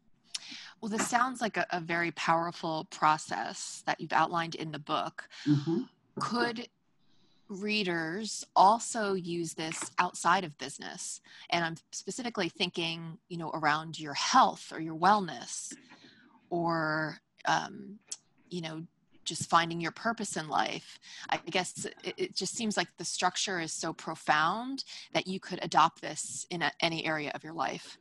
Well, 0.81 0.91
this 0.91 1.09
sounds 1.09 1.41
like 1.41 1.57
a, 1.57 1.67
a 1.71 1.81
very 1.81 2.11
powerful 2.13 2.87
process 2.91 3.83
that 3.87 4.01
you've 4.01 4.13
outlined 4.13 4.55
in 4.55 4.73
the 4.73 4.79
book. 4.79 5.29
Mm-hmm. 5.47 5.83
Could 6.21 6.69
readers 7.49 8.45
also 8.55 9.15
use 9.15 9.55
this 9.55 9.91
outside 9.99 10.45
of 10.45 10.57
business? 10.59 11.21
And 11.51 11.65
I'm 11.65 11.77
specifically 11.93 12.49
thinking, 12.49 13.19
you 13.29 13.39
know, 13.39 13.51
around 13.51 13.99
your 13.99 14.15
health 14.15 14.73
or 14.73 14.81
your 14.81 14.97
wellness 14.97 15.73
or, 16.51 17.19
um, 17.47 17.99
you 18.51 18.61
know, 18.61 18.83
just 19.25 19.51
finding 19.51 19.81
your 19.81 19.91
purpose 19.91 20.37
in 20.37 20.49
life. 20.49 21.01
I 21.29 21.39
guess 21.51 21.85
it, 22.05 22.15
it, 22.17 22.37
just 22.37 22.55
seems 22.55 22.77
like 22.77 22.89
the 22.97 23.05
structure 23.05 23.61
is 23.61 23.73
so 23.73 23.93
profound 23.93 24.85
that 25.13 25.27
you 25.27 25.41
could 25.41 25.59
adopt 25.63 26.01
this 26.01 26.47
in 26.51 26.63
a, 26.63 26.71
any 26.81 27.05
area 27.05 27.33
of 27.35 27.43
your 27.43 27.53
life. 27.53 27.99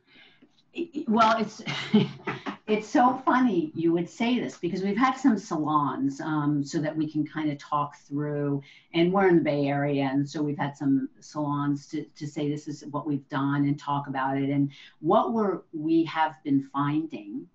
Well, 1.08 1.38
it's 1.40 1.62
it's 2.66 2.88
so 2.88 3.22
funny 3.24 3.70
you 3.74 3.92
would 3.92 4.10
say 4.10 4.40
this 4.40 4.58
because 4.58 4.82
we've 4.82 4.96
had 4.96 5.14
some 5.14 5.38
salons 5.38 6.20
um, 6.20 6.64
so 6.64 6.78
that 6.80 6.96
we 6.96 7.08
can 7.08 7.24
kind 7.24 7.50
of 7.50 7.58
talk 7.58 7.96
through, 7.96 8.60
and 8.92 9.12
we're 9.12 9.28
in 9.28 9.36
the 9.36 9.42
Bay 9.42 9.66
Area, 9.66 10.10
and 10.12 10.28
so 10.28 10.42
we've 10.42 10.58
had 10.58 10.76
some 10.76 11.08
salons 11.20 11.86
to, 11.88 12.04
to 12.16 12.26
say 12.26 12.48
this 12.48 12.66
is 12.66 12.84
what 12.90 13.06
we've 13.06 13.28
done 13.28 13.66
and 13.66 13.78
talk 13.78 14.08
about 14.08 14.36
it. 14.36 14.50
And 14.50 14.72
what 15.00 15.32
we're 15.32 15.60
we 15.72 16.04
have 16.04 16.42
been 16.42 16.68
finding 16.72 17.46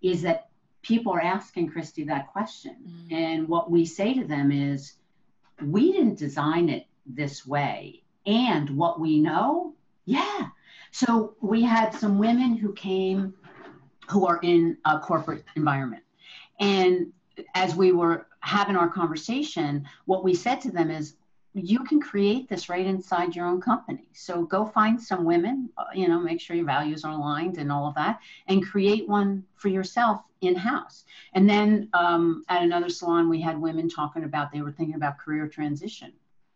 is 0.00 0.22
that 0.22 0.48
people 0.82 1.12
are 1.12 1.20
asking 1.20 1.70
Christy 1.70 2.04
that 2.04 2.28
question, 2.28 2.76
mm. 2.86 3.12
and 3.12 3.48
what 3.48 3.68
we 3.68 3.84
say 3.84 4.14
to 4.14 4.24
them 4.24 4.52
is, 4.52 4.92
we 5.60 5.90
didn't 5.90 6.18
design 6.18 6.68
it 6.68 6.86
this 7.04 7.44
way, 7.44 8.04
and 8.26 8.70
what 8.70 9.00
we 9.00 9.18
know, 9.18 9.74
yeah. 10.04 10.50
So 10.92 11.34
we 11.40 11.62
had 11.62 11.90
some 11.94 12.18
women 12.18 12.56
who 12.56 12.74
came 12.74 13.34
who 14.12 14.26
are 14.26 14.38
in 14.42 14.76
a 14.84 14.98
corporate 14.98 15.44
environment. 15.56 16.02
And 16.60 17.12
as 17.54 17.74
we 17.74 17.92
were 17.92 18.26
having 18.40 18.76
our 18.76 18.88
conversation, 18.88 19.86
what 20.04 20.22
we 20.22 20.34
said 20.34 20.60
to 20.62 20.70
them 20.70 20.90
is, 20.90 21.16
you 21.54 21.80
can 21.84 22.00
create 22.00 22.48
this 22.48 22.70
right 22.70 22.86
inside 22.86 23.36
your 23.36 23.46
own 23.46 23.60
company. 23.60 24.08
So 24.14 24.44
go 24.44 24.64
find 24.64 25.00
some 25.00 25.24
women, 25.24 25.68
uh, 25.76 25.84
you 25.94 26.08
know, 26.08 26.18
make 26.18 26.40
sure 26.40 26.56
your 26.56 26.64
values 26.64 27.04
are 27.04 27.12
aligned 27.12 27.58
and 27.58 27.70
all 27.70 27.86
of 27.86 27.94
that, 27.96 28.20
and 28.46 28.66
create 28.66 29.06
one 29.06 29.44
for 29.54 29.68
yourself 29.68 30.22
in 30.40 30.54
house. 30.54 31.04
And 31.34 31.48
then 31.48 31.90
um, 31.92 32.42
at 32.48 32.62
another 32.62 32.88
salon, 32.88 33.28
we 33.28 33.40
had 33.40 33.60
women 33.60 33.88
talking 33.88 34.24
about 34.24 34.50
they 34.50 34.62
were 34.62 34.72
thinking 34.72 34.94
about 34.94 35.18
career 35.18 35.46
transition. 35.46 36.12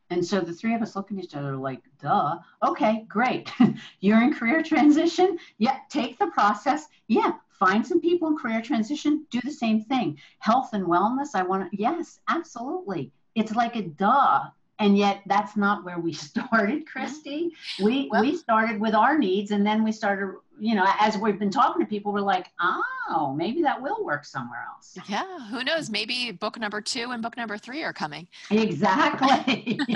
And 0.08 0.24
so 0.24 0.40
the 0.40 0.52
three 0.52 0.74
of 0.74 0.82
us 0.82 0.96
look 0.96 1.10
at 1.10 1.18
each 1.18 1.34
other 1.34 1.56
like, 1.56 1.82
duh, 2.00 2.38
okay, 2.62 3.04
great. 3.08 3.50
You're 4.00 4.22
in 4.22 4.32
career 4.32 4.62
transition. 4.62 5.38
Yeah, 5.58 5.76
take 5.90 6.18
the 6.18 6.28
process. 6.28 6.86
Yeah, 7.08 7.32
find 7.58 7.86
some 7.86 8.00
people 8.00 8.28
in 8.28 8.36
career 8.36 8.62
transition, 8.62 9.26
do 9.30 9.40
the 9.42 9.52
same 9.52 9.82
thing. 9.84 10.18
Health 10.38 10.70
and 10.72 10.84
wellness, 10.86 11.28
I 11.34 11.42
want 11.42 11.70
to, 11.70 11.76
yes, 11.76 12.20
absolutely. 12.28 13.12
It's 13.34 13.54
like 13.54 13.76
a 13.76 13.82
duh 13.82 14.44
and 14.78 14.96
yet 14.96 15.22
that's 15.26 15.56
not 15.56 15.84
where 15.84 15.98
we 15.98 16.12
started 16.30 16.86
christy. 16.86 17.52
We 17.82 18.08
well, 18.10 18.22
we 18.22 18.36
started 18.36 18.80
with 18.80 18.94
our 18.94 19.18
needs 19.18 19.50
and 19.50 19.66
then 19.66 19.82
we 19.84 19.92
started 19.92 20.34
you 20.58 20.74
know 20.74 20.86
as 20.98 21.18
we've 21.18 21.38
been 21.38 21.50
talking 21.50 21.84
to 21.84 21.88
people 21.88 22.12
we're 22.12 22.20
like 22.20 22.50
oh 22.60 23.34
maybe 23.36 23.62
that 23.62 23.80
will 23.80 24.04
work 24.04 24.24
somewhere 24.24 24.64
else. 24.74 24.98
Yeah 25.08 25.48
who 25.48 25.64
knows? 25.64 25.90
Maybe 25.90 26.32
book 26.32 26.58
number 26.58 26.80
two 26.80 27.10
and 27.12 27.22
book 27.22 27.36
number 27.36 27.58
three 27.58 27.82
are 27.82 27.92
coming. 27.92 28.28
Exactly. 28.50 29.78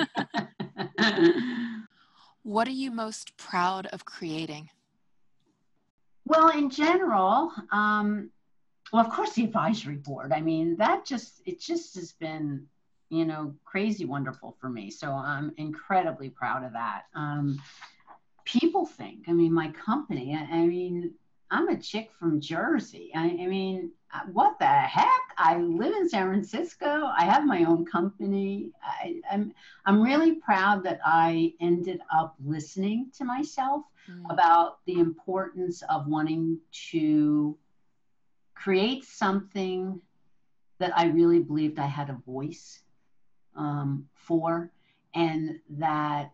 What 2.43 2.67
are 2.69 2.73
you 2.73 2.91
most 2.91 3.37
proud 3.37 3.87
of 3.89 4.07
creating 4.07 4.71
well 6.31 6.49
in 6.51 6.71
general 6.71 7.53
um, 7.73 8.31
well 8.93 9.05
of 9.05 9.11
course 9.11 9.33
the 9.35 9.45
advisory 9.45 9.97
board 9.97 10.33
i 10.33 10.41
mean 10.41 10.77
that 10.77 11.05
just 11.05 11.43
it 11.45 11.61
just 11.61 11.95
has 11.97 12.13
been 12.13 12.67
you 13.11 13.25
know, 13.25 13.55
crazy 13.65 14.05
wonderful 14.05 14.57
for 14.61 14.71
me. 14.71 14.91
So 14.91 15.11
I'm 15.11 15.53
incredibly 15.59 16.31
proud 16.31 16.65
of 16.65 16.73
that. 16.73 17.03
Um, 17.15 17.61
PeopleThink, 18.47 19.29
I 19.29 19.33
mean, 19.33 19.53
my 19.53 19.69
company, 19.73 20.35
I, 20.35 20.59
I, 20.59 20.67
mean, 20.67 21.13
I'm 21.51 21.69
a 21.69 21.77
chick 21.77 22.11
from 22.19 22.41
Jersey. 22.41 23.11
I, 23.15 23.25
I 23.25 23.47
mean, 23.47 23.91
what 24.33 24.59
the 24.59 24.67
heck? 24.67 25.09
I 25.37 25.59
live 25.59 25.95
in 25.95 26.09
San 26.09 26.29
Francisco. 26.29 26.87
I 26.87 27.25
have 27.25 27.45
my 27.45 27.65
own 27.65 27.85
company. 27.85 28.71
I, 28.83 29.21
I'm, 29.31 29.53
I'm 29.87 30.01
really 30.01 30.37
proud 30.37 30.85
that 30.85 31.01
I 31.05 31.53
ended 31.61 32.01
up 32.15 32.37
listening 32.45 33.11
to 33.19 33.25
myself 33.25 33.83
mm. 34.11 34.23
about 34.31 34.85
the 34.87 34.99
importance 34.99 35.83
of 35.89 36.07
wanting 36.07 36.59
to 36.91 37.57
create 38.55 39.05
something 39.05 40.01
that 40.79 40.97
I 40.97 41.07
really 41.07 41.41
believed 41.41 41.79
I 41.79 41.87
had 41.87 42.11
a 42.11 42.19
voice 42.27 42.81
um, 43.57 44.09
for, 44.15 44.71
and 45.15 45.59
that 45.71 46.33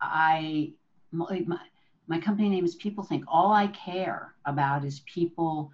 I, 0.00 0.72
my, 1.12 1.42
my 2.06 2.18
company 2.18 2.48
name 2.48 2.64
is 2.64 2.76
PeopleThink. 2.76 3.24
All 3.26 3.52
I 3.52 3.68
care 3.68 4.34
about 4.44 4.84
is 4.84 5.00
people, 5.00 5.72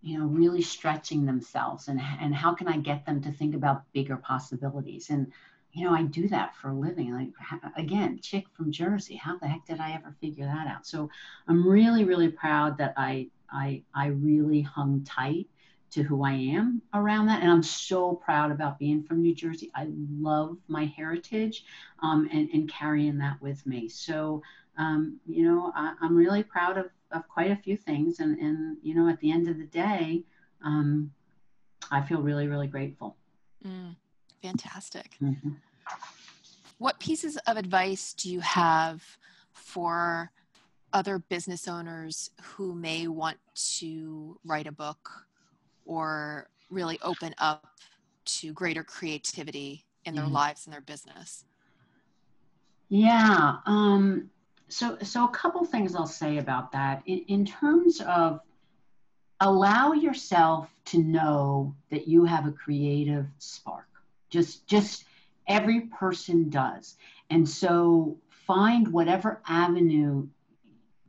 you 0.00 0.18
know, 0.18 0.26
really 0.26 0.62
stretching 0.62 1.26
themselves 1.26 1.88
and, 1.88 2.00
and 2.20 2.34
how 2.34 2.54
can 2.54 2.68
I 2.68 2.78
get 2.78 3.04
them 3.04 3.20
to 3.22 3.32
think 3.32 3.54
about 3.54 3.90
bigger 3.92 4.16
possibilities. 4.16 5.10
And, 5.10 5.32
you 5.78 5.84
know, 5.84 5.94
I 5.94 6.02
do 6.02 6.26
that 6.28 6.56
for 6.56 6.70
a 6.70 6.74
living. 6.74 7.12
Like, 7.14 7.28
again, 7.76 8.18
chick 8.20 8.46
from 8.52 8.72
Jersey. 8.72 9.14
How 9.14 9.38
the 9.38 9.46
heck 9.46 9.64
did 9.64 9.78
I 9.78 9.92
ever 9.92 10.12
figure 10.20 10.44
that 10.44 10.66
out? 10.66 10.86
So 10.86 11.08
I'm 11.46 11.66
really, 11.66 12.04
really 12.04 12.28
proud 12.28 12.76
that 12.78 12.94
I, 12.96 13.28
I, 13.48 13.82
I 13.94 14.06
really 14.08 14.60
hung 14.60 15.04
tight 15.04 15.46
to 15.92 16.02
who 16.02 16.24
I 16.24 16.32
am 16.32 16.82
around 16.92 17.26
that. 17.26 17.42
And 17.42 17.50
I'm 17.50 17.62
so 17.62 18.16
proud 18.16 18.50
about 18.50 18.80
being 18.80 19.04
from 19.04 19.22
New 19.22 19.34
Jersey. 19.34 19.70
I 19.72 19.86
love 20.18 20.58
my 20.66 20.84
heritage 20.84 21.64
um, 22.02 22.28
and, 22.32 22.48
and 22.52 22.68
carrying 22.68 23.18
that 23.18 23.40
with 23.40 23.64
me. 23.64 23.88
So, 23.88 24.42
um, 24.78 25.20
you 25.26 25.44
know, 25.44 25.72
I, 25.76 25.94
am 26.02 26.16
really 26.16 26.42
proud 26.42 26.76
of, 26.76 26.86
of 27.12 27.28
quite 27.28 27.52
a 27.52 27.56
few 27.56 27.76
things. 27.76 28.18
And, 28.18 28.36
and, 28.38 28.78
you 28.82 28.96
know, 28.96 29.08
at 29.08 29.20
the 29.20 29.30
end 29.30 29.48
of 29.48 29.58
the 29.58 29.64
day, 29.64 30.24
um, 30.64 31.12
I 31.92 32.02
feel 32.02 32.20
really, 32.20 32.48
really 32.48 32.66
grateful. 32.66 33.16
Mm, 33.64 33.94
fantastic. 34.42 35.16
Mm-hmm. 35.22 35.50
What 36.78 36.98
pieces 37.00 37.36
of 37.46 37.56
advice 37.56 38.12
do 38.14 38.30
you 38.30 38.40
have 38.40 39.02
for 39.52 40.30
other 40.92 41.18
business 41.18 41.68
owners 41.68 42.30
who 42.42 42.74
may 42.74 43.08
want 43.08 43.38
to 43.54 44.38
write 44.44 44.66
a 44.66 44.72
book 44.72 45.26
or 45.84 46.48
really 46.70 46.98
open 47.02 47.34
up 47.38 47.66
to 48.24 48.52
greater 48.52 48.84
creativity 48.84 49.84
in 50.04 50.14
their 50.14 50.24
mm. 50.24 50.32
lives 50.32 50.66
and 50.66 50.72
their 50.72 50.80
business? 50.80 51.44
Yeah. 52.88 53.56
Um, 53.66 54.30
so, 54.68 54.98
so 55.02 55.24
a 55.24 55.28
couple 55.28 55.64
things 55.64 55.94
I'll 55.94 56.06
say 56.06 56.38
about 56.38 56.72
that. 56.72 57.02
In, 57.06 57.24
in 57.28 57.44
terms 57.44 58.00
of 58.00 58.40
allow 59.40 59.92
yourself 59.92 60.68
to 60.86 60.98
know 60.98 61.74
that 61.90 62.08
you 62.08 62.24
have 62.24 62.46
a 62.46 62.52
creative 62.52 63.26
spark. 63.38 63.86
Just, 64.30 64.66
just 64.66 65.04
every 65.48 65.82
person 65.82 66.50
does, 66.50 66.96
and 67.30 67.48
so 67.48 68.16
find 68.46 68.88
whatever 68.88 69.40
avenue 69.48 70.26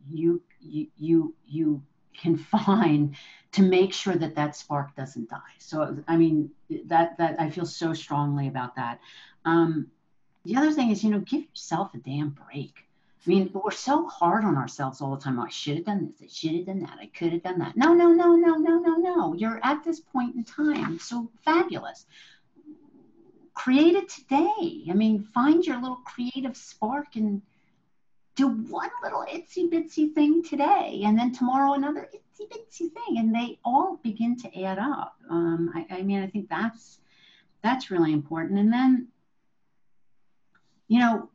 you 0.09 0.41
you 0.59 1.35
you, 1.47 1.83
can 2.19 2.35
find 2.37 3.15
to 3.51 3.61
make 3.61 3.93
sure 3.93 4.15
that 4.15 4.35
that 4.35 4.55
spark 4.55 4.95
doesn't 4.95 5.29
die. 5.29 5.55
So, 5.57 5.97
I 6.07 6.17
mean, 6.17 6.51
that 6.85 7.17
that 7.17 7.39
I 7.39 7.49
feel 7.49 7.65
so 7.65 7.93
strongly 7.93 8.47
about 8.47 8.75
that. 8.75 8.99
Um, 9.45 9.87
the 10.45 10.55
other 10.57 10.71
thing 10.71 10.91
is, 10.91 11.03
you 11.03 11.11
know, 11.11 11.19
give 11.19 11.41
yourself 11.41 11.93
a 11.93 11.97
damn 11.97 12.29
break. 12.29 12.73
I 13.25 13.29
mean, 13.29 13.51
we're 13.53 13.71
so 13.71 14.07
hard 14.07 14.45
on 14.45 14.55
ourselves 14.55 15.01
all 15.01 15.15
the 15.15 15.21
time. 15.21 15.39
Oh, 15.39 15.43
I 15.43 15.49
should 15.49 15.75
have 15.77 15.85
done 15.85 16.13
this. 16.19 16.21
I 16.21 16.33
should 16.33 16.55
have 16.55 16.65
done 16.67 16.79
that. 16.81 16.97
I 17.01 17.07
could 17.07 17.33
have 17.33 17.43
done 17.43 17.59
that. 17.59 17.75
No, 17.75 17.93
no, 17.93 18.11
no, 18.11 18.35
no, 18.35 18.55
no, 18.55 18.79
no, 18.79 18.95
no. 18.95 19.33
You're 19.33 19.59
at 19.63 19.83
this 19.83 19.99
point 19.99 20.35
in 20.35 20.43
time. 20.45 20.99
So 20.99 21.29
fabulous. 21.43 22.05
Create 23.53 23.95
it 23.95 24.09
today. 24.09 24.85
I 24.89 24.93
mean, 24.93 25.23
find 25.23 25.65
your 25.65 25.81
little 25.81 26.01
creative 26.05 26.55
spark 26.55 27.15
and 27.15 27.41
do 28.35 28.47
one 28.47 28.89
little 29.03 29.25
itsy 29.29 29.69
bitsy 29.69 30.13
thing 30.13 30.43
today, 30.43 31.01
and 31.05 31.17
then 31.17 31.33
tomorrow 31.33 31.73
another 31.73 32.09
itsy 32.13 32.47
bitsy 32.49 32.91
thing, 32.93 33.17
and 33.17 33.35
they 33.35 33.59
all 33.65 33.99
begin 34.01 34.37
to 34.37 34.63
add 34.63 34.79
up. 34.79 35.15
Um, 35.29 35.71
I, 35.75 35.97
I 35.97 36.01
mean, 36.03 36.21
I 36.21 36.27
think 36.27 36.49
that's 36.49 36.99
that's 37.61 37.91
really 37.91 38.13
important. 38.13 38.59
And 38.59 38.71
then, 38.71 39.07
you 40.87 40.99
know, 40.99 41.29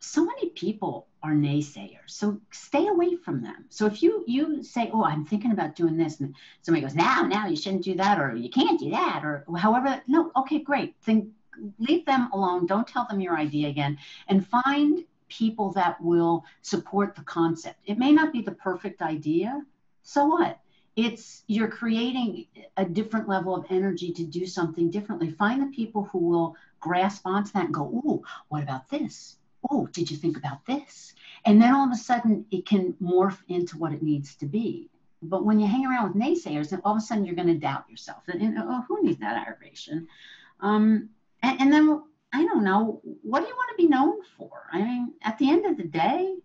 so 0.00 0.24
many 0.24 0.48
people 0.50 1.06
are 1.22 1.32
naysayers 1.32 2.08
so 2.08 2.40
stay 2.50 2.88
away 2.88 3.14
from 3.14 3.40
them 3.40 3.64
so 3.68 3.86
if 3.86 4.02
you 4.02 4.24
you 4.26 4.62
say 4.62 4.90
oh 4.92 5.04
i'm 5.04 5.24
thinking 5.24 5.52
about 5.52 5.76
doing 5.76 5.96
this 5.96 6.18
and 6.18 6.34
somebody 6.62 6.84
goes 6.84 6.96
now 6.96 7.22
now 7.22 7.46
you 7.46 7.54
shouldn't 7.54 7.84
do 7.84 7.94
that 7.94 8.18
or 8.18 8.34
you 8.34 8.50
can't 8.50 8.80
do 8.80 8.90
that 8.90 9.22
or 9.24 9.44
however 9.56 10.02
no 10.08 10.32
okay 10.36 10.58
great 10.58 10.96
then 11.04 11.30
leave 11.78 12.04
them 12.06 12.28
alone 12.32 12.66
don't 12.66 12.88
tell 12.88 13.06
them 13.08 13.20
your 13.20 13.36
idea 13.36 13.68
again 13.68 13.98
and 14.28 14.46
find 14.46 15.04
people 15.32 15.72
that 15.72 16.00
will 16.00 16.44
support 16.60 17.14
the 17.14 17.22
concept. 17.22 17.80
It 17.86 17.98
may 17.98 18.12
not 18.12 18.32
be 18.32 18.42
the 18.42 18.52
perfect 18.52 19.00
idea. 19.00 19.64
So 20.02 20.26
what? 20.26 20.60
It's 20.94 21.42
you're 21.46 21.68
creating 21.70 22.46
a 22.76 22.84
different 22.84 23.26
level 23.26 23.56
of 23.56 23.64
energy 23.70 24.12
to 24.12 24.24
do 24.24 24.44
something 24.44 24.90
differently. 24.90 25.30
Find 25.30 25.62
the 25.62 25.74
people 25.74 26.04
who 26.04 26.18
will 26.18 26.54
grasp 26.80 27.26
onto 27.26 27.50
that 27.52 27.64
and 27.66 27.74
go, 27.74 28.02
"Oh, 28.04 28.22
what 28.48 28.62
about 28.62 28.90
this? 28.90 29.38
Oh, 29.70 29.86
did 29.86 30.10
you 30.10 30.18
think 30.18 30.36
about 30.36 30.66
this?" 30.66 31.14
And 31.46 31.62
then 31.62 31.74
all 31.74 31.86
of 31.86 31.92
a 31.92 31.96
sudden, 31.96 32.44
it 32.50 32.66
can 32.66 32.92
morph 33.00 33.38
into 33.48 33.78
what 33.78 33.92
it 33.92 34.02
needs 34.02 34.34
to 34.36 34.46
be. 34.46 34.90
But 35.22 35.46
when 35.46 35.58
you 35.58 35.66
hang 35.66 35.86
around 35.86 36.12
with 36.12 36.22
naysayers, 36.22 36.78
all 36.84 36.92
of 36.92 36.98
a 36.98 37.00
sudden 37.00 37.24
you're 37.24 37.36
going 37.36 37.48
to 37.48 37.54
doubt 37.54 37.88
yourself. 37.88 38.24
And, 38.28 38.42
and 38.42 38.58
oh, 38.58 38.84
who 38.86 39.02
needs 39.02 39.20
that 39.20 39.36
aggravation? 39.36 40.08
Um, 40.60 41.08
and, 41.42 41.60
and 41.60 41.72
then 41.72 42.02
I 42.32 42.44
don't 42.44 42.64
know, 42.64 43.00
what 43.22 43.40
do 43.40 43.48
you 43.48 43.54
want 43.54 43.70
to 43.70 43.82
be 43.82 43.88
known 43.88 44.22
for? 44.38 44.68
I 44.72 44.78
mean, 44.82 45.14
at 45.22 45.38
the 45.38 45.50
end 45.50 45.66
of 45.66 45.76
the 45.76 45.84
day, 45.84 46.36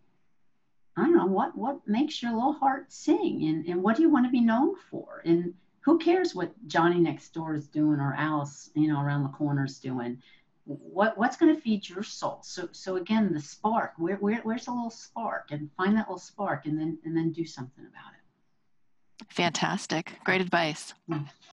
I 0.98 1.02
don't 1.02 1.16
know 1.16 1.28
what 1.28 1.56
what 1.56 1.88
makes 1.88 2.22
your 2.22 2.34
little 2.34 2.54
heart 2.54 2.92
sing 2.92 3.44
and, 3.48 3.66
and 3.68 3.84
what 3.84 3.96
do 3.96 4.02
you 4.02 4.10
want 4.10 4.26
to 4.26 4.32
be 4.32 4.42
known 4.42 4.76
for? 4.90 5.22
And 5.26 5.54
who 5.82 6.00
cares 6.00 6.36
what 6.36 6.52
Johnny 6.68 7.00
next 7.00 7.34
door 7.34 7.54
is 7.54 7.68
doing 7.68 8.00
or 8.00 8.16
Alice, 8.18 8.72
you 8.74 8.88
know, 8.88 9.00
around 9.00 9.24
the 9.24 9.30
corner 9.30 9.66
is 9.66 9.80
doing? 9.80 10.22
What 10.66 11.18
what's 11.18 11.38
going 11.38 11.56
to 11.56 11.62
feed 11.62 11.88
your 11.88 12.04
soul? 12.04 12.40
So 12.44 12.68
so 12.72 12.96
again, 12.98 13.32
the 13.32 13.40
spark. 13.40 13.94
Where, 13.98 14.18
where 14.18 14.42
where's 14.42 14.66
the 14.66 14.72
little 14.72 14.90
spark? 14.90 15.52
And 15.52 15.70
find 15.78 15.96
that 15.96 16.10
little 16.10 16.18
spark, 16.20 16.66
and 16.66 16.78
then 16.78 16.98
and 17.06 17.16
then 17.16 17.32
do 17.32 17.46
something 17.46 17.86
about 17.86 18.12
it. 18.14 19.28
Fantastic, 19.32 20.20
great 20.26 20.42
advice. 20.42 20.94
Mm. 21.10 21.28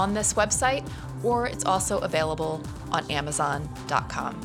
on 0.00 0.14
this 0.14 0.32
website, 0.32 0.88
or 1.22 1.46
it's 1.46 1.66
also 1.66 1.98
available 1.98 2.62
on 2.90 3.08
Amazon.com. 3.10 4.40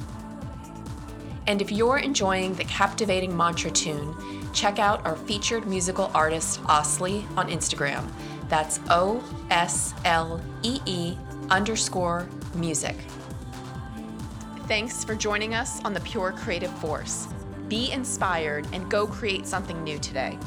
And 1.47 1.62
if 1.62 1.72
you're 1.72 1.99
enjoying 1.99 2.56
the 2.56 2.66
captivating 2.66 3.36
mantra 3.36 3.72
tune, 3.72 4.14
check 4.51 4.80
out 4.80 5.06
our 5.06 5.16
featured 5.16 5.66
musical 5.66 6.12
artist, 6.14 6.62
Oslee, 6.64 7.26
on 7.38 7.49
Instagram. 7.49 8.06
That's 8.49 8.82
O 8.89 9.24
S 9.49 9.93
L 10.03 10.41
E 10.64 10.82
E 10.86 11.18
underscore 11.49 12.28
music. 12.53 12.97
Thanks 14.68 15.06
for 15.06 15.16
joining 15.16 15.53
us 15.53 15.82
on 15.86 15.93
the 15.93 16.01
Pure 16.01 16.34
Creative 16.34 16.72
Force. 16.80 17.28
Be 17.70 17.91
inspired 17.91 18.68
and 18.74 18.89
go 18.91 19.08
create 19.08 19.47
something 19.47 19.82
new 19.84 19.99
today. 19.99 20.38